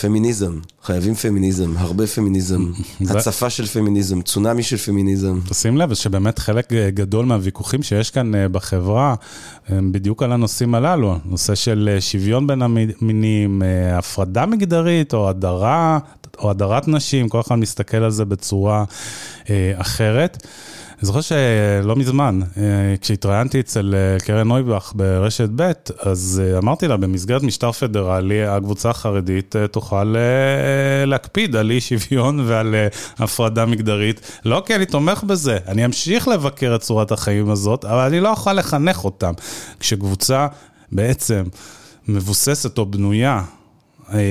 פמיניזם, 0.02 0.60
חייבים 0.84 1.16
פמיניזם, 1.16 1.78
הרבה 1.78 2.08
פמיניזם, 2.08 2.72
הצפה 3.10 3.50
של 3.50 3.66
פמיניזם, 3.66 4.22
צונאמי 4.22 4.64
של 4.64 4.78
פמיניזם. 4.78 5.40
תשים 5.50 5.78
לב 5.78 5.94
שבאמת 5.94 6.40
חלק 6.40 6.74
גדול 6.74 7.26
מהוויכוחים 7.26 7.84
שיש 7.84 8.12
כאן 8.12 8.32
בחברה, 8.52 9.16
הם 9.68 9.92
בדיוק 9.92 10.24
על 10.24 10.32
הנושאים 10.32 10.76
הללו, 10.76 11.18
נושא 11.26 11.56
של 11.56 11.98
שוויון 12.00 12.48
בין 12.48 12.62
המינים, 12.62 13.62
הפרדה 13.98 14.46
מגדרית 14.46 15.14
או 15.14 15.30
הדרה, 15.30 16.00
או 16.40 16.50
הדרת 16.50 16.88
נשים, 16.88 17.30
כל 17.30 17.40
אחד 17.40 17.56
מסתכל 17.56 17.98
על 17.98 18.12
זה 18.12 18.26
בצורה 18.26 18.84
אחרת. 19.76 20.48
אני 21.00 21.06
זוכר 21.06 21.22
שלא 21.22 21.96
מזמן, 21.96 22.40
כשהתראיינתי 23.02 23.60
אצל 23.60 23.96
קרן 24.26 24.48
נויבך 24.48 24.94
ברשת 24.96 25.50
ב', 25.56 25.72
אז 26.00 26.42
אמרתי 26.58 26.88
לה, 26.88 26.98
במסגרת 26.98 27.44
משטר 27.44 27.72
פדרלי, 27.72 28.46
הקבוצה 28.46 28.90
החרדית 28.90 29.56
תוכל 29.72 30.16
להקפיד 31.06 31.56
על 31.56 31.72
אי 31.72 31.82
שוויון 31.82 32.40
ועל 32.48 32.76
הפרדה 33.18 33.66
מגדרית. 33.66 34.40
לא 34.46 34.64
כי 34.66 34.76
אני 34.76 34.86
תומך 34.86 35.24
בזה, 35.24 35.58
אני 35.68 35.86
אמשיך 35.86 36.28
לבקר 36.28 36.76
את 36.76 36.82
צורת 36.82 37.12
החיים 37.12 37.50
הזאת, 37.50 37.86
אבל 37.86 38.08
אני 38.08 38.20
לא 38.20 38.30
אוכל 38.30 38.54
לחנך 38.54 39.06
אותם. 39.06 39.34
כשקבוצה 39.80 40.48
בעצם 40.92 41.44
מבוססת 42.08 42.78
או 42.78 42.86
בנויה 42.86 43.44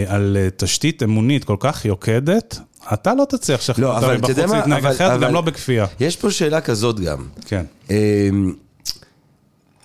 על 0.07 0.37
תשתית 0.57 1.03
אמונית 1.03 1.45
כל 1.45 1.57
כך 1.61 1.85
יוקדת, 1.85 2.61
אתה 2.93 3.15
לא 3.15 3.27
תצליח 3.29 3.61
לשכנע 3.61 3.87
אותם 3.87 4.15
מבחוץ 4.15 4.39
להתנהג 4.39 4.87
אחרת, 4.87 5.21
גם 5.21 5.35
לא 5.35 5.41
בכפייה. 5.41 5.87
יש 6.01 6.17
פה 6.17 6.31
שאלה 6.31 6.61
כזאת 6.61 7.01
גם. 7.01 7.25
כן. 7.47 7.65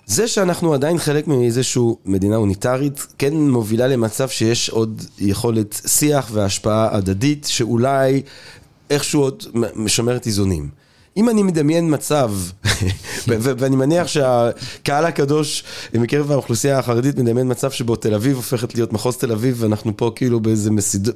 זה 0.06 0.28
שאנחנו 0.28 0.74
עדיין 0.74 0.98
חלק 0.98 1.26
מאיזושהי 1.26 1.82
מדינה 2.04 2.36
אוניטרית, 2.36 3.06
כן 3.18 3.34
מובילה 3.34 3.86
למצב 3.86 4.28
שיש 4.28 4.70
עוד 4.70 5.02
יכולת 5.18 5.80
שיח 5.86 6.30
והשפעה 6.32 6.96
הדדית, 6.96 7.46
שאולי 7.50 8.22
איכשהו 8.90 9.22
עוד 9.22 9.44
משמרת 9.74 10.26
איזונים. 10.26 10.83
אם 11.16 11.28
אני 11.28 11.42
מדמיין 11.42 11.94
מצב, 11.94 12.32
ואני 13.28 13.76
מניח 13.76 14.06
שהקהל 14.06 15.04
הקדוש 15.04 15.64
מקרב 15.94 16.30
האוכלוסייה 16.30 16.78
החרדית 16.78 17.18
מדמיין 17.18 17.50
מצב 17.50 17.70
שבו 17.70 17.96
תל 17.96 18.14
אביב 18.14 18.36
הופכת 18.36 18.74
להיות 18.74 18.92
מחוז 18.92 19.16
תל 19.16 19.32
אביב, 19.32 19.56
ואנחנו 19.58 19.96
פה 19.96 20.12
כאילו 20.16 20.40
באיזה 20.40 20.70
מסיד... 20.70 21.08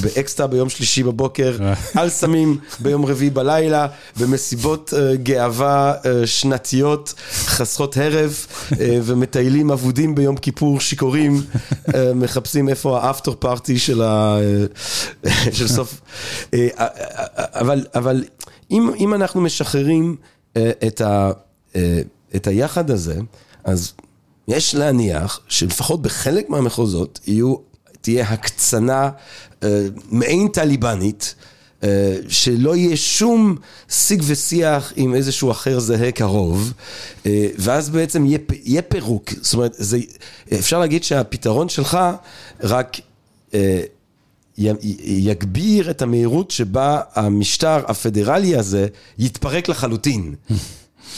באקסטרה 0.00 0.46
ביום 0.46 0.68
שלישי 0.68 1.02
בבוקר, 1.02 1.56
על 1.94 2.08
סמים 2.08 2.58
ביום 2.80 3.06
רביעי 3.06 3.30
בלילה, 3.30 3.86
במסיבות 4.20 4.92
uh, 4.92 5.16
גאווה 5.16 5.94
uh, 6.02 6.06
שנתיות 6.26 7.14
חסרות 7.30 7.96
הרב, 7.96 8.46
uh, 8.70 8.74
ומטיילים 9.02 9.70
אבודים 9.70 10.14
ביום 10.14 10.36
כיפור 10.36 10.80
שיכורים, 10.80 11.42
מחפשים 12.14 12.68
איפה 12.68 13.00
האפטר 13.00 13.34
פארטי 13.38 13.78
של, 13.78 14.02
ה... 14.02 14.38
של 15.56 15.68
סוף. 15.68 16.00
אבל, 17.54 17.84
אבל 17.94 18.24
אם, 18.70 18.90
אם 18.98 19.14
אנחנו 19.14 19.40
משחררים 19.40 20.16
uh, 20.54 20.58
את, 20.86 21.00
ה, 21.00 21.30
uh, 21.72 21.76
את 22.36 22.46
היחד 22.46 22.90
הזה, 22.90 23.20
אז 23.64 23.92
יש 24.48 24.74
להניח 24.74 25.40
שלפחות 25.48 26.02
בחלק 26.02 26.50
מהמחוזות 26.50 27.20
יהיו, 27.26 27.54
תהיה 28.00 28.24
הקצנה 28.28 29.10
uh, 29.50 29.64
מעין 30.10 30.48
טליבנית. 30.48 31.34
Uh, 31.80 31.84
שלא 32.28 32.76
יהיה 32.76 32.96
שום 32.96 33.56
שיג 33.88 34.22
ושיח 34.26 34.92
עם 34.96 35.14
איזשהו 35.14 35.50
אחר 35.50 35.80
זהה 35.80 36.12
קרוב, 36.12 36.72
uh, 37.22 37.26
ואז 37.58 37.90
בעצם 37.90 38.26
יהיה, 38.26 38.38
יהיה 38.64 38.82
פירוק. 38.82 39.30
זאת 39.40 39.54
אומרת, 39.54 39.72
זה, 39.78 39.98
אפשר 40.52 40.78
להגיד 40.78 41.04
שהפתרון 41.04 41.68
שלך 41.68 41.98
רק 42.60 42.96
uh, 43.50 43.54
יגביר 44.58 45.90
את 45.90 46.02
המהירות 46.02 46.50
שבה 46.50 47.00
המשטר 47.14 47.80
הפדרלי 47.86 48.56
הזה 48.56 48.86
יתפרק 49.18 49.68
לחלוטין. 49.68 50.34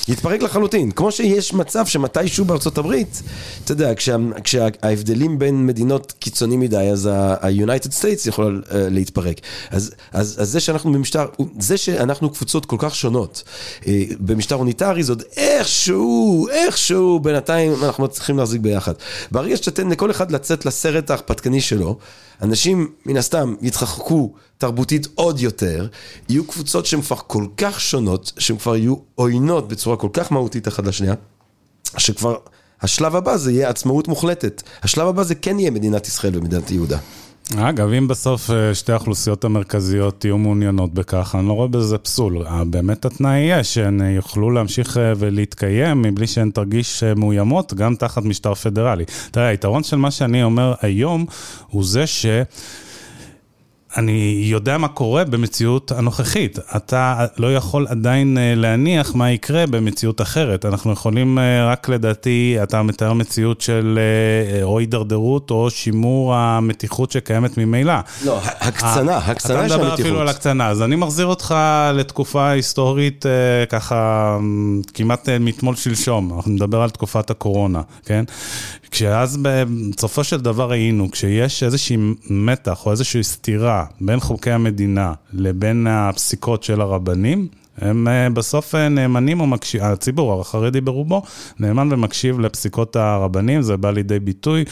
יתפרק 0.08 0.42
לחלוטין, 0.42 0.90
כמו 0.90 1.12
שיש 1.12 1.54
מצב 1.54 1.86
שמתישהו 1.86 2.44
בארצות 2.44 2.78
הברית, 2.78 3.22
אתה 3.64 3.72
יודע, 3.72 3.94
כשה, 3.94 4.16
כשההבדלים 4.44 5.38
בין 5.38 5.66
מדינות 5.66 6.12
קיצוני 6.18 6.56
מדי, 6.56 6.76
אז 6.76 7.06
ה-United 7.06 7.90
States 8.00 8.28
יכול 8.28 8.62
uh, 8.66 8.72
להתפרק. 8.74 9.40
אז, 9.70 9.94
אז, 10.12 10.36
אז 10.40 10.50
זה 10.50 10.60
שאנחנו 10.60 10.92
במשטר, 10.92 11.26
זה 11.58 11.76
שאנחנו 11.76 12.30
קבוצות 12.30 12.66
כל 12.66 12.76
כך 12.78 12.94
שונות 12.94 13.42
uh, 13.80 13.86
במשטר 14.20 14.56
אוניטרי, 14.56 15.02
זה 15.02 15.12
עוד 15.12 15.22
איכשהו, 15.36 16.48
איכשהו, 16.48 17.20
בינתיים 17.20 17.84
אנחנו 17.84 18.08
צריכים 18.08 18.38
להחזיק 18.38 18.60
ביחד. 18.60 18.92
ברגע 19.30 19.56
שתתן 19.56 19.88
לכל 19.88 20.10
אחד 20.10 20.30
לצאת 20.30 20.66
לסרט 20.66 21.10
ההרפתקני 21.10 21.60
שלו, 21.60 21.98
אנשים 22.42 22.90
מן 23.06 23.16
הסתם 23.16 23.54
יתרחקו 23.60 24.34
תרבותית 24.58 25.08
עוד 25.14 25.40
יותר, 25.40 25.86
יהיו 26.28 26.44
קבוצות 26.44 26.86
שהן 26.86 27.02
כבר 27.02 27.16
כל 27.16 27.46
כך 27.56 27.80
שונות, 27.80 28.32
שהן 28.38 28.58
כבר 28.58 28.76
יהיו 28.76 28.94
עוינות 29.14 29.68
בצורה 29.68 29.96
כל 29.96 30.08
כך 30.12 30.32
מהותית 30.32 30.68
אחת 30.68 30.86
לשנייה, 30.86 31.14
שכבר 31.98 32.36
השלב 32.80 33.16
הבא 33.16 33.36
זה 33.36 33.52
יהיה 33.52 33.68
עצמאות 33.68 34.08
מוחלטת. 34.08 34.62
השלב 34.82 35.08
הבא 35.08 35.22
זה 35.22 35.34
כן 35.34 35.58
יהיה 35.58 35.70
מדינת 35.70 36.06
ישראל 36.06 36.38
ומדינת 36.38 36.70
יהודה. 36.70 36.98
אגב, 37.56 37.92
אם 37.92 38.08
בסוף 38.08 38.50
אה, 38.50 38.74
שתי 38.74 38.92
האוכלוסיות 38.92 39.44
המרכזיות 39.44 40.20
תהיו 40.20 40.38
מעוניינות 40.38 40.94
בכך, 40.94 41.34
אני 41.38 41.48
לא 41.48 41.52
רואה 41.52 41.68
בזה 41.68 41.98
פסול. 41.98 42.46
אה, 42.46 42.64
באמת 42.64 43.04
התנאי 43.04 43.38
יהיה 43.38 43.64
שהן 43.64 44.02
אה, 44.02 44.10
יוכלו 44.10 44.50
להמשיך 44.50 45.00
ולהתקיים 45.16 46.02
מבלי 46.02 46.26
שהן 46.26 46.50
תרגיש 46.50 47.02
מאוימות, 47.16 47.74
גם 47.74 47.94
תחת 47.94 48.22
משטר 48.22 48.54
פדרלי. 48.54 49.04
תראה, 49.30 49.46
היתרון 49.46 49.82
של 49.82 49.96
מה 49.96 50.10
שאני 50.10 50.42
אומר 50.42 50.74
היום, 50.82 51.26
הוא 51.70 51.84
זה 51.84 52.06
ש... 52.06 52.26
אני 53.98 54.38
יודע 54.42 54.78
מה 54.78 54.88
קורה 54.88 55.24
במציאות 55.24 55.92
הנוכחית. 55.92 56.58
אתה 56.76 57.26
לא 57.36 57.54
יכול 57.54 57.86
עדיין 57.88 58.38
אה, 58.38 58.54
להניח 58.56 59.14
מה 59.14 59.30
יקרה 59.30 59.66
במציאות 59.66 60.20
אחרת. 60.20 60.64
אנחנו 60.64 60.92
יכולים 60.92 61.38
אה, 61.38 61.70
רק 61.72 61.88
לדעתי, 61.88 62.56
אתה 62.62 62.82
מתאר 62.82 63.12
מציאות 63.12 63.60
של 63.60 63.98
אה, 63.98 64.62
או 64.62 64.78
הידרדרות 64.78 65.50
או 65.50 65.70
שימור 65.70 66.34
המתיחות 66.34 67.10
שקיימת 67.10 67.58
ממילא. 67.58 67.94
לא, 68.24 68.40
הקצנה, 68.44 69.16
הקצנה 69.16 69.68
של 69.68 69.74
המתיחות. 69.74 69.76
אתה 69.76 69.76
מדבר 69.76 69.94
אפילו 69.94 70.20
על 70.20 70.28
הקצנה. 70.28 70.68
אז 70.68 70.82
אני 70.82 70.96
מחזיר 70.96 71.26
אותך 71.26 71.54
לתקופה 71.94 72.48
היסטורית 72.50 73.24
ככה 73.68 74.38
כמעט 74.94 75.28
מתמול 75.28 75.76
שלשום. 75.76 76.32
אנחנו 76.36 76.52
נדבר 76.52 76.82
על 76.82 76.90
תקופת 76.90 77.30
הקורונה, 77.30 77.80
כן? 78.04 78.24
כשאז 78.90 79.38
בסופו 79.42 80.24
של 80.24 80.40
דבר 80.40 80.70
ראינו, 80.70 81.10
כשיש 81.10 81.62
איזושהי 81.62 81.96
מתח 82.30 82.86
או 82.86 82.90
איזושהי 82.90 83.22
סתירה 83.22 83.84
בין 84.00 84.20
חוקי 84.20 84.50
המדינה 84.50 85.12
לבין 85.32 85.86
הפסיקות 85.86 86.62
של 86.62 86.80
הרבנים, 86.80 87.48
הם 87.80 88.08
אה, 88.08 88.30
בסוף 88.30 88.74
אה, 88.74 88.88
נאמנים 88.88 89.40
או 89.40 89.46
מקשיב, 89.46 89.82
הציבור 89.82 90.40
החרדי 90.40 90.80
ברובו 90.80 91.22
נאמן 91.58 91.88
ומקשיב 91.90 92.40
לפסיקות 92.40 92.96
הרבנים, 92.96 93.62
זה 93.62 93.76
בא 93.76 93.90
לידי 93.90 94.18
ביטוי 94.18 94.64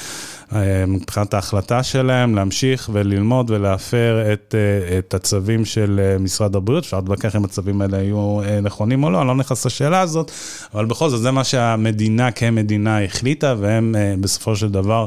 אה, 0.53 0.87
מבחינת 0.87 1.35
ההחלטה 1.35 1.83
שלהם 1.83 2.35
להמשיך 2.35 2.91
וללמוד 2.93 3.51
ולהפר 3.51 4.33
את, 4.33 4.55
את 4.99 5.15
הצווים 5.15 5.65
של 5.65 6.17
משרד 6.21 6.57
הבריאות, 6.57 6.85
אפשר 6.85 6.97
להתווכח 6.97 7.37
אם 7.37 7.45
הצווים 7.45 7.83
האלה 7.83 7.97
היו 7.97 8.41
נכונים 8.63 9.05
או 9.05 9.11
לא, 9.11 9.21
אני 9.21 9.29
לא 9.29 9.35
נכנס 9.35 9.67
לשאלה 9.67 10.01
הזאת, 10.01 10.31
אבל 10.75 10.85
בכל 10.85 11.09
זאת 11.11 11.23
זה 11.23 11.31
מה 11.31 11.45
שהמדינה 11.45 12.31
כמדינה 12.31 13.05
החליטה, 13.05 13.55
והם 13.59 13.95
בסופו 14.21 14.57
של 14.57 14.69
דבר 14.69 15.07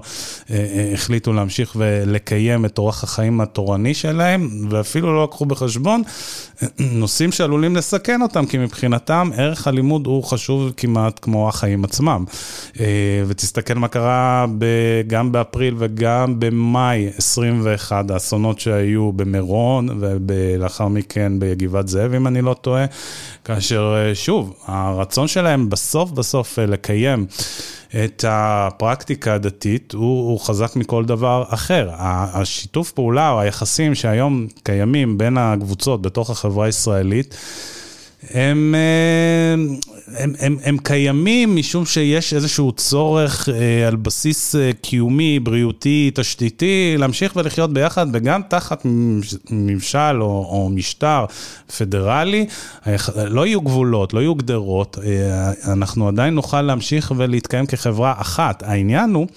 החליטו 0.93 1.34
להמשיך 1.34 1.76
ולקיים 1.76 2.66
את 2.66 2.78
אורח 2.78 3.04
החיים 3.04 3.41
התורני 3.41 3.93
שלהם, 3.93 4.50
ואפילו 4.70 5.16
לא 5.16 5.24
לקחו 5.24 5.45
בחשבון 5.45 6.02
נושאים 6.80 7.32
שעלולים 7.32 7.76
לסכן 7.90 8.22
אותם, 8.22 8.46
כי 8.46 8.58
מבחינתם 8.58 9.30
ערך 9.38 9.68
הלימוד 9.68 10.06
הוא 10.06 10.24
חשוב 10.24 10.72
כמעט 10.78 11.20
כמו 11.22 11.50
החיים 11.50 11.84
עצמם. 11.84 12.26
אה, 12.80 12.86
ותסתכל 13.28 13.74
מה 13.74 13.88
קרה 13.88 14.46
גם 15.08 15.32
באפריל 15.32 15.76
וגם 15.78 16.40
במאי 16.40 17.10
21, 17.18 18.12
האסונות 18.12 18.60
שהיו 18.60 19.12
במירון 19.12 19.88
ולאחר 20.00 20.88
מכן 20.88 21.32
בגבעת 21.40 21.88
זאב, 21.88 22.14
אם 22.14 22.28
אני 22.28 22.42
לא 22.42 22.54
טועה, 22.54 22.86
כאשר 23.46 23.96
אה, 23.98 24.16
שוב, 24.16 24.54
הרצון 24.66 25.28
שלהם 25.28 25.70
בסוף 25.70 26.12
בסוף 26.12 26.60
אה, 26.60 26.66
לקיים. 26.66 27.26
את 28.04 28.26
הפרקטיקה 28.28 29.34
הדתית 29.34 29.92
הוא, 29.92 30.30
הוא 30.30 30.40
חזק 30.40 30.76
מכל 30.76 31.06
דבר 31.06 31.44
אחר. 31.48 31.90
השיתוף 31.98 32.92
פעולה 32.92 33.32
או 33.32 33.40
היחסים 33.40 33.96
שהיום 33.96 34.48
קיימים 34.64 35.18
בין 35.18 35.38
הקבוצות 35.38 36.02
בתוך 36.02 36.30
החברה 36.30 36.66
הישראלית, 36.66 37.36
הם, 38.34 38.76
אה, 38.76 39.54
הם, 40.24 40.34
הם, 40.40 40.58
הם 40.64 40.78
קיימים 40.78 41.56
משום 41.56 41.86
שיש 41.86 42.34
איזשהו 42.34 42.72
צורך 42.72 43.50
אה, 43.50 43.88
על 43.88 43.96
בסיס 43.96 44.56
אה, 44.56 44.72
קיומי, 44.82 45.40
בריאותי, 45.40 46.12
תשתיתי, 46.14 46.96
להמשיך 46.98 47.36
ולחיות 47.36 47.74
ביחד, 47.74 48.08
וגם 48.14 48.42
תחת 48.48 48.86
ממשל 49.52 50.22
או, 50.22 50.48
או 50.50 50.70
משטר 50.74 51.26
פדרלי, 51.78 52.46
לא 53.16 53.48
יהיו 53.48 53.62
גבולות, 53.62 54.14
לא 54.14 54.20
יהיו 54.20 54.36
גדרות, 54.36 54.98
אנחנו 55.68 56.08
עדיין 56.08 56.34
נוכל 56.34 56.62
להמשיך 56.62 57.14
ולהתקיים 57.18 57.66
כחברה 57.66 58.14
אחת. 58.18 58.64
העניין 58.64 59.14
הוא... 59.14 59.28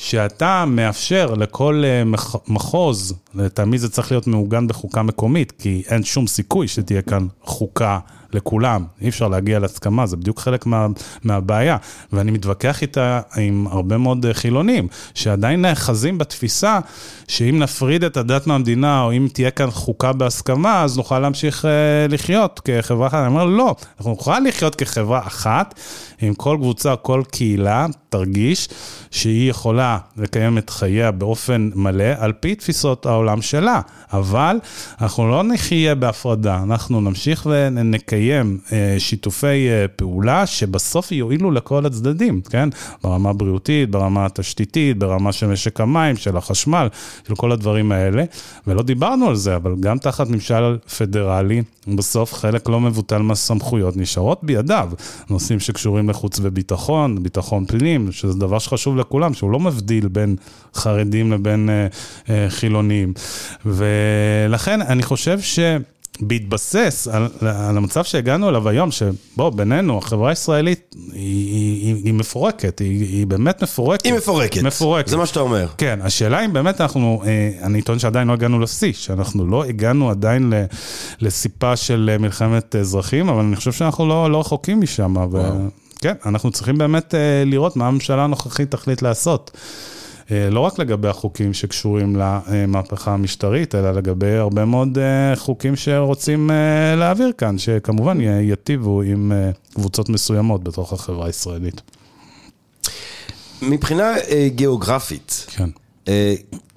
שאתה 0.00 0.64
מאפשר 0.66 1.34
לכל 1.34 1.82
אה, 1.84 2.02
מחוז, 2.48 3.14
לטעמי 3.34 3.78
זה 3.78 3.88
צריך 3.88 4.12
להיות 4.12 4.26
מעוגן 4.26 4.66
בחוקה 4.66 5.02
מקומית, 5.02 5.52
כי 5.52 5.82
אין 5.88 6.04
שום 6.04 6.26
סיכוי 6.26 6.68
שתהיה 6.68 7.02
כאן 7.02 7.26
חוקה 7.42 7.98
לכולם, 8.32 8.84
אי 9.00 9.08
אפשר 9.08 9.28
להגיע 9.28 9.58
להסכמה, 9.58 10.06
זה 10.06 10.16
בדיוק 10.16 10.40
חלק 10.40 10.66
מה, 10.66 10.86
מהבעיה. 11.24 11.76
ואני 12.12 12.30
מתווכח 12.30 12.82
איתה 12.82 13.20
עם 13.36 13.66
הרבה 13.70 13.98
מאוד 13.98 14.26
אה, 14.26 14.34
חילונים, 14.34 14.88
שעדיין 15.14 15.62
נאחזים 15.62 16.18
בתפיסה 16.18 16.78
שאם 17.28 17.58
נפריד 17.58 18.04
את 18.04 18.16
הדת 18.16 18.46
מהמדינה, 18.46 19.02
או 19.02 19.12
אם 19.12 19.28
תהיה 19.32 19.50
כאן 19.50 19.70
חוקה 19.70 20.12
בהסכמה, 20.12 20.82
אז 20.82 20.96
נוכל 20.96 21.18
להמשיך 21.18 21.64
אה, 21.64 21.70
לחיות 22.08 22.60
כחברה 22.64 23.06
אחת. 23.06 23.18
אני 23.18 23.26
אומר, 23.26 23.44
לא, 23.44 23.74
אנחנו 23.98 24.10
נוכל 24.10 24.38
לחיות 24.38 24.74
כחברה 24.74 25.26
אחת, 25.26 25.74
עם 26.20 26.34
כל 26.34 26.56
קבוצה, 26.60 26.96
כל 26.96 27.22
קהילה, 27.30 27.86
תרגיש 28.08 28.68
שהיא 29.10 29.50
יכולה 29.50 29.98
לקיים 30.16 30.58
את 30.58 30.70
חייה 30.70 31.10
באופן 31.10 31.70
מלא, 31.74 32.12
על 32.18 32.32
פי 32.32 32.54
תפיסות 32.54 33.06
העולם 33.06 33.42
שלה. 33.42 33.80
אבל 34.12 34.56
אנחנו 35.00 35.30
לא 35.30 35.42
נחיה 35.44 35.94
בהפרדה, 35.94 36.60
אנחנו 36.62 37.00
נמשיך 37.00 37.46
ונקיים 37.50 38.17
אה, 38.72 38.94
שיתופי 38.98 39.68
אה, 39.68 39.88
פעולה 39.88 40.46
שבסוף 40.46 41.12
יועילו 41.12 41.50
לכל 41.50 41.86
הצדדים, 41.86 42.40
כן? 42.40 42.68
ברמה 43.02 43.30
הבריאותית, 43.30 43.90
ברמה 43.90 44.26
התשתיתית, 44.26 44.98
ברמה 44.98 45.32
של 45.32 45.46
משק 45.46 45.80
המים, 45.80 46.16
של 46.16 46.36
החשמל, 46.36 46.88
של 47.28 47.34
כל 47.34 47.52
הדברים 47.52 47.92
האלה. 47.92 48.24
ולא 48.66 48.82
דיברנו 48.82 49.28
על 49.28 49.36
זה, 49.36 49.56
אבל 49.56 49.74
גם 49.80 49.98
תחת 49.98 50.28
ממשל 50.28 50.76
פדרלי, 50.98 51.62
בסוף 51.96 52.34
חלק 52.34 52.68
לא 52.68 52.80
מבוטל 52.80 53.18
מהסמכויות 53.18 53.96
נשארות 53.96 54.44
בידיו. 54.44 54.90
נושאים 55.30 55.60
שקשורים 55.60 56.10
לחוץ 56.10 56.40
וביטחון, 56.42 57.22
ביטחון 57.22 57.66
פנים, 57.66 58.12
שזה 58.12 58.38
דבר 58.38 58.58
שחשוב 58.58 58.96
לכולם, 58.96 59.34
שהוא 59.34 59.50
לא 59.50 59.60
מבדיל 59.60 60.08
בין 60.08 60.36
חרדים 60.74 61.32
לבין 61.32 61.70
אה, 61.70 61.86
אה, 62.30 62.50
חילונים. 62.50 63.12
ולכן 63.66 64.82
אני 64.82 65.02
חושב 65.02 65.40
ש... 65.40 65.58
בהתבסס 66.20 67.08
על, 67.12 67.28
על 67.40 67.76
המצב 67.76 68.04
שהגענו 68.04 68.48
אליו 68.48 68.68
היום, 68.68 68.90
שבוא, 68.90 69.50
בינינו, 69.50 69.98
החברה 69.98 70.30
הישראלית 70.30 70.94
היא, 71.12 71.14
היא, 71.14 72.04
היא 72.04 72.14
מפורקת, 72.14 72.78
היא, 72.78 73.00
היא 73.00 73.26
באמת 73.26 73.62
מפורקת. 73.62 74.04
היא 74.04 74.14
מפורקת. 74.14 74.62
מפורקת. 74.62 75.08
זה 75.08 75.16
מה 75.16 75.26
שאתה 75.26 75.40
אומר. 75.40 75.66
כן, 75.78 75.98
השאלה 76.02 76.44
אם 76.44 76.52
באמת 76.52 76.80
אנחנו, 76.80 77.22
אה, 77.26 77.50
אני 77.62 77.82
טוען 77.82 77.98
שעדיין 77.98 78.28
לא 78.28 78.32
הגענו 78.32 78.60
לשיא, 78.60 78.92
שאנחנו 78.92 79.46
לא 79.46 79.64
הגענו 79.64 80.10
עדיין 80.10 80.52
לסיפה 81.20 81.76
של 81.76 82.16
מלחמת 82.20 82.76
אזרחים, 82.76 83.28
אבל 83.28 83.44
אני 83.44 83.56
חושב 83.56 83.72
שאנחנו 83.72 84.08
לא, 84.08 84.30
לא 84.30 84.40
רחוקים 84.40 84.80
משם. 84.80 85.16
ו... 85.32 85.38
כן, 86.00 86.14
אנחנו 86.26 86.50
צריכים 86.50 86.78
באמת 86.78 87.14
אה, 87.14 87.42
לראות 87.46 87.76
מה 87.76 87.86
הממשלה 87.86 88.24
הנוכחית 88.24 88.70
תחליט 88.70 89.02
לעשות. 89.02 89.50
אה, 90.30 90.50
לא 90.50 90.60
רק 90.60 90.78
לגבי 90.78 91.08
החוקים 91.08 91.54
שקשורים 91.54 92.16
למהפכה 92.16 93.14
המשטרית, 93.14 93.74
אלא 93.74 93.92
לגבי 93.92 94.34
הרבה 94.34 94.64
מאוד 94.64 94.98
אה, 94.98 95.36
חוקים 95.36 95.76
שרוצים 95.76 96.50
אה, 96.50 96.94
להעביר 96.96 97.32
כאן, 97.38 97.58
שכמובן 97.58 98.20
ייטיבו 98.20 99.02
עם 99.02 99.32
קבוצות 99.74 100.08
מסוימות 100.08 100.64
בתוך 100.64 100.92
החברה 100.92 101.26
הישראלית. 101.26 101.80
מבחינה 103.62 104.14
גיאוגרפית, 104.46 105.46
כן. 105.48 105.68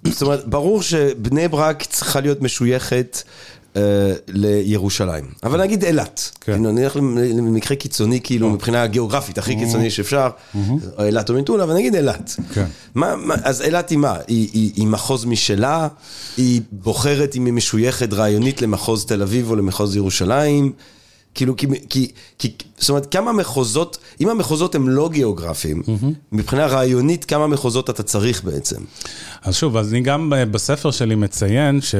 זאת 0.03 0.21
אומרת, 0.21 0.47
ברור 0.47 0.81
שבני 0.81 1.47
ברק 1.47 1.83
צריכה 1.83 2.21
להיות 2.21 2.41
משויכת 2.41 3.23
לירושלים. 4.27 5.25
אבל 5.43 5.61
נגיד 5.61 5.83
אילת, 5.83 6.31
כן. 6.41 6.65
נלך 6.65 6.95
למקרה 6.95 7.77
קיצוני, 7.77 8.21
כאילו 8.23 8.47
אה. 8.47 8.53
מבחינה 8.53 8.87
גיאוגרפית, 8.87 9.37
הכי 9.37 9.55
קיצוני 9.55 9.89
שאפשר, 9.89 10.29
אילת 10.99 11.29
או 11.29 11.35
מטולה, 11.35 11.63
אבל 11.63 11.73
נגיד 11.73 11.95
אילת. 11.95 12.35
כן. 12.53 12.65
אז 13.43 13.61
אילת 13.61 13.89
היא 13.89 13.97
מה? 13.97 14.15
היא 14.27 14.87
מחוז 14.87 15.25
משלה? 15.25 15.87
היא 16.37 16.61
בוחרת 16.71 17.35
אם 17.35 17.45
היא 17.45 17.53
משויכת 17.53 18.13
רעיונית 18.13 18.61
למחוז 18.61 19.05
תל 19.05 19.21
אביב 19.21 19.49
או 19.49 19.55
למחוז 19.55 19.95
ירושלים? 19.95 20.71
כאילו, 21.35 21.57
כי, 21.57 21.67
כי, 21.89 22.11
כי, 22.39 22.51
זאת 22.77 22.89
אומרת, 22.89 23.11
כמה 23.11 23.31
מחוזות, 23.31 23.97
אם 24.21 24.29
המחוזות 24.29 24.75
הם 24.75 24.89
לא 24.89 25.09
גיאוגרפיים, 25.09 25.81
mm-hmm. 25.85 26.05
מבחינה 26.31 26.65
רעיונית, 26.65 27.25
כמה 27.25 27.47
מחוזות 27.47 27.89
אתה 27.89 28.03
צריך 28.03 28.43
בעצם? 28.43 28.81
אז 29.41 29.55
שוב, 29.55 29.77
אז 29.77 29.91
אני 29.91 30.01
גם 30.01 30.33
אה, 30.33 30.45
בספר 30.45 30.91
שלי 30.91 31.15
מציין 31.15 31.81
ש... 31.81 31.95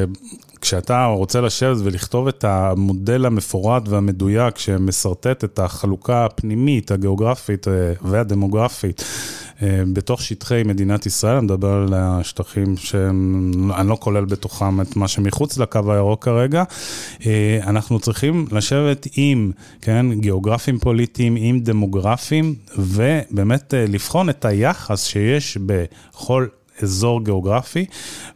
כשאתה 0.62 1.06
רוצה 1.06 1.42
לשבת 1.42 1.78
ולכתוב 1.84 2.28
את 2.28 2.44
המודל 2.44 3.26
המפורט 3.26 3.88
והמדויק 3.88 4.58
שמסרטט 4.58 5.44
את 5.44 5.60
החלוקה 5.60 6.26
הפנימית, 6.26 6.92
הגיאוגרפית 6.92 7.68
אה, 7.68 7.94
והדמוגרפית 8.02 9.04
אה, 9.62 9.84
בתוך 9.94 10.22
שטחי 10.22 10.62
מדינת 10.66 11.06
ישראל, 11.06 11.36
אני 11.36 11.46
מדבר 11.46 11.74
על 11.74 11.94
השטחים 11.94 12.78
שאני 12.78 13.90
לא 13.90 13.98
כולל 14.00 14.26
בתוכם 14.26 14.82
את 14.82 14.96
מה 14.96 15.08
שמחוץ 15.08 15.58
לקו 15.58 15.94
הירוק 15.94 16.26
כרגע, 16.26 16.64
אה, 17.26 17.60
אנחנו 17.64 18.00
צריכים 18.00 18.46
לשבת 18.52 19.08
עם, 19.16 19.52
כן, 19.82 20.06
גיאוגרפים 20.20 20.80
פוליטיים, 20.80 21.36
עם 21.40 21.60
דמוגרפים, 21.60 22.56
ובאמת 22.78 23.74
לבחון 23.78 24.30
את 24.30 24.46
היחס 24.46 25.04
שיש 25.04 25.58
בכל 25.58 26.48
אזור 26.84 27.24
גיאוגרפי, 27.24 27.86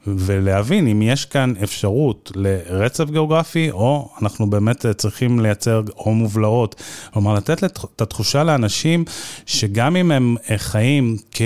ולהבין 0.08 0.88
אם 0.88 1.02
יש 1.02 1.26
כאן 1.26 1.54
אפשרות 1.64 2.32
לרצף 2.36 3.10
גיאוגרפי, 3.10 3.72
או 3.72 4.10
אנחנו 4.22 4.50
באמת 4.50 4.86
צריכים 4.98 5.40
לייצר 5.40 5.82
או 5.98 6.14
מובלעות. 6.14 6.76
כלומר, 7.14 7.34
לתת 7.34 7.64
את 7.64 8.02
התחושה 8.02 8.44
לאנשים 8.44 9.06
שגם 9.46 9.96
אם 9.96 10.12
הם 10.12 10.36
חיים 10.58 11.18
כ... 11.32 11.42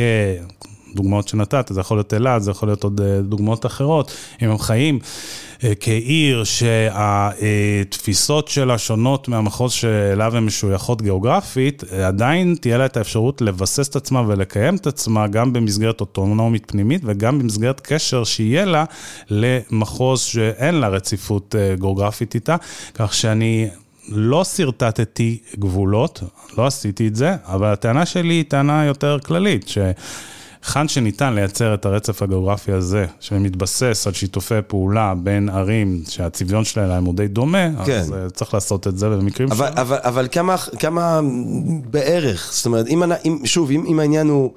דוגמאות 0.95 1.27
שנתת, 1.27 1.67
זה 1.73 1.81
יכול 1.81 1.97
להיות 1.97 2.13
אילת, 2.13 2.43
זה 2.43 2.51
יכול 2.51 2.69
להיות 2.69 2.83
עוד 2.83 3.01
אה, 3.01 3.21
דוגמאות 3.21 3.65
אחרות, 3.65 4.11
אם 4.41 4.49
הם 4.49 4.57
חיים 4.57 4.99
אה, 5.03 5.09
כעיר 5.80 6.43
שהתפיסות 6.43 8.47
שלה 8.47 8.78
שונות 8.78 9.28
מהמחוז 9.28 9.72
שאליו 9.72 10.38
הן 10.38 10.43
משויכות 10.43 11.01
גיאוגרפית, 11.01 11.84
עדיין 11.84 12.55
תהיה 12.62 12.78
לה 12.78 12.86
את 12.86 12.97
האפשרות 12.97 13.41
לבסס 13.41 13.89
את 13.89 13.95
עצמה 13.95 14.22
ולקיים 14.28 14.76
את 14.76 14.88
עצמה 14.88 15.28
גם 15.28 15.53
במסגרת 15.53 16.01
אוטונומית 16.01 16.72
פנימית 16.72 17.01
וגם 17.05 17.39
במסגרת 17.39 17.82
קשר 17.84 18.24
שיהיה 18.24 18.66
לה 18.66 18.86
למחוז 19.30 20.22
שאין 20.22 20.76
לה 20.76 20.88
רציפות 20.88 21.55
אה, 21.55 21.76
גיאוגרפית 21.76 22.36
איתה, 22.36 22.55
כך 22.93 23.14
שאני... 23.14 23.70
לא 24.12 24.43
שרטטתי 24.43 25.38
גבולות, 25.60 26.24
לא 26.57 26.68
עשיתי 26.68 27.07
את 27.07 27.16
זה, 27.16 27.36
אבל 27.45 27.74
הטענה 27.74 28.05
שלי 28.05 28.34
היא 28.34 28.45
טענה 28.47 28.86
יותר 28.86 29.20
כללית, 29.20 29.68
ש... 29.68 29.78
היכן 30.66 30.88
שניתן 30.88 31.34
לייצר 31.34 31.74
את 31.74 31.86
הרצף 31.86 32.22
הגיאוגרפי 32.22 32.72
הזה, 32.72 33.05
שמתבסס 33.20 34.07
על 34.07 34.14
שיתופי 34.14 34.55
פעולה 34.68 35.14
בין 35.24 35.49
ערים 35.49 36.03
שהצביון 36.07 36.64
שלהם 36.64 37.05
הוא 37.05 37.14
די 37.14 37.28
דומה, 37.28 37.86
כן. 37.86 37.99
אז 37.99 38.12
uh, 38.12 38.34
צריך 38.34 38.53
לעשות 38.53 38.88
את 38.88 38.97
זה 38.97 39.10
במקרים 39.10 39.51
אבל, 39.51 39.72
אבל, 39.76 39.97
אבל 40.01 40.28
כמה, 40.32 40.57
כמה 40.57 41.22
בערך, 41.89 42.49
זאת 42.53 42.66
אומרת, 42.66 42.88
אם, 42.88 43.03
אם, 43.03 43.38
שוב, 43.45 43.72
אם, 43.72 43.86
אם 43.88 43.99
העניין 43.99 44.28
הוא 44.28 44.53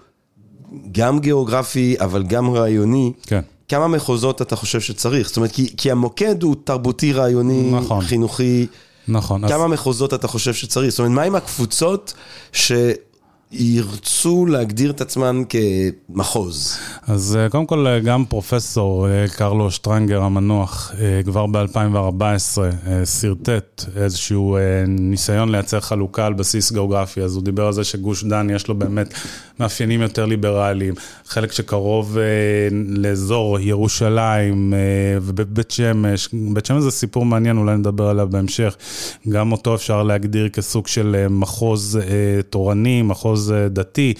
גם 0.93 1.19
גיאוגרפי, 1.19 1.97
אבל 2.01 2.23
גם 2.23 2.51
רעיוני, 2.51 3.13
כן. 3.27 3.41
כמה 3.69 3.89
מחוזות 3.89 4.43
אתה 4.43 4.57
חושב 4.57 4.81
שצריך? 4.81 5.29
זאת 5.29 5.37
אומרת, 5.37 5.53
כי, 5.53 5.77
כי 5.77 5.91
המוקד 5.91 6.43
הוא 6.43 6.57
תרבותי, 6.65 7.13
רעיוני, 7.13 7.71
נכון. 7.73 8.05
חינוכי. 8.05 8.67
נכון. 9.09 9.49
כמה 9.49 9.65
אז... 9.65 9.71
מחוזות 9.71 10.15
אתה 10.15 10.29
חושב 10.29 10.55
שצריך? 10.55 10.91
זאת 10.91 10.99
אומרת, 10.99 11.13
מה 11.13 11.23
עם 11.23 11.35
הקבוצות 11.35 12.15
ש... 12.53 12.73
ירצו 13.53 14.47
להגדיר 14.47 14.91
את 14.91 15.01
עצמן 15.01 15.43
כמחוז. 15.49 16.79
אז 17.07 17.39
אה, 17.41 17.49
קודם 17.49 17.67
כל, 17.67 17.87
אה, 17.87 18.01
גם 18.01 18.25
פרופסור 18.25 19.09
אה, 19.09 19.25
קרלו 19.29 19.71
שטרנגר 19.71 20.23
המנוח, 20.23 20.93
כבר 21.25 21.47
ב-2014 21.47 22.59
שרטט 23.21 23.85
איזשהו 23.97 24.59
ניסיון 24.89 25.49
לייצר 25.49 25.81
חלוקה 25.81 26.27
על 26.27 26.33
בסיס 26.33 26.73
גיאוגרפי, 26.73 27.21
אז 27.21 27.37
הוא 27.37 27.45
דיבר 27.45 27.67
על 27.67 27.73
זה 27.73 27.85
שגוש 27.85 28.25
דן 28.25 28.51
יש 28.51 28.69
לו 28.69 28.75
באמת 28.75 29.15
מאפיינים 29.61 30.03
יותר 30.03 30.27
ליברליים, 30.27 30.95
חלק 31.27 31.53
שקרוב 31.53 32.19
לאזור 32.89 33.59
ירושלים 33.61 34.75
ובית 35.23 35.71
שמש, 35.71 36.29
בית 36.33 36.67
שמש 36.67 36.83
זה 36.83 36.91
סיפור 36.91 37.25
מעניין, 37.25 37.59
אולי 37.59 37.77
נדבר 37.77 38.09
עליו 38.09 38.29
בהמשך, 38.31 38.77
גם 39.29 39.53
אותו 39.53 39.75
אפשר 39.75 40.03
להגדיר 40.03 40.49
כסוג 40.49 40.87
של 40.87 41.27
מחוז 41.31 41.99
תורני, 42.51 43.03
מחוז... 43.03 43.42
אה, 43.51 43.69
דתי. 43.69 44.15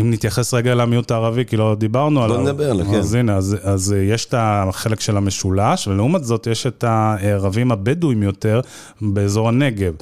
אם 0.00 0.10
נתייחס 0.10 0.54
רגע 0.54 0.74
למיעוט 0.74 1.10
הערבי, 1.10 1.44
כי 1.44 1.56
לא 1.56 1.74
דיברנו 1.78 2.24
עליו. 2.24 2.36
בוא 2.36 2.44
נדבר 2.44 2.70
עליו, 2.70 2.86
כן. 2.86 2.94
אז 2.94 3.14
הנה, 3.14 3.36
אז, 3.36 3.56
אז 3.62 3.92
אה, 3.92 3.98
יש 3.98 4.24
את 4.24 4.34
החלק 4.38 5.00
של 5.00 5.16
המשולש, 5.16 5.88
ולעומת 5.88 6.24
זאת 6.24 6.46
יש 6.46 6.66
את 6.66 6.84
הערבים 6.84 7.72
הבדואים 7.72 8.22
יותר 8.22 8.60
באזור 9.00 9.48
הנגב. 9.48 9.92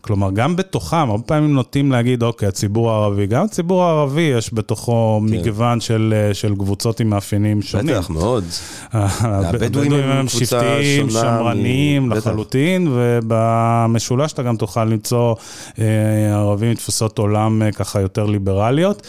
כלומר, 0.00 0.30
גם 0.30 0.56
בתוכם, 0.56 1.10
הרבה 1.10 1.22
פעמים 1.22 1.54
נוטים 1.54 1.92
להגיד, 1.92 2.22
אוקיי, 2.22 2.48
הציבור 2.48 2.92
הערבי, 2.92 3.26
גם 3.26 3.44
הציבור 3.44 3.84
הערבי 3.84 4.20
יש 4.20 4.54
בתוכו 4.54 5.20
כן. 5.28 5.34
מגוון 5.34 5.80
של, 5.80 6.14
אה, 6.16 6.34
של 6.34 6.54
קבוצות 6.54 7.00
עם 7.00 7.10
מאפיינים 7.10 7.62
שונים. 7.62 7.94
בטח, 7.96 8.10
מאוד. 8.10 8.44
הבדואים 8.92 9.92
הם 9.92 10.28
שבטיים, 10.28 11.10
שמרניים 11.10 12.08
מ... 12.08 12.12
לחלוטין, 12.12 12.88
ובמשולש 12.92 14.32
אתה 14.32 14.42
גם 14.42 14.56
תוכל 14.56 14.84
למצוא 14.84 15.34
אה, 15.78 15.84
ערבים 16.34 16.68
עם 16.68 16.74
תפיסות 16.74 17.18
עולם 17.18 17.62
אה, 17.62 17.72
ככה 17.72 18.00
יותר 18.00 18.26
ליברליות. 18.26 19.06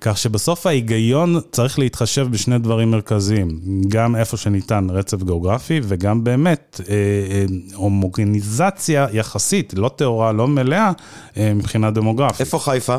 כך 0.00 0.18
שבסוף 0.18 0.66
ההיגיון 0.66 1.40
צריך 1.52 1.78
להתחשב 1.78 2.26
בשני 2.30 2.58
דברים 2.58 2.90
מרכזיים, 2.90 3.60
גם 3.88 4.16
איפה 4.16 4.36
שניתן 4.36 4.86
רצף 4.90 5.22
גיאוגרפי 5.22 5.80
וגם 5.82 6.24
באמת 6.24 6.80
אה, 6.88 6.94
אה, 6.94 7.44
הומוגניזציה 7.74 9.06
יחסית, 9.12 9.74
לא 9.76 9.90
טהורה, 9.96 10.32
לא 10.32 10.48
מלאה, 10.48 10.92
אה, 11.36 11.54
מבחינה 11.54 11.90
דמוגרפית. 11.90 12.40
איפה 12.40 12.58
חיפה? 12.58 12.96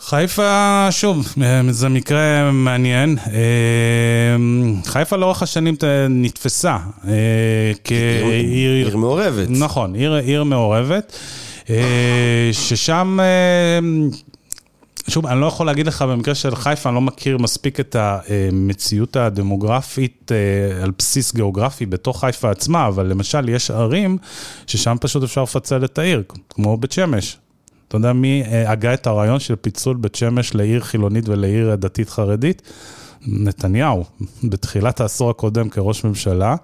חיפה, 0.00 0.88
שוב, 0.90 1.34
זה 1.70 1.88
מקרה 1.88 2.50
מעניין. 2.52 3.16
חיפה 4.84 5.16
לאורך 5.16 5.42
השנים 5.42 5.76
נתפסה 6.10 6.76
כעיר... 7.84 8.72
עיר 8.72 8.96
מעורבת. 8.96 9.46
נכון, 9.50 9.94
עיר, 9.94 10.14
עיר 10.14 10.44
מעורבת, 10.44 11.18
ששם 12.52 13.18
שוב, 15.08 15.26
אני 15.26 15.40
לא 15.40 15.46
יכול 15.46 15.66
להגיד 15.66 15.86
לך 15.86 16.02
במקרה 16.02 16.34
של 16.34 16.54
חיפה, 16.54 16.88
אני 16.88 16.94
לא 16.94 17.00
מכיר 17.00 17.38
מספיק 17.38 17.80
את 17.80 17.96
המציאות 17.98 19.16
הדמוגרפית 19.16 20.32
אה, 20.32 20.84
על 20.84 20.92
בסיס 20.98 21.34
גיאוגרפי 21.34 21.86
בתוך 21.86 22.20
חיפה 22.20 22.50
עצמה, 22.50 22.86
אבל 22.86 23.06
למשל 23.06 23.48
יש 23.48 23.70
ערים 23.70 24.18
ששם 24.66 24.96
פשוט 25.00 25.22
אפשר 25.22 25.42
לפצל 25.42 25.84
את 25.84 25.98
העיר, 25.98 26.22
כמו 26.48 26.76
בית 26.76 26.92
שמש. 26.92 27.38
אתה 27.88 27.96
יודע 27.96 28.12
מי 28.12 28.42
אה, 28.42 28.70
הגה 28.70 28.94
את 28.94 29.06
הרעיון 29.06 29.40
של 29.40 29.56
פיצול 29.56 29.96
בית 29.96 30.14
שמש 30.14 30.54
לעיר 30.54 30.80
חילונית 30.80 31.28
ולעיר 31.28 31.74
דתית 31.74 32.10
חרדית? 32.10 32.62
נתניהו, 33.26 34.04
בתחילת 34.44 35.00
העשור 35.00 35.30
הקודם 35.30 35.68
כראש 35.68 36.04
ממשלה. 36.04 36.56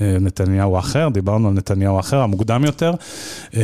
אה, 0.00 0.16
נתניהו 0.20 0.76
האחר, 0.76 1.08
דיברנו 1.08 1.48
על 1.48 1.54
נתניהו 1.54 1.96
האחר, 1.96 2.20
המוקדם 2.20 2.64
יותר, 2.64 2.92
אה, 3.56 3.62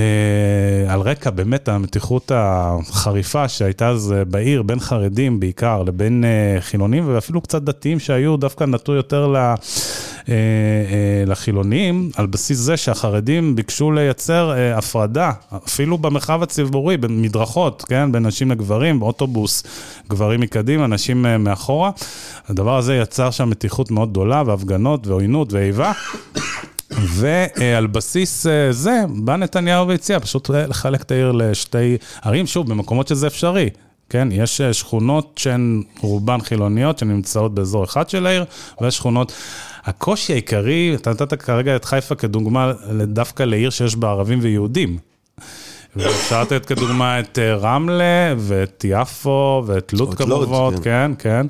על 0.88 1.00
רקע 1.00 1.30
באמת 1.30 1.68
המתיחות 1.68 2.32
החריפה 2.34 3.48
שהייתה 3.48 3.88
אז 3.88 4.14
בעיר, 4.28 4.62
בין 4.62 4.80
חרדים 4.80 5.40
בעיקר 5.40 5.82
לבין 5.82 6.24
אה, 6.24 6.60
חילונים 6.60 7.04
ואפילו 7.06 7.40
קצת 7.40 7.62
דתיים 7.62 7.98
שהיו, 7.98 8.36
דווקא 8.36 8.64
נטו 8.64 8.92
יותר 8.92 9.26
ל... 9.26 9.54
אה, 10.30 10.36
אה, 10.36 11.24
לחילונים, 11.26 12.10
על 12.16 12.26
בסיס 12.26 12.58
זה 12.58 12.76
שהחרדים 12.76 13.56
ביקשו 13.56 13.92
לייצר 13.92 14.52
אה, 14.52 14.78
הפרדה, 14.78 15.32
אפילו 15.66 15.98
במרחב 15.98 16.42
הציבורי, 16.42 16.96
במדרכות, 16.96 17.84
כן, 17.88 18.12
בין 18.12 18.26
נשים 18.26 18.50
לגברים, 18.50 19.00
באוטובוס, 19.00 19.62
גברים 20.08 20.40
מקדימה, 20.40 20.86
נשים 20.86 21.26
אה, 21.26 21.38
מאחורה. 21.38 21.90
הדבר 22.48 22.78
הזה 22.78 22.96
יצר 22.96 23.30
שם 23.30 23.50
מתיחות 23.50 23.90
מאוד 23.90 24.10
גדולה, 24.10 24.42
והפגנות, 24.46 25.06
ועוינות, 25.06 25.52
ואיבה. 25.52 25.92
ועל 27.16 27.86
בסיס 27.86 28.46
אה, 28.46 28.72
זה, 28.72 29.00
בא 29.08 29.36
נתניהו 29.36 29.88
והציע 29.88 30.20
פשוט 30.20 30.50
לחלק 30.50 31.02
את 31.02 31.10
העיר 31.10 31.32
לשתי 31.32 31.96
ערים, 32.22 32.46
שוב, 32.46 32.70
במקומות 32.70 33.08
שזה 33.08 33.26
אפשרי. 33.26 33.70
כן, 34.08 34.28
יש 34.32 34.60
אה, 34.60 34.72
שכונות 34.72 35.32
שהן 35.36 35.82
רובן 36.00 36.40
חילוניות, 36.40 36.98
שנמצאות 36.98 37.54
באזור 37.54 37.84
אחד 37.84 38.10
של 38.10 38.26
העיר, 38.26 38.44
ויש 38.80 38.96
שכונות... 38.96 39.32
הקושי 39.84 40.32
העיקרי, 40.32 40.94
אתה 40.94 41.10
נתת 41.10 41.42
כרגע 41.42 41.76
את 41.76 41.84
חיפה 41.84 42.14
כדוגמה 42.14 42.72
דווקא 43.02 43.42
לעיר 43.42 43.70
שיש 43.70 43.96
בה 43.96 44.10
ערבים 44.10 44.38
ויהודים. 44.42 44.98
ואפשר 45.96 46.42
לתת 46.42 46.66
כדוגמה 46.66 47.20
את 47.20 47.38
אה, 47.38 47.54
רמלה 47.54 48.34
ואת 48.38 48.84
יפו 48.88 49.62
ואת 49.66 49.92
לוד 49.92 50.14
כמובן, 50.14 50.82
כן, 50.82 51.12
כן. 51.18 51.46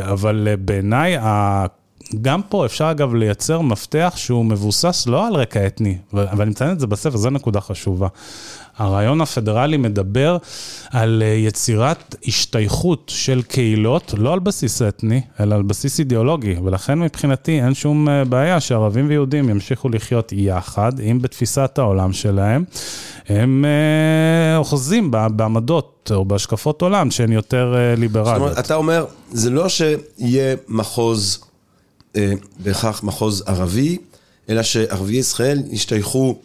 אבל 0.00 0.48
בעיניי 0.58 1.16
גם 2.22 2.42
פה 2.48 2.66
אפשר 2.66 2.90
אגב 2.90 3.14
לייצר 3.14 3.60
מפתח 3.60 4.12
שהוא 4.16 4.44
מבוסס 4.44 5.06
לא 5.06 5.26
על 5.26 5.34
רקע 5.34 5.66
אתני, 5.66 5.98
ואני 6.12 6.50
מציין 6.50 6.72
את 6.72 6.80
זה 6.80 6.86
בספר, 6.86 7.16
זו 7.16 7.30
נקודה 7.30 7.60
חשובה. 7.60 8.08
הרעיון 8.76 9.20
הפדרלי 9.20 9.76
מדבר 9.76 10.36
על 10.90 11.22
אה, 11.26 11.28
יצירת 11.28 12.14
השתייכות 12.26 13.12
של 13.14 13.42
קהילות, 13.42 14.14
לא 14.18 14.32
על 14.32 14.38
בסיס 14.38 14.82
אתני, 14.82 15.20
אלא 15.40 15.54
על 15.54 15.62
בסיס 15.62 15.98
אידיאולוגי, 15.98 16.56
ולכן 16.64 16.98
מבחינתי 16.98 17.60
אין 17.60 17.74
שום 17.74 18.08
אה, 18.08 18.24
בעיה 18.24 18.60
שערבים 18.60 19.08
ויהודים 19.08 19.48
ימשיכו 19.48 19.88
לחיות 19.88 20.32
יחד, 20.36 21.00
אם 21.00 21.18
בתפיסת 21.22 21.78
העולם 21.78 22.12
שלהם 22.12 22.64
הם 23.28 23.64
אה, 23.64 24.56
אוחזים 24.56 25.10
בעמדות 25.10 26.12
או 26.14 26.24
בהשקפות 26.24 26.82
עולם 26.82 27.10
שהן 27.10 27.32
יותר 27.32 27.74
ליברליות. 27.96 28.36
זאת 28.36 28.42
אומרת, 28.42 28.58
אתה 28.58 28.74
אומר, 28.74 29.04
זה 29.32 29.50
לא 29.50 29.68
שיהיה 29.68 30.56
מחוז... 30.68 31.50
אה, 32.16 32.32
בהכרח 32.58 33.02
מחוז 33.02 33.42
ערבי, 33.46 33.98
אלא 34.48 34.62
שערביי 34.62 35.16
ישראל 35.16 35.62
השתייכו 35.72 36.38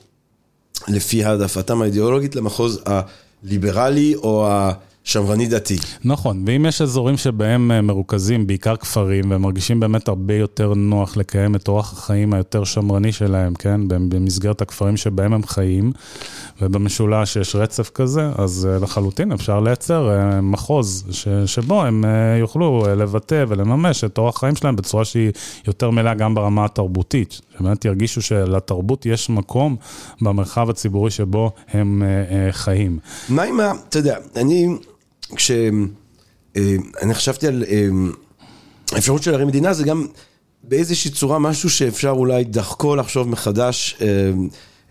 לפי 0.88 1.24
העדפתם 1.24 1.82
האידיאולוגית 1.82 2.36
למחוז 2.36 2.82
הליברלי 2.86 4.16
או 4.16 4.48
ה... 4.48 4.72
שמרני 5.06 5.48
דתי. 5.48 5.78
נכון, 6.06 6.44
ואם 6.48 6.66
יש 6.66 6.82
אזורים 6.82 7.18
שבהם 7.18 7.72
אה, 7.72 7.82
מרוכזים 7.82 8.48
בעיקר 8.48 8.76
כפרים, 8.76 9.32
והם 9.32 9.42
מרגישים 9.42 9.80
באמת 9.80 10.08
הרבה 10.08 10.34
יותר 10.34 10.74
נוח 10.74 11.18
לקיים 11.18 11.56
את 11.56 11.68
אורח 11.68 11.94
החיים 11.94 12.34
היותר 12.34 12.64
שמרני 12.64 13.12
שלהם, 13.12 13.54
כן? 13.54 13.82
במסגרת 13.88 14.62
הכפרים 14.62 14.98
שבהם 14.98 15.34
הם 15.34 15.44
חיים, 15.44 15.92
ובמשולש 16.62 17.36
יש 17.36 17.56
רצף 17.56 17.90
כזה, 17.90 18.30
אז 18.38 18.68
אה, 18.72 18.80
לחלוטין 18.80 19.32
אפשר 19.32 19.60
לייצר 19.60 20.10
אה, 20.10 20.42
מחוז 20.42 21.06
ש, 21.12 21.28
שבו 21.46 21.84
הם 21.84 22.06
יוכלו 22.40 22.86
לבטא 22.98 23.46
ולממש 23.48 24.04
את 24.04 24.18
אורח 24.18 24.36
החיים 24.38 24.56
שלהם 24.56 24.76
בצורה 24.76 25.06
שהיא 25.06 25.32
יותר 25.68 25.90
מלאה 25.90 26.14
גם 26.14 26.36
ברמה 26.36 26.66
התרבותית. 26.66 27.42
שבאמת 27.58 27.86
ירגישו 27.86 28.22
שלתרבות 28.22 29.06
יש 29.06 29.30
מקום 29.30 29.76
במרחב 30.22 30.70
הציבורי 30.70 31.12
שבו 31.12 31.52
הם 31.68 32.04
חיים. 32.52 33.00
מה 33.30 33.44
עם 33.44 33.60
ה... 33.60 33.72
אתה 33.90 34.00
יודע, 34.00 34.18
אני... 34.36 34.68
כשאני 35.36 35.88
אה, 37.04 37.14
חשבתי 37.14 37.48
על 37.48 37.64
אה, 37.68 37.88
האפשרות 38.92 39.24
של 39.24 39.32
להרים 39.32 39.48
מדינה, 39.48 39.74
זה 39.74 39.84
גם 39.84 40.08
באיזושהי 40.64 41.12
צורה 41.12 41.40
משהו 41.40 41.70
שאפשר 41.70 42.10
אולי 42.10 42.44
דרכו 42.44 42.96
לחשוב 42.96 43.30
מחדש 43.30 43.98
אה, 44.02 44.08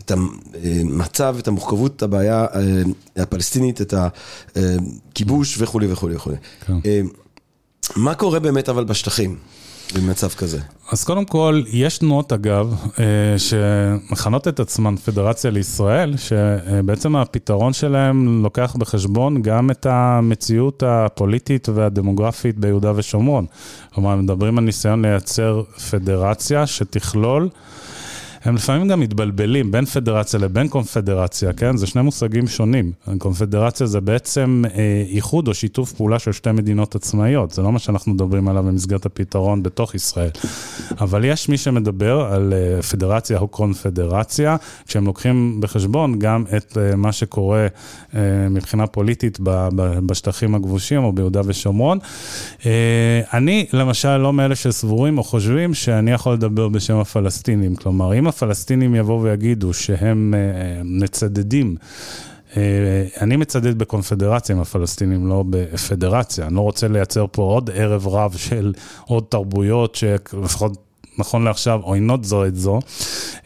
את 0.04 0.10
המצב, 0.10 1.36
את 1.38 1.48
המורכבות, 1.48 1.96
את 1.96 2.02
הבעיה 2.02 2.46
הפלסטינית, 3.16 3.80
את 3.80 3.94
הכיבוש 4.56 5.56
וכולי 5.58 5.92
וכולי 5.92 6.16
וכולי. 6.16 6.36
כן. 6.66 6.78
מה 7.96 8.14
קורה 8.14 8.40
באמת 8.40 8.68
אבל 8.68 8.84
בשטחים? 8.84 9.36
במצב 9.94 10.28
כזה? 10.28 10.58
אז 10.92 11.04
קודם 11.04 11.24
כל, 11.24 11.62
יש 11.66 11.98
תנועות 11.98 12.32
אגב, 12.32 12.74
אה, 12.98 13.04
שמכנות 13.38 14.48
את 14.48 14.60
עצמן 14.60 14.96
פדרציה 14.96 15.50
לישראל, 15.50 16.16
שבעצם 16.16 17.16
הפתרון 17.16 17.72
שלהם 17.72 18.42
לוקח 18.42 18.76
בחשבון 18.78 19.42
גם 19.42 19.70
את 19.70 19.86
המציאות 19.86 20.82
הפוליטית 20.86 21.68
והדמוגרפית 21.68 22.58
ביהודה 22.58 22.92
ושומרון. 22.96 23.46
כלומר, 23.94 24.16
מדברים 24.16 24.58
על 24.58 24.64
ניסיון 24.64 25.04
לייצר 25.04 25.62
פדרציה 25.90 26.66
שתכלול 26.66 27.48
הם 28.44 28.54
לפעמים 28.54 28.88
גם 28.88 29.00
מתבלבלים 29.00 29.70
בין 29.70 29.84
פדרציה 29.84 30.40
לבין 30.40 30.68
קונפדרציה, 30.68 31.52
כן? 31.52 31.76
זה 31.76 31.86
שני 31.86 32.02
מושגים 32.02 32.46
שונים. 32.46 32.92
קונפדרציה 33.18 33.86
זה 33.86 34.00
בעצם 34.00 34.62
אה, 34.74 35.04
איחוד 35.08 35.48
או 35.48 35.54
שיתוף 35.54 35.92
פעולה 35.92 36.18
של 36.18 36.32
שתי 36.32 36.52
מדינות 36.52 36.94
עצמאיות. 36.94 37.50
זה 37.50 37.62
לא 37.62 37.72
מה 37.72 37.78
שאנחנו 37.78 38.12
מדברים 38.12 38.48
עליו 38.48 38.62
במסגרת 38.62 39.06
הפתרון 39.06 39.62
בתוך 39.62 39.94
ישראל. 39.94 40.30
אבל 41.00 41.24
יש 41.24 41.48
מי 41.48 41.56
שמדבר 41.56 42.20
על 42.20 42.52
אה, 42.52 42.82
פדרציה 42.82 43.38
או 43.38 43.48
קונפדרציה, 43.48 44.56
כשהם 44.86 45.06
לוקחים 45.06 45.60
בחשבון 45.60 46.18
גם 46.18 46.44
את 46.56 46.78
אה, 46.78 46.96
מה 46.96 47.12
שקורה 47.12 47.66
אה, 48.14 48.20
מבחינה 48.50 48.86
פוליטית 48.86 49.38
ב, 49.40 49.68
ב, 49.76 49.98
בשטחים 50.06 50.54
הכבושים 50.54 51.04
או 51.04 51.12
ביהודה 51.12 51.40
ושומרון. 51.44 51.98
אה, 52.66 53.20
אני, 53.32 53.66
למשל, 53.72 54.16
לא 54.16 54.32
מאלה 54.32 54.54
שסבורים 54.54 55.18
או 55.18 55.24
חושבים 55.24 55.74
שאני 55.74 56.10
יכול 56.10 56.32
לדבר 56.32 56.68
בשם 56.68 56.96
הפלסטינים. 56.96 57.76
כלומר, 57.76 58.18
אם 58.18 58.28
הפלסטינים 58.34 58.94
יבואו 58.94 59.22
ויגידו 59.22 59.72
שהם 59.72 60.34
אה, 60.34 60.80
מצדדים 60.84 61.76
אה, 62.56 63.06
אני 63.20 63.36
מצדד 63.36 63.78
בקונפדרציה 63.78 64.56
עם 64.56 64.62
הפלסטינים, 64.62 65.26
לא 65.26 65.44
בפדרציה. 65.50 66.46
אני 66.46 66.54
לא 66.54 66.60
רוצה 66.60 66.88
לייצר 66.88 67.26
פה 67.32 67.42
עוד 67.42 67.70
ערב 67.74 68.08
רב 68.08 68.36
של 68.36 68.72
עוד 69.04 69.24
תרבויות 69.28 69.94
שלפחות 69.94 70.72
נכון 71.18 71.44
לעכשיו 71.44 71.80
עוינות 71.82 72.24
זו 72.24 72.46
את 72.46 72.56
זו, 72.56 72.80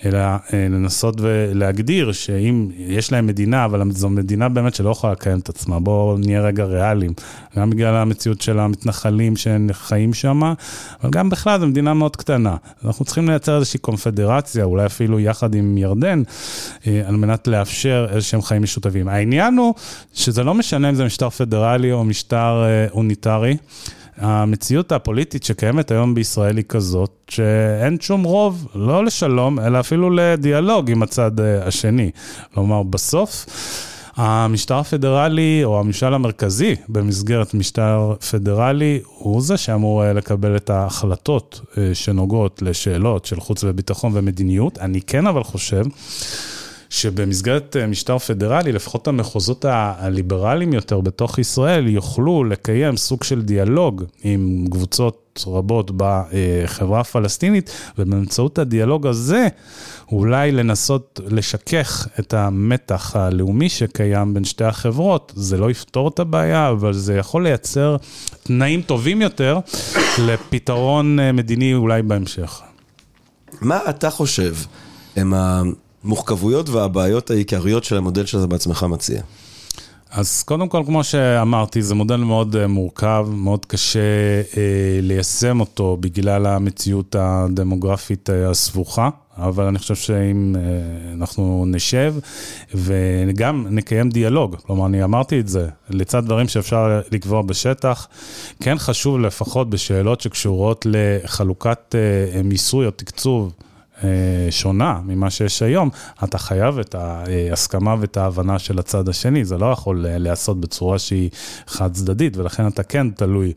אלא 0.05 0.19
אה, 0.19 0.39
לנסות 0.53 1.15
ולהגדיר 1.21 2.13
שאם 2.13 2.69
יש 2.77 3.13
להם 3.13 3.27
מדינה, 3.27 3.65
אבל 3.65 3.91
זו 3.91 4.09
מדינה 4.09 4.49
באמת 4.49 4.75
שלא 4.75 4.91
יכולה 4.91 5.13
לקיים 5.13 5.39
את 5.39 5.49
עצמה, 5.49 5.81
בואו 5.81 6.19
נהיה 6.19 6.41
רגע 6.41 6.65
ריאליים. 6.65 7.13
גם 7.59 7.71
בגלל 7.71 7.95
המציאות 7.95 8.41
של 8.41 8.59
המתנחלים 8.59 9.35
שחיים 9.37 10.15
שם, 10.15 10.43
אבל 11.03 11.11
גם 11.11 11.31
בכלל 11.31 11.61
זו 11.61 11.67
מדינה 11.67 11.95
מאוד 11.95 12.17
קטנה. 12.17 12.57
אנחנו 12.85 13.05
צריכים 13.05 13.29
לייצר 13.29 13.57
איזושהי 13.57 13.81
קונפדרציה, 13.81 14.65
אולי 14.65 14.87
אפילו 14.87 15.21
יחד 15.21 15.55
עם 15.55 15.79
ירדן, 15.79 16.23
אה, 16.87 17.03
על 17.07 17.17
מנת 17.17 17.49
לאפשר 17.49 18.07
איזשהם 18.11 18.43
חיים 18.43 18.63
משותפים. 18.63 19.09
העניין 19.09 19.57
הוא 19.57 19.75
שזה 20.15 20.45
לא 20.45 20.55
משנה 20.55 20.89
אם 20.89 20.95
זה 20.95 21.05
משטר 21.05 21.31
פדרלי 21.31 21.93
או 21.93 22.05
משטר 22.05 22.65
אה, 22.65 22.87
אוניטרי. 22.91 23.57
המציאות 24.19 24.93
הפוליטית 24.93 25.45
שקיימת 25.45 25.91
היום 25.91 26.15
בישראל 26.15 26.57
היא 26.57 26.65
כזאת, 26.69 27.11
שאין 27.31 28.01
שום 28.01 28.25
רוב, 28.25 28.67
לא 28.75 29.05
לשלום, 29.05 29.59
אלא 29.61 29.81
אפילו 29.81 30.11
לדיאלוג 30.11 30.91
עם 30.91 31.03
הצד 31.03 31.41
אה, 31.41 31.67
השני. 31.67 32.11
כלומר, 32.55 32.83
בסוף... 32.83 33.47
המשטר 34.21 34.79
הפדרלי, 34.79 35.61
או 35.65 35.81
הממשל 35.81 36.15
המרכזי 36.15 36.75
במסגרת 36.89 37.55
משטר 37.55 38.15
פדרלי, 38.31 39.01
הוא 39.05 39.43
זה 39.43 39.57
שאמור 39.57 40.05
אה, 40.05 40.13
לקבל 40.13 40.57
את 40.57 40.71
ההחלטות 40.71 41.61
אה, 41.79 41.95
שנוגעות 41.95 42.63
לשאלות 42.63 43.25
של 43.25 43.41
חוץ 43.41 43.65
וביטחון 43.65 44.13
ומדיניות. 44.15 44.79
אני 44.79 45.01
כן 45.01 45.27
אבל 45.27 45.43
חושב 45.43 45.85
שבמסגרת 46.91 47.77
אה, 47.77 47.87
משטר 47.87 48.19
פדרלי, 48.19 48.73
לפחות 48.73 49.09
המחוזות 49.09 49.65
הליברליים 49.69 50.73
יותר 50.73 51.01
בתוך 51.01 51.39
ישראל, 51.39 51.89
יוכלו 51.89 52.45
לקיים 52.45 52.97
סוג 52.97 53.25
של 53.25 53.43
דיאלוג 53.43 54.05
עם 54.23 54.65
קבוצות 54.71 55.45
רבות 55.47 55.91
בחברה 55.97 57.01
הפלסטינית, 57.01 57.71
ובאמצעות 57.99 58.59
הדיאלוג 58.59 59.07
הזה, 59.07 59.49
אולי 60.13 60.53
לנסות 60.53 61.21
לשכך 61.27 62.07
את 62.19 62.35
המתח 62.35 63.17
הלאומי 63.17 63.69
שקיים 63.69 64.35
בין 64.35 64.45
שתי 64.45 64.65
החברות. 64.65 65.33
זה 65.37 65.57
לא 65.57 65.71
יפתור 65.71 66.09
את 66.09 66.19
הבעיה, 66.19 66.69
אבל 66.69 66.93
זה 66.93 67.17
יכול 67.17 67.43
לייצר 67.43 67.97
תנאים 68.43 68.83
טובים 68.83 69.23
יותר 69.23 69.59
לפתרון 70.19 71.21
אה, 71.21 71.33
מדיני 71.33 71.75
אולי 71.75 72.03
בהמשך. 72.03 72.61
מה 73.61 73.79
אתה 73.89 74.11
חושב 74.11 74.55
הם 75.17 75.35
המורכבויות 76.05 76.69
והבעיות 76.69 77.31
העיקריות 77.31 77.85
של 77.85 77.97
המודל 77.97 78.27
שאתה 78.27 78.47
בעצמך 78.47 78.83
מציע? 78.83 79.23
אז 80.11 80.43
קודם 80.43 80.69
כל, 80.69 80.83
כמו 80.87 81.05
שאמרתי, 81.05 81.83
זה 81.83 81.95
מודל 81.95 82.17
מאוד 82.17 82.57
אה, 82.57 82.67
מורכב, 82.67 83.27
מאוד 83.31 83.67
קשה 83.67 84.01
אה, 84.57 84.63
ליישם 85.03 85.61
אותו 85.61 85.97
בגלל 86.01 86.47
המציאות 86.47 87.17
הדמוגרפית 87.19 88.31
אה, 88.31 88.51
הסבוכה. 88.51 89.11
אבל 89.39 89.65
אני 89.65 89.79
חושב 89.79 89.95
שאם 89.95 90.57
אה, 90.57 90.63
אנחנו 91.13 91.65
נשב 91.67 92.15
וגם 92.75 93.67
נקיים 93.71 94.09
דיאלוג, 94.11 94.57
כלומר, 94.57 94.87
אני 94.87 95.05
אמרתי 95.05 95.41
את 95.41 95.49
זה, 95.49 95.69
לצד 95.91 96.25
דברים 96.25 96.49
שאפשר 96.49 97.01
לקבוע 97.13 97.43
בשטח, 97.43 98.09
כן 98.61 98.79
חשוב 98.79 99.19
לפחות 99.19 99.71
בשאלות 99.71 100.21
שקשורות 100.21 100.87
לחלוקת 100.91 101.95
אה, 101.95 102.43
מיסוי 102.43 102.87
או 102.87 102.91
תקצוב. 102.91 103.53
אה, 104.05 104.09
שונה 104.51 105.01
ממה 105.05 105.31
שיש 105.31 105.63
היום, 105.63 105.91
אתה 106.25 106.39
חייב 106.39 106.79
את 106.79 106.95
ההסכמה 106.95 107.97
ואת 108.01 108.17
ההבנה 108.17 108.59
של 108.59 108.79
הצד 108.79 109.09
השני, 109.09 109.45
זה 109.45 109.59
לא 109.59 109.67
יכול 109.67 110.07
להיעשות 110.09 110.61
בצורה 110.61 110.99
שהיא 110.99 111.31
חד 111.67 111.93
צדדית, 111.93 112.37
ולכן 112.37 112.67
אתה 112.67 112.83
כן 112.83 113.11
תלוי 113.11 113.53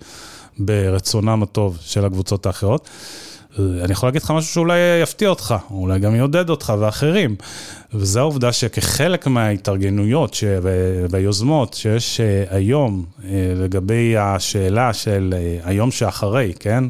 ברצונם 0.59 1.43
הטוב 1.43 1.77
של 1.81 2.05
הקבוצות 2.05 2.45
האחרות. 2.45 2.89
אני 3.59 3.91
יכול 3.91 4.07
להגיד 4.07 4.21
לך 4.21 4.31
משהו 4.31 4.53
שאולי 4.53 4.79
יפתיע 5.03 5.29
אותך, 5.29 5.55
או 5.71 5.81
אולי 5.81 5.99
גם 5.99 6.15
יעודד 6.15 6.49
אותך 6.49 6.73
ואחרים. 6.79 7.35
וזו 7.93 8.19
העובדה 8.19 8.51
שכחלק 8.51 9.27
מההתארגנויות 9.27 10.37
והיוזמות 11.09 11.73
שיש 11.73 12.19
אה, 12.19 12.43
היום 12.49 13.05
אה, 13.23 13.53
לגבי 13.55 14.17
השאלה 14.17 14.93
של 14.93 15.33
היום 15.63 15.91
שאחרי, 15.91 16.53
כן? 16.59 16.83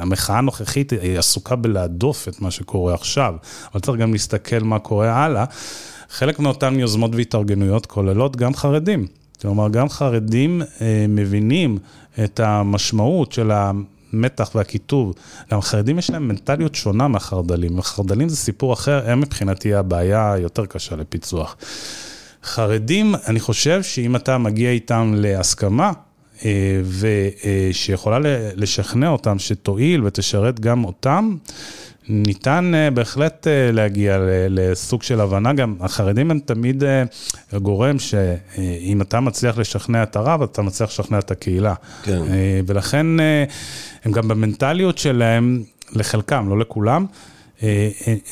המחאה 0.00 0.38
הנוכחית 0.38 0.92
היא 0.92 1.18
עסוקה 1.18 1.56
בלהדוף 1.56 2.28
את 2.28 2.40
מה 2.40 2.50
שקורה 2.50 2.94
עכשיו, 2.94 3.34
אבל 3.72 3.80
צריך 3.80 3.98
גם 3.98 4.12
להסתכל 4.12 4.58
מה 4.58 4.78
קורה 4.78 5.24
הלאה. 5.24 5.44
חלק 6.10 6.38
מאותן 6.38 6.80
יוזמות 6.80 7.10
והתארגנויות 7.14 7.86
כוללות 7.86 8.36
גם 8.36 8.54
חרדים. 8.54 9.06
כלומר, 9.40 9.68
גם 9.68 9.88
חרדים 9.88 10.62
מבינים 11.08 11.78
את 12.24 12.40
המשמעות 12.40 13.32
של. 13.32 13.50
המתח 14.12 14.50
והקיטוב. 14.54 15.14
גם 15.52 15.60
חרדים 15.60 15.98
יש 15.98 16.10
להם 16.10 16.28
מנטליות 16.28 16.74
שונה 16.74 17.08
מהחרדלים, 17.08 17.78
וחרדלים 17.78 18.28
זה 18.28 18.36
סיפור 18.36 18.72
אחר, 18.72 19.10
הם 19.10 19.20
מבחינתי 19.20 19.74
הבעיה 19.74 20.32
היותר 20.32 20.66
קשה 20.66 20.96
לפיצוח. 20.96 21.56
חרדים, 22.44 23.14
אני 23.26 23.40
חושב 23.40 23.82
שאם 23.82 24.16
אתה 24.16 24.38
מגיע 24.38 24.70
איתם 24.70 25.12
להסכמה, 25.16 25.86
אה, 25.86 25.92
ושיכולה 26.84 28.18
לשכנע 28.54 29.08
אותם 29.08 29.38
שתועיל 29.38 30.04
ותשרת 30.04 30.60
גם 30.60 30.84
אותם, 30.84 31.36
ניתן 32.08 32.72
uh, 32.74 32.94
בהחלט 32.94 33.46
uh, 33.46 33.72
להגיע 33.72 34.18
לסוג 34.48 35.02
של 35.02 35.20
הבנה, 35.20 35.52
גם 35.52 35.74
החרדים 35.80 36.30
הם 36.30 36.38
תמיד 36.38 36.84
גורם 37.54 37.98
שאם 37.98 39.02
אתה 39.02 39.20
מצליח 39.20 39.58
לשכנע 39.58 40.02
את 40.02 40.16
הרב, 40.16 40.42
אתה 40.42 40.62
מצליח 40.62 40.90
לשכנע 40.90 41.18
את 41.18 41.30
הקהילה. 41.30 41.74
כן. 42.02 42.22
ולכן 42.66 43.06
הם 44.04 44.12
גם 44.12 44.28
במנטליות 44.28 44.98
שלהם, 44.98 45.62
לחלקם, 45.92 46.48
לא 46.48 46.58
לכולם, 46.58 47.06
uh, 47.58 47.62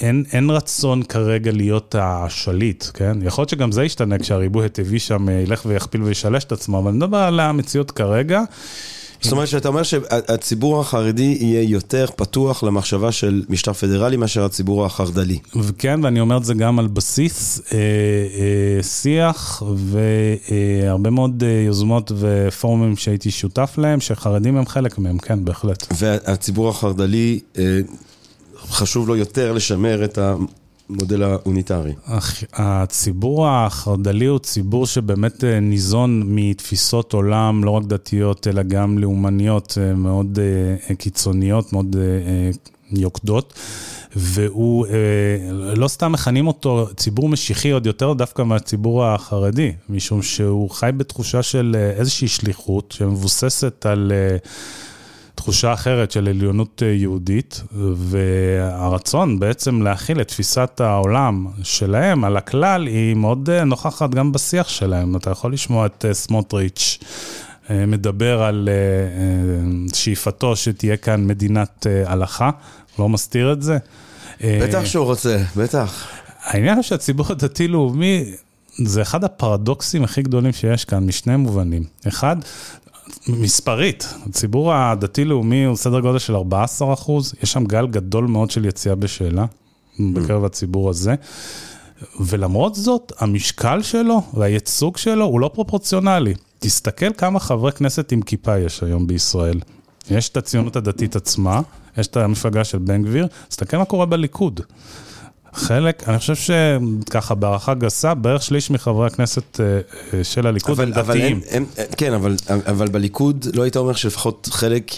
אין, 0.01 0.25
אין 0.33 0.51
רצון 0.51 1.03
כרגע 1.03 1.53
להיות 1.53 1.95
השליט, 1.99 2.85
כן? 2.95 3.19
יכול 3.23 3.43
להיות 3.43 3.49
שגם 3.49 3.73
זה 3.73 3.85
ישתנה 3.85 4.19
כשהריבוי 4.19 4.67
הטבעי 4.67 4.99
שם 4.99 5.29
ילך 5.29 5.63
ויכפיל 5.67 6.03
וישלש 6.03 6.45
את 6.45 6.53
עצמו, 6.53 6.79
אבל 6.79 6.89
אני 6.89 6.97
מדבר 6.97 7.19
על 7.19 7.41
המציאות 7.41 7.91
כרגע. 7.91 8.43
זאת 9.21 9.33
אומרת 9.33 9.49
שאתה 9.49 9.69
אומר 9.69 9.83
שהציבור 9.83 10.81
החרדי 10.81 11.39
יהיה 11.41 11.63
יותר 11.63 12.07
פתוח 12.17 12.63
למחשבה 12.63 13.13
של 13.13 13.43
משטר 13.49 13.73
פדרלי 13.73 14.17
מאשר 14.17 14.45
הציבור 14.45 14.87
החרד"לי. 14.87 15.39
כן, 15.79 16.01
ואני 16.03 16.21
אומר 16.21 16.37
את 16.37 16.45
זה 16.45 16.55
גם 16.55 16.79
על 16.79 16.87
בסיס 16.87 17.61
אה, 17.73 17.79
אה, 17.79 18.83
שיח 18.83 19.63
והרבה 19.77 21.11
מאוד 21.11 21.43
אה, 21.47 21.63
יוזמות 21.67 22.13
ופורומים 22.19 22.97
שהייתי 22.97 23.31
שותף 23.31 23.75
להם, 23.79 24.01
שחרדים 24.01 24.57
הם 24.57 24.67
חלק 24.67 24.99
מהם, 24.99 25.19
כן, 25.19 25.45
בהחלט. 25.45 25.87
והציבור 25.99 26.69
החרד"לי, 26.69 27.41
אה, 27.59 27.81
חשוב 28.71 29.09
לו 29.09 29.17
יותר 29.17 29.53
לשמר 29.53 30.05
את. 30.05 30.19
המודל 30.89 31.23
האוניטרי. 31.23 31.93
הציבור 32.53 33.49
החרד"לי 33.49 34.27
הוא 34.27 34.39
ציבור 34.39 34.87
שבאמת 34.87 35.45
אה, 35.45 35.61
ניזון 35.61 36.23
מתפיסות 36.27 37.13
עולם, 37.13 37.65
לא 37.65 37.71
רק 37.71 37.85
דתיות, 37.85 38.47
אלא 38.47 38.63
גם 38.63 38.99
לאומניות 38.99 39.79
אה, 39.81 39.95
מאוד 39.95 40.39
אה, 40.89 40.95
קיצוניות, 40.95 41.73
מאוד 41.73 41.97
יוקדות. 42.91 43.55
והוא, 44.19 44.87
לא 45.77 45.89
סתם 45.89 46.13
מכנים 46.13 46.47
אותו 46.47 46.87
ציבור 46.97 47.29
משיחי 47.29 47.71
עוד 47.71 47.87
יותר 47.87 48.13
דווקא 48.13 48.43
מהציבור 48.43 49.05
החרדי, 49.05 49.73
משום 49.89 50.23
שהוא 50.23 50.71
חי 50.71 50.91
בתחושה 50.97 51.43
של 51.43 51.77
איזושהי 51.99 52.29
שליחות 52.29 52.95
שמבוססת 52.99 53.87
על... 53.87 54.13
תחושה 55.47 55.73
אחרת 55.73 56.11
של 56.11 56.29
עליונות 56.29 56.83
אה, 56.87 56.93
יהודית, 56.93 57.63
והרצון 57.97 59.39
בעצם 59.39 59.83
להכיל 59.83 60.21
את 60.21 60.29
תפיסת 60.29 60.81
העולם 60.81 61.47
שלהם 61.63 62.25
על 62.25 62.37
הכלל, 62.37 62.87
היא 62.87 63.15
מאוד 63.15 63.51
אה, 63.51 63.65
נוכחת 63.65 64.11
גם 64.11 64.33
בשיח 64.33 64.69
שלהם. 64.69 65.17
אתה 65.17 65.31
יכול 65.31 65.53
לשמוע 65.53 65.87
את 65.87 66.05
אה, 66.09 66.15
סמוטריץ' 66.15 66.99
מדבר 67.71 68.43
על 68.43 68.69
שאיפתו 69.95 70.57
שתהיה 70.57 70.97
כאן 70.97 71.27
מדינת 71.27 71.87
הלכה, 72.07 72.51
לא 72.99 73.09
מסתיר 73.09 73.53
את 73.53 73.63
זה. 73.63 73.79
בטח 74.41 74.85
שהוא 74.85 75.05
רוצה, 75.05 75.39
בטח. 75.57 76.09
העניין 76.45 76.75
הוא 76.75 76.83
שהציבור 76.83 77.27
הדתי-לאומי... 77.31 78.25
זה 78.85 79.03
אחד 79.03 79.25
הפרדוקסים 79.25 80.05
הכי 80.05 80.23
גדולים 80.23 80.53
שיש 80.53 80.85
כאן, 80.85 81.07
משני 81.07 81.37
מובנים. 81.37 81.85
אחד, 82.09 82.37
מספרית, 83.29 84.15
הציבור 84.29 84.75
הדתי-לאומי 84.75 85.65
הוא 85.65 85.77
סדר 85.77 86.01
גודל 86.01 86.19
של 86.19 86.35
14 86.35 86.95
אחוז, 86.95 87.35
יש 87.43 87.53
שם 87.53 87.65
גל 87.65 87.87
גדול 87.87 88.27
מאוד 88.27 88.51
של 88.51 88.65
יציאה 88.65 88.95
בשאלה 88.95 89.45
בקרב 90.01 90.45
הציבור 90.45 90.91
הזה. 90.91 91.15
ולמרות 92.21 92.75
זאת, 92.75 93.13
המשקל 93.19 93.83
שלו 93.83 94.23
והייצוג 94.35 94.97
שלו 94.97 95.25
הוא 95.25 95.41
לא 95.41 95.51
פרופורציונלי. 95.55 96.35
תסתכל 96.59 97.13
כמה 97.13 97.41
חברי 97.41 97.73
כנסת 97.73 98.13
עם 98.13 98.23
כיפה 98.23 98.59
יש 98.59 98.83
היום 98.83 99.07
בישראל. 99.07 99.61
יש 100.11 100.29
את 100.29 100.37
הציונות 100.37 100.77
הדתית 100.77 101.17
עצמה, 101.17 101.61
יש 101.99 102.07
את 102.07 102.17
המפלגה 102.17 102.65
של 102.65 102.79
בן 102.79 103.03
גביר, 103.03 103.27
תסתכל 103.49 103.77
מה 103.77 103.85
קורה 103.85 104.07
בליכוד. 104.07 104.61
חלק, 105.57 106.09
אני 106.09 106.19
חושב 106.19 106.35
שככה 106.35 107.35
בהערכה 107.35 107.75
גסה, 107.75 108.15
בערך 108.15 108.43
שליש 108.43 108.71
מחברי 108.71 109.07
הכנסת 109.07 109.61
אה, 109.61 109.81
אה, 110.19 110.25
של 110.25 110.47
הליכוד 110.47 110.81
הם 110.81 110.91
דתיים. 110.91 111.41
הם, 111.51 111.65
הם, 111.77 111.85
כן, 111.97 112.13
אבל, 112.13 112.37
אבל 112.49 112.89
בליכוד 112.89 113.47
לא 113.55 113.63
היית 113.63 113.77
אומר 113.77 113.93
שלפחות 113.93 114.49
חלק, 114.53 114.93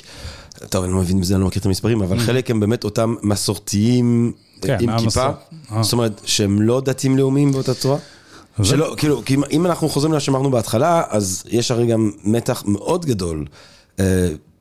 טוב, 0.68 0.84
אני 0.84 0.92
לא 0.92 0.98
מבין 0.98 1.20
בזה, 1.20 1.34
אני 1.34 1.40
לא 1.40 1.46
מכיר 1.46 1.60
את 1.60 1.66
המספרים, 1.66 2.02
אבל 2.02 2.16
mm. 2.16 2.20
חלק 2.20 2.50
הם 2.50 2.60
באמת 2.60 2.84
אותם 2.84 3.14
מסורתיים 3.22 4.32
כן, 4.60 4.76
עם 4.80 4.98
כיפה, 4.98 5.28
אה. 5.72 5.82
זאת 5.82 5.92
אומרת 5.92 6.20
שהם 6.24 6.62
לא 6.62 6.80
דתיים 6.80 7.18
לאומיים 7.18 7.52
באותה 7.52 7.74
צורה? 7.74 7.98
שלא, 8.62 8.94
כאילו, 8.96 9.22
כי 9.24 9.36
אם 9.50 9.66
אנחנו 9.66 9.88
חוזרים 9.88 10.12
למה 10.12 10.20
שאמרנו 10.20 10.50
בהתחלה, 10.50 11.02
אז 11.08 11.44
יש 11.50 11.70
הרי 11.70 11.86
גם 11.86 12.10
מתח 12.24 12.62
מאוד 12.66 13.06
גדול. 13.06 13.44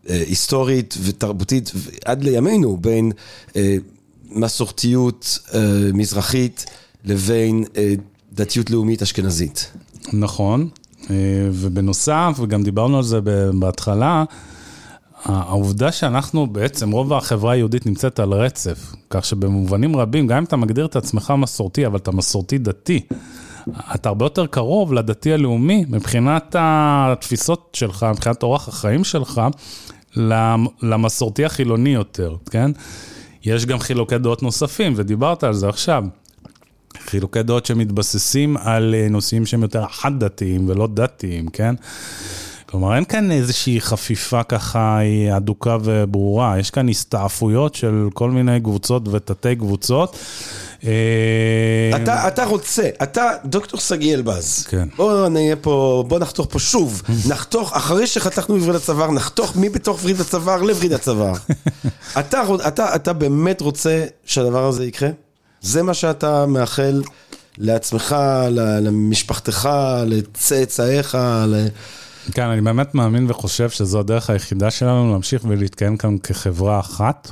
היסטורית 0.10 0.98
ותרבותית 1.04 1.72
עד 2.06 2.24
לימינו 2.24 2.78
בין 2.78 3.12
מסורתיות 4.30 5.40
אה, 5.54 5.60
מזרחית 5.94 6.66
לבין 7.06 7.64
אה, 7.78 7.94
דתיות 8.34 8.70
לאומית 8.70 9.02
אשכנזית. 9.02 9.72
נכון, 10.14 10.70
אה, 11.10 11.16
ובנוסף, 11.52 12.38
וגם 12.40 12.64
דיברנו 12.64 12.98
על 12.98 13.04
זה 13.04 13.20
בהתחלה, 13.60 14.24
העובדה 15.26 15.92
שאנחנו 15.92 16.48
בעצם, 16.48 16.92
רוב 16.92 17.14
החברה 17.14 17.54
היהודית 17.54 17.86
נמצאת 17.86 18.20
על 18.20 18.34
רצף, 18.34 18.96
כך 19.10 19.26
שבמובנים 19.26 19.96
רבים, 19.96 20.28
גם 20.28 20.38
אם 20.38 20.44
אתה 20.44 20.56
מגדיר 20.56 20.86
את 20.86 20.96
עצמך 20.96 21.34
מסורתי, 21.38 21.86
אבל 21.86 21.98
אתה 21.98 22.12
מסורתי 22.12 22.58
דתי, 22.58 23.02
אתה 23.96 24.10
הרבה 24.10 24.26
יותר 24.26 24.46
קרוב 24.46 24.94
לדתי 24.94 25.34
הלאומי 25.34 25.86
מבחינת 25.90 26.56
התפיסות 26.60 27.70
שלך, 27.74 28.06
מבחינת 28.12 28.44
אורח 28.44 28.68
החיים 28.68 29.04
שלך, 29.04 29.42
למסורתי 30.82 31.46
החילוני 31.46 31.90
יותר, 31.90 32.36
כן? 32.52 32.72
יש 33.48 33.66
גם 33.66 33.80
חילוקי 33.80 34.18
דעות 34.18 34.44
נוספים, 34.44 34.94
ודיברת 34.96 35.44
על 35.44 35.54
זה 35.54 35.70
עכשיו. 35.70 36.04
חילוקי 37.06 37.44
דעות 37.44 37.66
שמתבססים 37.66 38.58
על 38.58 38.96
אה, 38.96 39.08
נושאים 39.10 39.46
שהם 39.46 39.62
יותר 39.62 39.86
חד-דתיים 39.88 40.70
ולא 40.70 40.88
דתיים, 40.94 41.48
כן? 41.48 41.76
כלומר, 42.66 42.96
אין 42.96 43.06
כאן 43.06 43.32
איזושהי 43.32 43.82
חפיפה 43.82 44.44
ככה 44.44 44.98
היא 44.98 45.38
אדוקה 45.38 45.78
וברורה, 45.84 46.60
יש 46.60 46.72
כאן 46.72 46.90
הסתעפויות 46.90 47.76
של 47.76 48.08
כל 48.14 48.32
מיני 48.32 48.62
קבוצות 48.62 49.08
ותתי 49.08 49.56
קבוצות. 49.56 50.18
אה, 50.86 50.92
אתה, 51.96 52.28
אתה 52.28 52.46
רוצה, 52.46 52.90
אתה 53.04 53.32
דוקטור 53.46 53.80
שגיא 53.80 54.16
אלבז. 54.16 54.66
כן. 54.70 54.88
בוא 54.96 55.28
נהיה 55.28 55.56
פה, 55.56 56.04
בוא 56.08 56.20
נחתוך 56.20 56.48
פה 56.52 56.60
שוב. 56.60 57.02
נחתוך, 57.30 57.74
אחרי 57.74 58.08
שחתכנו 58.08 58.56
בווריד 58.56 58.76
הצוואר, 58.76 59.12
נחתוך 59.12 59.56
מבתוך 59.56 60.00
וריד 60.04 60.22
הצוואר 60.22 60.62
לווריד 60.62 60.94
הצוואר. 60.94 61.34
אתה, 62.20 62.42
אתה, 62.68 62.96
אתה 62.96 63.14
באמת 63.14 63.62
רוצה 63.62 64.06
שהדבר 64.26 64.66
הזה 64.68 64.86
יקרה? 64.86 65.10
זה 65.62 65.84
מה 65.84 65.94
שאתה 65.94 66.46
מאחל 66.46 67.02
לעצמך, 67.58 68.16
למשפחתך, 68.82 69.70
לצאצאיך, 70.06 71.18
ל... 71.48 71.68
כן, 72.32 72.48
אני 72.48 72.62
באמת 72.62 72.96
מאמין 72.96 73.26
וחושב 73.30 73.70
שזו 73.70 74.00
הדרך 74.00 74.30
היחידה 74.30 74.72
שלנו 74.72 75.12
להמשיך 75.12 75.46
ולהתקיים 75.48 75.98
כאן 75.98 76.18
כחברה 76.18 76.80
אחת, 76.80 77.32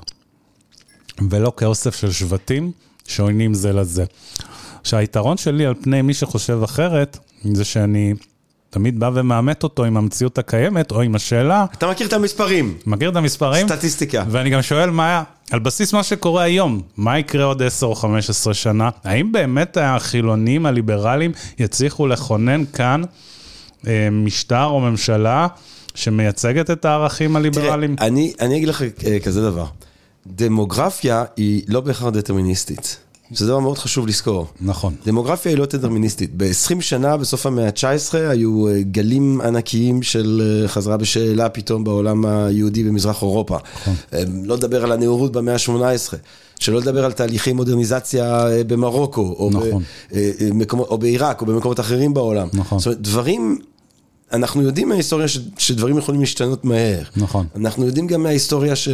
ולא 1.29 1.53
כאוסף 1.57 1.95
של 1.95 2.11
שבטים 2.11 2.71
שעוינים 3.07 3.53
זה 3.53 3.73
לזה. 3.73 4.05
עכשיו, 4.81 4.99
היתרון 4.99 5.37
שלי 5.37 5.65
על 5.65 5.73
פני 5.81 6.01
מי 6.01 6.13
שחושב 6.13 6.59
אחרת, 6.63 7.17
זה 7.53 7.65
שאני 7.65 8.13
תמיד 8.75 8.99
בא 8.99 9.11
ומאמת 9.13 9.63
אותו 9.63 9.85
עם 9.85 9.97
המציאות 9.97 10.37
הקיימת, 10.37 10.91
או 10.91 11.01
עם 11.01 11.15
השאלה... 11.15 11.65
אתה 11.77 11.87
מכיר 11.87 12.07
את 12.07 12.13
המספרים. 12.13 12.77
מכיר 12.85 13.09
את 13.09 13.15
המספרים. 13.15 13.67
סטטיסטיקה. 13.67 14.23
ואני 14.29 14.49
גם 14.49 14.61
שואל 14.61 14.89
מה, 14.89 15.23
על 15.51 15.59
בסיס 15.59 15.93
מה 15.93 16.03
שקורה 16.03 16.43
היום, 16.43 16.81
מה 16.97 17.19
יקרה 17.19 17.43
עוד 17.43 17.61
10 17.61 17.85
או 17.85 17.95
15 17.95 18.53
שנה? 18.53 18.89
האם 19.03 19.31
באמת 19.31 19.77
החילונים, 19.81 20.65
הליברלים, 20.65 21.31
יצליחו 21.59 22.07
לכונן 22.07 22.65
כאן 22.65 23.01
אה, 23.87 24.09
משטר 24.11 24.65
או 24.65 24.79
ממשלה 24.79 25.47
שמייצגת 25.95 26.71
את 26.71 26.85
הערכים 26.85 27.35
הליברליים? 27.35 27.95
תראה, 27.95 28.07
אני, 28.07 28.33
אני 28.39 28.57
אגיד 28.57 28.67
לך 28.67 28.83
אה, 29.05 29.19
כזה 29.19 29.41
דבר. 29.41 29.65
דמוגרפיה 30.27 31.23
היא 31.37 31.63
לא 31.67 31.81
בהכרח 31.81 32.13
דטרמיניסטית. 32.13 32.97
שזה 33.33 33.47
דבר 33.47 33.59
מאוד 33.59 33.77
חשוב 33.77 34.07
לזכור. 34.07 34.47
נכון. 34.61 34.95
דמוגרפיה 35.05 35.51
היא 35.51 35.59
לא 35.59 35.65
דטרמיניסטית. 35.65 36.31
ב-20 36.37 36.81
שנה, 36.81 37.17
בסוף 37.17 37.45
המאה 37.45 37.65
ה-19, 37.65 38.17
היו 38.29 38.67
אה, 38.67 38.81
גלים 38.81 39.41
ענקיים 39.41 40.03
של 40.03 40.61
אה, 40.63 40.67
חזרה 40.67 40.97
בשאלה 40.97 41.49
פתאום 41.49 41.83
בעולם 41.83 42.25
היהודי 42.25 42.83
במזרח 42.83 43.21
אירופה. 43.21 43.57
נכון. 43.75 43.95
לא 44.43 44.55
לדבר 44.55 44.83
על 44.83 44.91
הנאורות 44.91 45.31
במאה 45.31 45.53
ה-18. 45.53 46.15
שלא 46.59 46.79
לדבר 46.79 47.05
על 47.05 47.11
תהליכי 47.11 47.53
מודרניזציה 47.53 48.45
במרוקו, 48.67 49.35
או, 49.39 49.49
נכון. 49.53 49.83
במקומות, 50.41 50.87
או 50.87 50.97
בעיראק, 50.97 51.41
או 51.41 51.45
במקומות 51.45 51.79
אחרים 51.79 52.13
בעולם. 52.13 52.47
נכון. 52.53 52.79
זאת 52.79 52.85
אומרת, 52.85 53.01
דברים 53.01 53.59
אנחנו 54.35 54.61
יודעים 54.61 54.89
מההיסטוריה 54.89 55.27
ש, 55.27 55.39
שדברים 55.57 55.97
יכולים 55.97 56.21
להשתנות 56.21 56.65
מהר. 56.65 57.03
נכון. 57.15 57.47
אנחנו 57.55 57.85
יודעים 57.85 58.07
גם 58.07 58.23
מההיסטוריה 58.23 58.75
ש... 58.75 58.89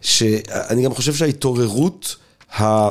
שאני 0.00 0.84
גם 0.84 0.94
חושב 0.94 1.14
שההתעוררות 1.14 2.16
ה... 2.60 2.88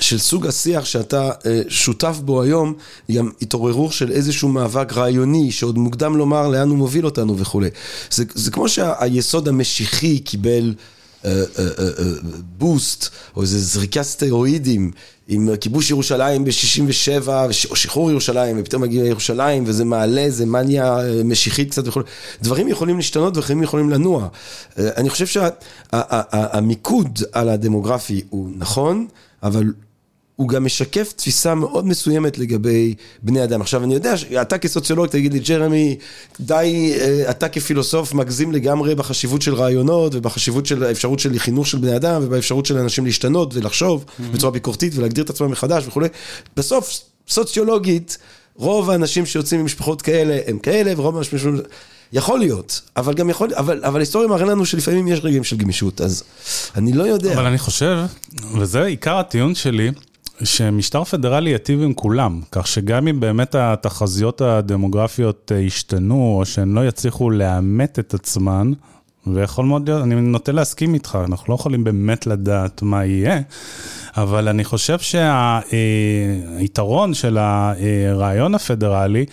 של 0.00 0.18
סוג 0.18 0.46
השיח 0.46 0.84
שאתה 0.84 1.30
אה, 1.46 1.62
שותף 1.68 2.16
בו 2.24 2.42
היום, 2.42 2.74
היא 3.08 3.18
גם 3.18 3.30
התעוררות 3.42 3.92
של 3.92 4.12
איזשהו 4.12 4.48
מאבק 4.48 4.92
רעיוני, 4.92 5.52
שעוד 5.52 5.78
מוקדם 5.78 6.16
לומר 6.16 6.48
לאן 6.48 6.68
הוא 6.68 6.78
מוביל 6.78 7.04
אותנו 7.04 7.38
וכולי. 7.38 7.68
זה, 8.10 8.24
זה 8.34 8.50
כמו 8.50 8.68
שהיסוד 8.68 9.48
המשיחי 9.48 10.18
קיבל... 10.18 10.74
בוסט, 12.58 13.08
או 13.36 13.42
איזה 13.42 13.60
זריקת 13.60 14.02
סטרואידים 14.02 14.90
עם 15.28 15.56
כיבוש 15.60 15.90
ירושלים 15.90 16.44
ב-67, 16.44 17.28
או 17.70 17.76
שחרור 17.76 18.10
ירושלים, 18.10 18.56
ופתאום 18.60 18.82
מגיע 18.82 19.02
לירושלים, 19.02 19.64
וזה 19.66 19.84
מעלה 19.84 20.20
איזה 20.20 20.46
מניה 20.46 20.98
משיחית 21.24 21.70
קצת 21.70 21.88
וכו'. 21.88 22.00
דברים 22.42 22.68
יכולים 22.68 22.96
להשתנות 22.96 23.36
וחיים 23.36 23.62
יכולים 23.62 23.90
לנוע. 23.90 24.28
אני 24.78 25.10
חושב 25.10 25.26
שהמיקוד 25.26 27.18
על 27.32 27.48
הדמוגרפי 27.48 28.22
הוא 28.30 28.50
נכון, 28.56 29.06
אבל 29.42 29.72
הוא 30.36 30.48
גם 30.48 30.64
משקף 30.64 31.12
תפיסה 31.16 31.54
מאוד 31.54 31.86
מסוימת 31.86 32.38
לגבי 32.38 32.94
בני 33.22 33.44
אדם. 33.44 33.60
עכשיו, 33.60 33.84
אני 33.84 33.94
יודע 33.94 34.16
שאתה 34.16 34.58
כסוציולוג 34.58 35.06
תגיד 35.06 35.32
לי, 35.32 35.38
ג'רמי, 35.38 35.96
די, 36.40 36.94
אה, 37.00 37.30
אתה 37.30 37.48
כפילוסוף 37.48 38.14
מגזים 38.14 38.52
לגמרי 38.52 38.94
בחשיבות 38.94 39.42
של 39.42 39.54
רעיונות 39.54 40.14
ובחשיבות 40.14 40.66
של 40.66 40.84
האפשרות 40.84 41.18
של 41.18 41.38
חינוך 41.38 41.66
של 41.66 41.78
בני 41.78 41.96
אדם 41.96 42.22
ובאפשרות 42.24 42.66
של 42.66 42.78
אנשים 42.78 43.06
להשתנות 43.06 43.54
ולחשוב 43.54 44.04
mm-hmm. 44.04 44.22
בצורה 44.32 44.52
ביקורתית 44.52 44.92
ולהגדיר 44.96 45.24
את 45.24 45.30
עצמם 45.30 45.50
מחדש 45.50 45.84
וכולי. 45.86 46.08
בסוף, 46.56 47.00
סוציולוגית, 47.28 48.18
רוב 48.56 48.90
האנשים 48.90 49.26
שיוצאים 49.26 49.60
ממשפחות 49.60 50.02
כאלה 50.02 50.38
הם 50.46 50.58
כאלה, 50.58 50.92
ורוב 50.96 51.16
האנשים... 51.16 51.60
יכול 52.12 52.38
להיות, 52.38 52.80
אבל 52.96 53.14
גם 53.14 53.30
יכול, 53.30 53.54
אבל, 53.54 53.84
אבל 53.84 53.96
ההיסטוריה 53.96 54.28
מראה 54.28 54.46
לנו 54.46 54.66
שלפעמים 54.66 55.08
יש 55.08 55.20
רגעים 55.22 55.44
של 55.44 55.56
גמישות, 55.56 56.00
אז 56.00 56.22
אני 56.76 56.92
לא 56.92 57.02
יודע. 57.02 57.34
אבל 57.34 57.46
אני 57.46 57.58
חושב, 57.58 57.98
וזה 58.58 58.84
עיקר 58.84 59.18
הטיעון 59.18 59.54
שלי, 59.54 59.90
שמשטר 60.44 61.04
פדרלי 61.04 61.50
ייטיב 61.50 61.82
עם 61.82 61.94
כולם, 61.94 62.40
כך 62.52 62.66
שגם 62.66 63.08
אם 63.08 63.20
באמת 63.20 63.54
התחזיות 63.54 64.40
הדמוגרפיות 64.40 65.52
ישתנו, 65.54 66.36
או 66.38 66.44
שהן 66.44 66.72
לא 66.72 66.88
יצליחו 66.88 67.30
לאמת 67.30 67.98
את 67.98 68.14
עצמן, 68.14 68.72
ויכול 69.26 69.66
מאוד 69.66 69.88
להיות, 69.88 70.02
אני 70.02 70.14
נוטה 70.14 70.52
להסכים 70.52 70.94
איתך, 70.94 71.18
אנחנו 71.24 71.44
לא 71.48 71.54
יכולים 71.54 71.84
באמת 71.84 72.26
לדעת 72.26 72.82
מה 72.82 73.04
יהיה, 73.04 73.40
אבל 74.16 74.48
אני 74.48 74.64
חושב 74.64 74.98
שהיתרון 75.68 77.14
של 77.14 77.38
הרעיון 77.38 78.54
הפדרלי, 78.54 79.24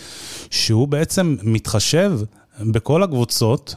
שהוא 0.49 0.87
בעצם 0.87 1.35
מתחשב 1.43 2.19
בכל 2.61 3.03
הקבוצות, 3.03 3.75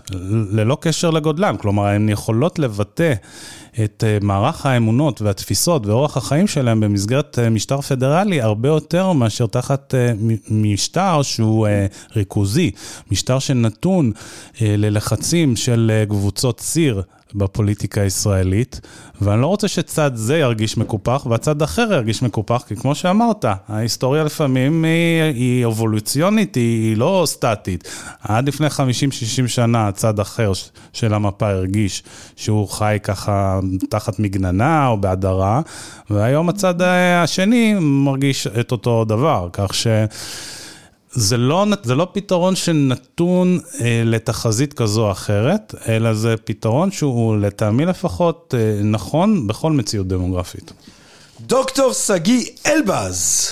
ללא 0.51 0.78
קשר 0.80 1.11
לגודלן, 1.11 1.57
כלומר, 1.57 1.87
הן 1.87 2.09
יכולות 2.09 2.59
לבטא 2.59 3.12
את 3.85 4.05
אה, 4.07 4.18
מערך 4.20 4.66
האמונות 4.66 5.22
והתפיסות 5.22 5.87
ואורח 5.87 6.16
החיים 6.16 6.47
שלהם 6.47 6.80
במסגרת 6.80 7.39
אה, 7.39 7.51
משטר 7.51 7.80
פדרלי 7.80 8.41
הרבה 8.41 8.68
יותר 8.68 9.12
מאשר 9.12 9.47
תחת 9.47 9.95
אה, 9.95 10.12
משטר 10.51 11.22
שהוא 11.22 11.68
ריכוזי, 12.16 12.70
משטר 13.11 13.39
שנתון 13.39 14.12
ללחצים 14.61 15.57
של 15.57 16.05
קבוצות 16.09 16.59
ציר 16.59 17.03
בפוליטיקה 17.35 18.01
הישראלית, 18.01 18.80
ואני 19.20 19.41
לא 19.41 19.47
רוצה 19.47 19.68
שצד 19.68 20.11
זה 20.14 20.39
ירגיש 20.39 20.78
מקופח 20.78 21.26
והצד 21.30 21.62
אחר 21.62 21.89
ירגיש 21.93 22.22
מקופח, 22.22 22.64
כי 22.68 22.76
כמו 22.76 22.95
שאמרת, 22.95 23.45
ההיסטוריה 23.68 24.24
לפעמים 24.24 24.85
היא, 24.85 25.22
היא 25.22 25.66
אבולוציונית, 25.66 26.55
היא, 26.55 26.89
היא 26.89 26.97
לא 26.97 27.22
סטטית. 27.26 27.89
עד 28.22 28.49
לפני 28.49 28.66
50-60 28.66 28.70
שנה 29.47 29.89
הצד 29.89 30.20
אחר 30.20 30.53
של 30.93 31.14
המפה 31.14 31.51
הרגיש 31.51 32.03
שהוא 32.37 32.68
חי 32.68 32.99
ככה 33.03 33.61
תחת 33.91 34.18
מגננה 34.18 34.87
או 34.87 35.01
בהדרה, 35.01 35.61
והיום 36.11 36.49
הצד 36.49 36.83
השני 36.83 37.74
מרגיש 37.80 38.47
את 38.47 38.72
אותו 38.72 39.05
דבר, 39.05 39.49
כך 39.53 39.74
ש... 39.74 39.87
זה 41.14 41.36
לא, 41.36 41.66
זה 41.82 41.94
לא 41.94 42.08
פתרון 42.12 42.56
שנתון 42.56 43.58
אה, 43.80 44.02
לתחזית 44.04 44.72
כזו 44.72 45.06
או 45.06 45.12
אחרת, 45.12 45.74
אלא 45.88 46.14
זה 46.14 46.34
פתרון 46.44 46.90
שהוא 46.90 47.36
לטעמי 47.36 47.84
לפחות 47.84 48.54
אה, 48.58 48.82
נכון 48.82 49.46
בכל 49.46 49.72
מציאות 49.72 50.08
דמוגרפית. 50.08 50.72
דוקטור 51.40 51.92
שגיא 51.92 52.44
אלבז. 52.66 53.50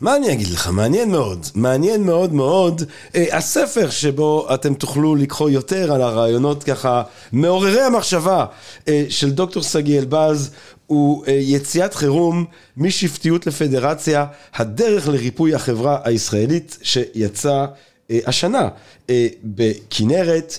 מה 0.00 0.16
אני 0.16 0.32
אגיד 0.32 0.48
לך? 0.48 0.68
מעניין 0.68 1.10
מאוד. 1.10 1.46
מעניין 1.54 2.02
מאוד 2.02 2.32
מאוד. 2.32 2.82
אה, 3.14 3.36
הספר 3.36 3.90
שבו 3.90 4.54
אתם 4.54 4.74
תוכלו 4.74 5.16
לקחו 5.16 5.48
יותר 5.50 5.92
על 5.92 6.02
הרעיונות 6.02 6.64
ככה 6.64 7.02
מעוררי 7.32 7.82
המחשבה 7.82 8.46
אה, 8.88 9.04
של 9.08 9.30
דוקטור 9.30 9.62
שגיא 9.62 9.98
אלבז 9.98 10.50
הוא 10.86 11.24
אה, 11.26 11.32
יציאת 11.32 11.94
חירום 11.94 12.44
משבטיות 12.76 13.46
לפדרציה, 13.46 14.26
הדרך 14.54 15.08
לריפוי 15.08 15.54
החברה 15.54 15.98
הישראלית 16.04 16.78
שיצא 16.82 17.66
אה, 18.10 18.18
השנה 18.26 18.68
אה, 19.10 19.26
בכנרת. 19.44 20.58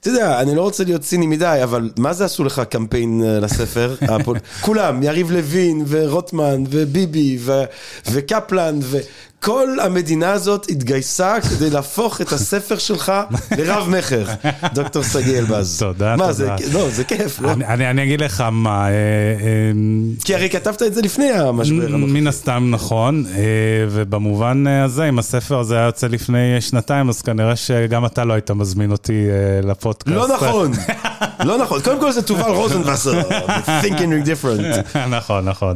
אתה 0.00 0.08
יודע, 0.08 0.40
אני 0.40 0.54
לא 0.54 0.62
רוצה 0.62 0.84
להיות 0.84 1.02
ציני 1.02 1.26
מדי, 1.26 1.60
אבל 1.62 1.90
מה 1.98 2.12
זה 2.12 2.24
עשו 2.24 2.44
לך 2.44 2.62
קמפיין 2.70 3.22
לספר? 3.24 3.94
כולם, 4.66 5.02
יריב 5.02 5.30
לוין 5.30 5.84
ורוטמן 5.88 6.64
וביבי 6.70 7.38
וקפלן 8.10 8.78
כל 9.40 9.68
המדינה 9.82 10.32
הזאת 10.32 10.66
התגייסה 10.70 11.36
כדי 11.40 11.70
להפוך 11.70 12.20
את 12.20 12.32
הספר 12.32 12.78
שלך 12.78 13.12
לרב 13.58 13.88
מכר, 13.88 14.24
דוקטור 14.74 15.02
שגיא 15.02 15.38
אלבז. 15.38 15.78
תודה, 15.78 15.92
תודה. 15.92 16.16
מה, 16.16 16.32
זה, 16.32 16.50
לא, 16.72 16.90
זה 16.90 17.04
כיף, 17.04 17.40
לא? 17.40 17.52
אני, 17.52 17.66
אני, 17.66 17.90
אני 17.90 18.02
אגיד 18.02 18.20
לך 18.20 18.44
מה... 18.52 18.88
אה, 18.88 18.90
אה, 18.90 18.94
כי 20.24 20.34
הרי 20.34 20.50
כתבת 20.50 20.82
את 20.82 20.94
זה 20.94 21.02
לפני 21.02 21.30
המשבר 21.30 21.86
הנוכחי. 21.94 22.20
מן 22.20 22.26
הסתם 22.26 22.68
נכון, 22.70 23.24
אה, 23.34 23.42
ובמובן 23.90 24.66
הזה, 24.66 25.08
אם 25.08 25.18
הספר 25.18 25.58
הזה 25.58 25.76
היה 25.76 25.86
יוצא 25.86 26.06
לפני 26.06 26.60
שנתיים, 26.60 27.08
אז 27.08 27.22
כנראה 27.22 27.56
שגם 27.56 28.06
אתה 28.06 28.24
לא 28.24 28.32
היית 28.32 28.50
מזמין 28.50 28.92
אותי 28.92 29.26
לפודקאסט. 29.62 30.16
לא 30.16 30.28
נכון, 30.28 30.72
לא 31.48 31.58
נכון. 31.58 31.80
קודם 31.80 32.00
כל 32.00 32.12
זה 32.12 32.22
תובל 32.22 32.50
רוזנבסר, 32.50 33.20
thinking 33.82 34.26
different. 34.26 34.98
נכון, 35.16 35.44
נכון. 35.44 35.74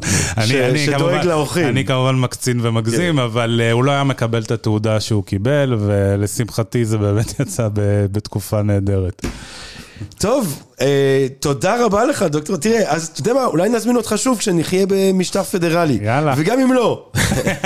שדואג 0.77 1.25
לאורחים. 1.25 1.69
אני 1.69 1.85
כמובן 1.85 2.15
מקצין 2.15 2.61
ומגזים, 2.63 3.17
כן. 3.17 3.23
אבל... 3.23 3.54
אבל 3.55 3.63
אה, 3.63 3.73
הוא 3.73 3.85
לא 3.85 3.91
היה 3.91 4.05
מקבל 4.05 4.43
את 4.43 4.51
התעודה 4.51 5.01
שהוא 5.01 5.25
קיבל, 5.25 5.75
ולשמחתי 5.79 6.85
זה 6.85 6.99
באמת 6.99 7.41
יצא 7.41 7.69
בתקופה 8.13 8.63
נהדרת. 8.63 9.27
טוב, 10.19 10.63
אה, 10.81 11.27
תודה 11.41 11.85
רבה 11.85 12.05
לך, 12.05 12.23
דוקטור. 12.23 12.57
תראה, 12.57 12.91
אז 12.91 13.11
אתה 13.13 13.21
יודע 13.21 13.35
מה, 13.35 13.45
אולי 13.45 13.69
נזמין 13.69 13.97
אותך 13.97 14.15
שוב 14.17 14.39
כשנחיה 14.39 14.87
במשטר 14.89 15.43
פדרלי. 15.43 15.99
יאללה. 16.03 16.35
וגם 16.37 16.61
אם 16.61 16.73
לא. 16.73 17.07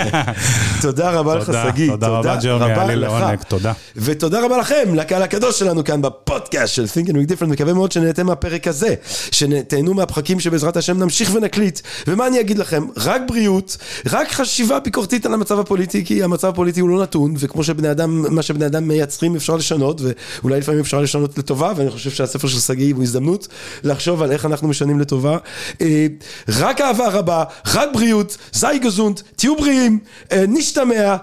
תודה 0.83 1.11
רבה 1.11 1.35
לך, 1.35 1.47
תודה, 1.47 1.65
שגיא. 1.69 1.91
תודה 1.91 2.09
רבה, 2.09 2.37
ג'רמי, 2.37 2.65
היה 2.65 2.85
לי 2.85 2.97
לעונג, 2.97 3.39
תודה. 3.49 3.73
ותודה 3.97 4.45
רבה 4.45 4.59
לכם, 4.59 4.95
לקהל 4.95 5.23
הקדוש 5.23 5.59
שלנו 5.59 5.85
כאן 5.85 6.03
בפודקאסט 6.03 6.75
של 6.75 6.85
Think 6.85 7.09
and 7.09 7.13
Different, 7.13 7.47
מקווה 7.47 7.73
מאוד 7.73 7.93
שנהנתם 7.93 8.27
מהפרק 8.27 8.69
הזה, 8.69 8.95
שתהנו 9.31 9.95
מהפחקים 9.95 10.41
שבעזרת 10.41 10.77
השם 10.77 10.99
נמשיך 10.99 11.31
ונקליט. 11.35 11.81
ומה 12.07 12.27
אני 12.27 12.41
אגיד 12.41 12.59
לכם, 12.59 12.87
רק 12.97 13.23
בריאות, 13.29 13.77
רק 14.07 14.33
חשיבה 14.33 14.81
ביקורתית 14.81 15.27
על 15.27 15.35
המצב 15.35 15.59
הפוליטי, 15.59 16.05
כי 16.05 16.23
המצב 16.23 16.49
הפוליטי 16.49 16.81
הוא 16.81 16.89
לא 16.89 17.03
נתון, 17.03 17.35
וכמו 17.39 17.65
שבני 17.65 17.91
אדם, 17.91 18.35
מה 18.35 18.43
שבני 18.43 18.67
אדם 18.67 18.89
מייצרים 18.89 19.37
אפשר 19.37 19.57
לשנות, 19.57 20.01
ואולי 20.43 20.59
לפעמים 20.59 20.81
אפשר 20.81 21.01
לשנות 21.01 21.39
לטובה, 21.39 21.73
ואני 21.77 21.91
חושב 21.91 22.11
שהספר 22.29 22.49
של 22.49 22.61
שגיא 22.61 22.95
הוא 22.95 23.03
הזדמנות 23.03 23.49
לחשוב 23.85 24.23
על 24.23 24.33
איך 24.33 24.47
אנחנו 24.47 24.69
משנים 24.69 25.01
לטובה. 25.01 25.39
אה, 25.81 26.07
רק 26.49 26.81
אהבה 26.81 27.09
רבה, 27.09 27.45
רק 27.75 27.89
בריאות, 27.93 28.37
זי 28.53 28.79
גזונט, 28.79 29.21
תהיו 29.37 29.57
בריאים, 29.57 29.99
אה, 30.33 30.45
נשתמע, 30.49 31.17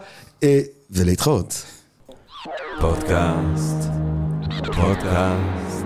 אה, 0.43 0.59
ולהתחאות. 0.91 1.63
פודקאסט, 2.81 3.89
פודקאסט, 4.75 5.85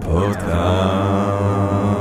פודקאסט. 0.00 1.93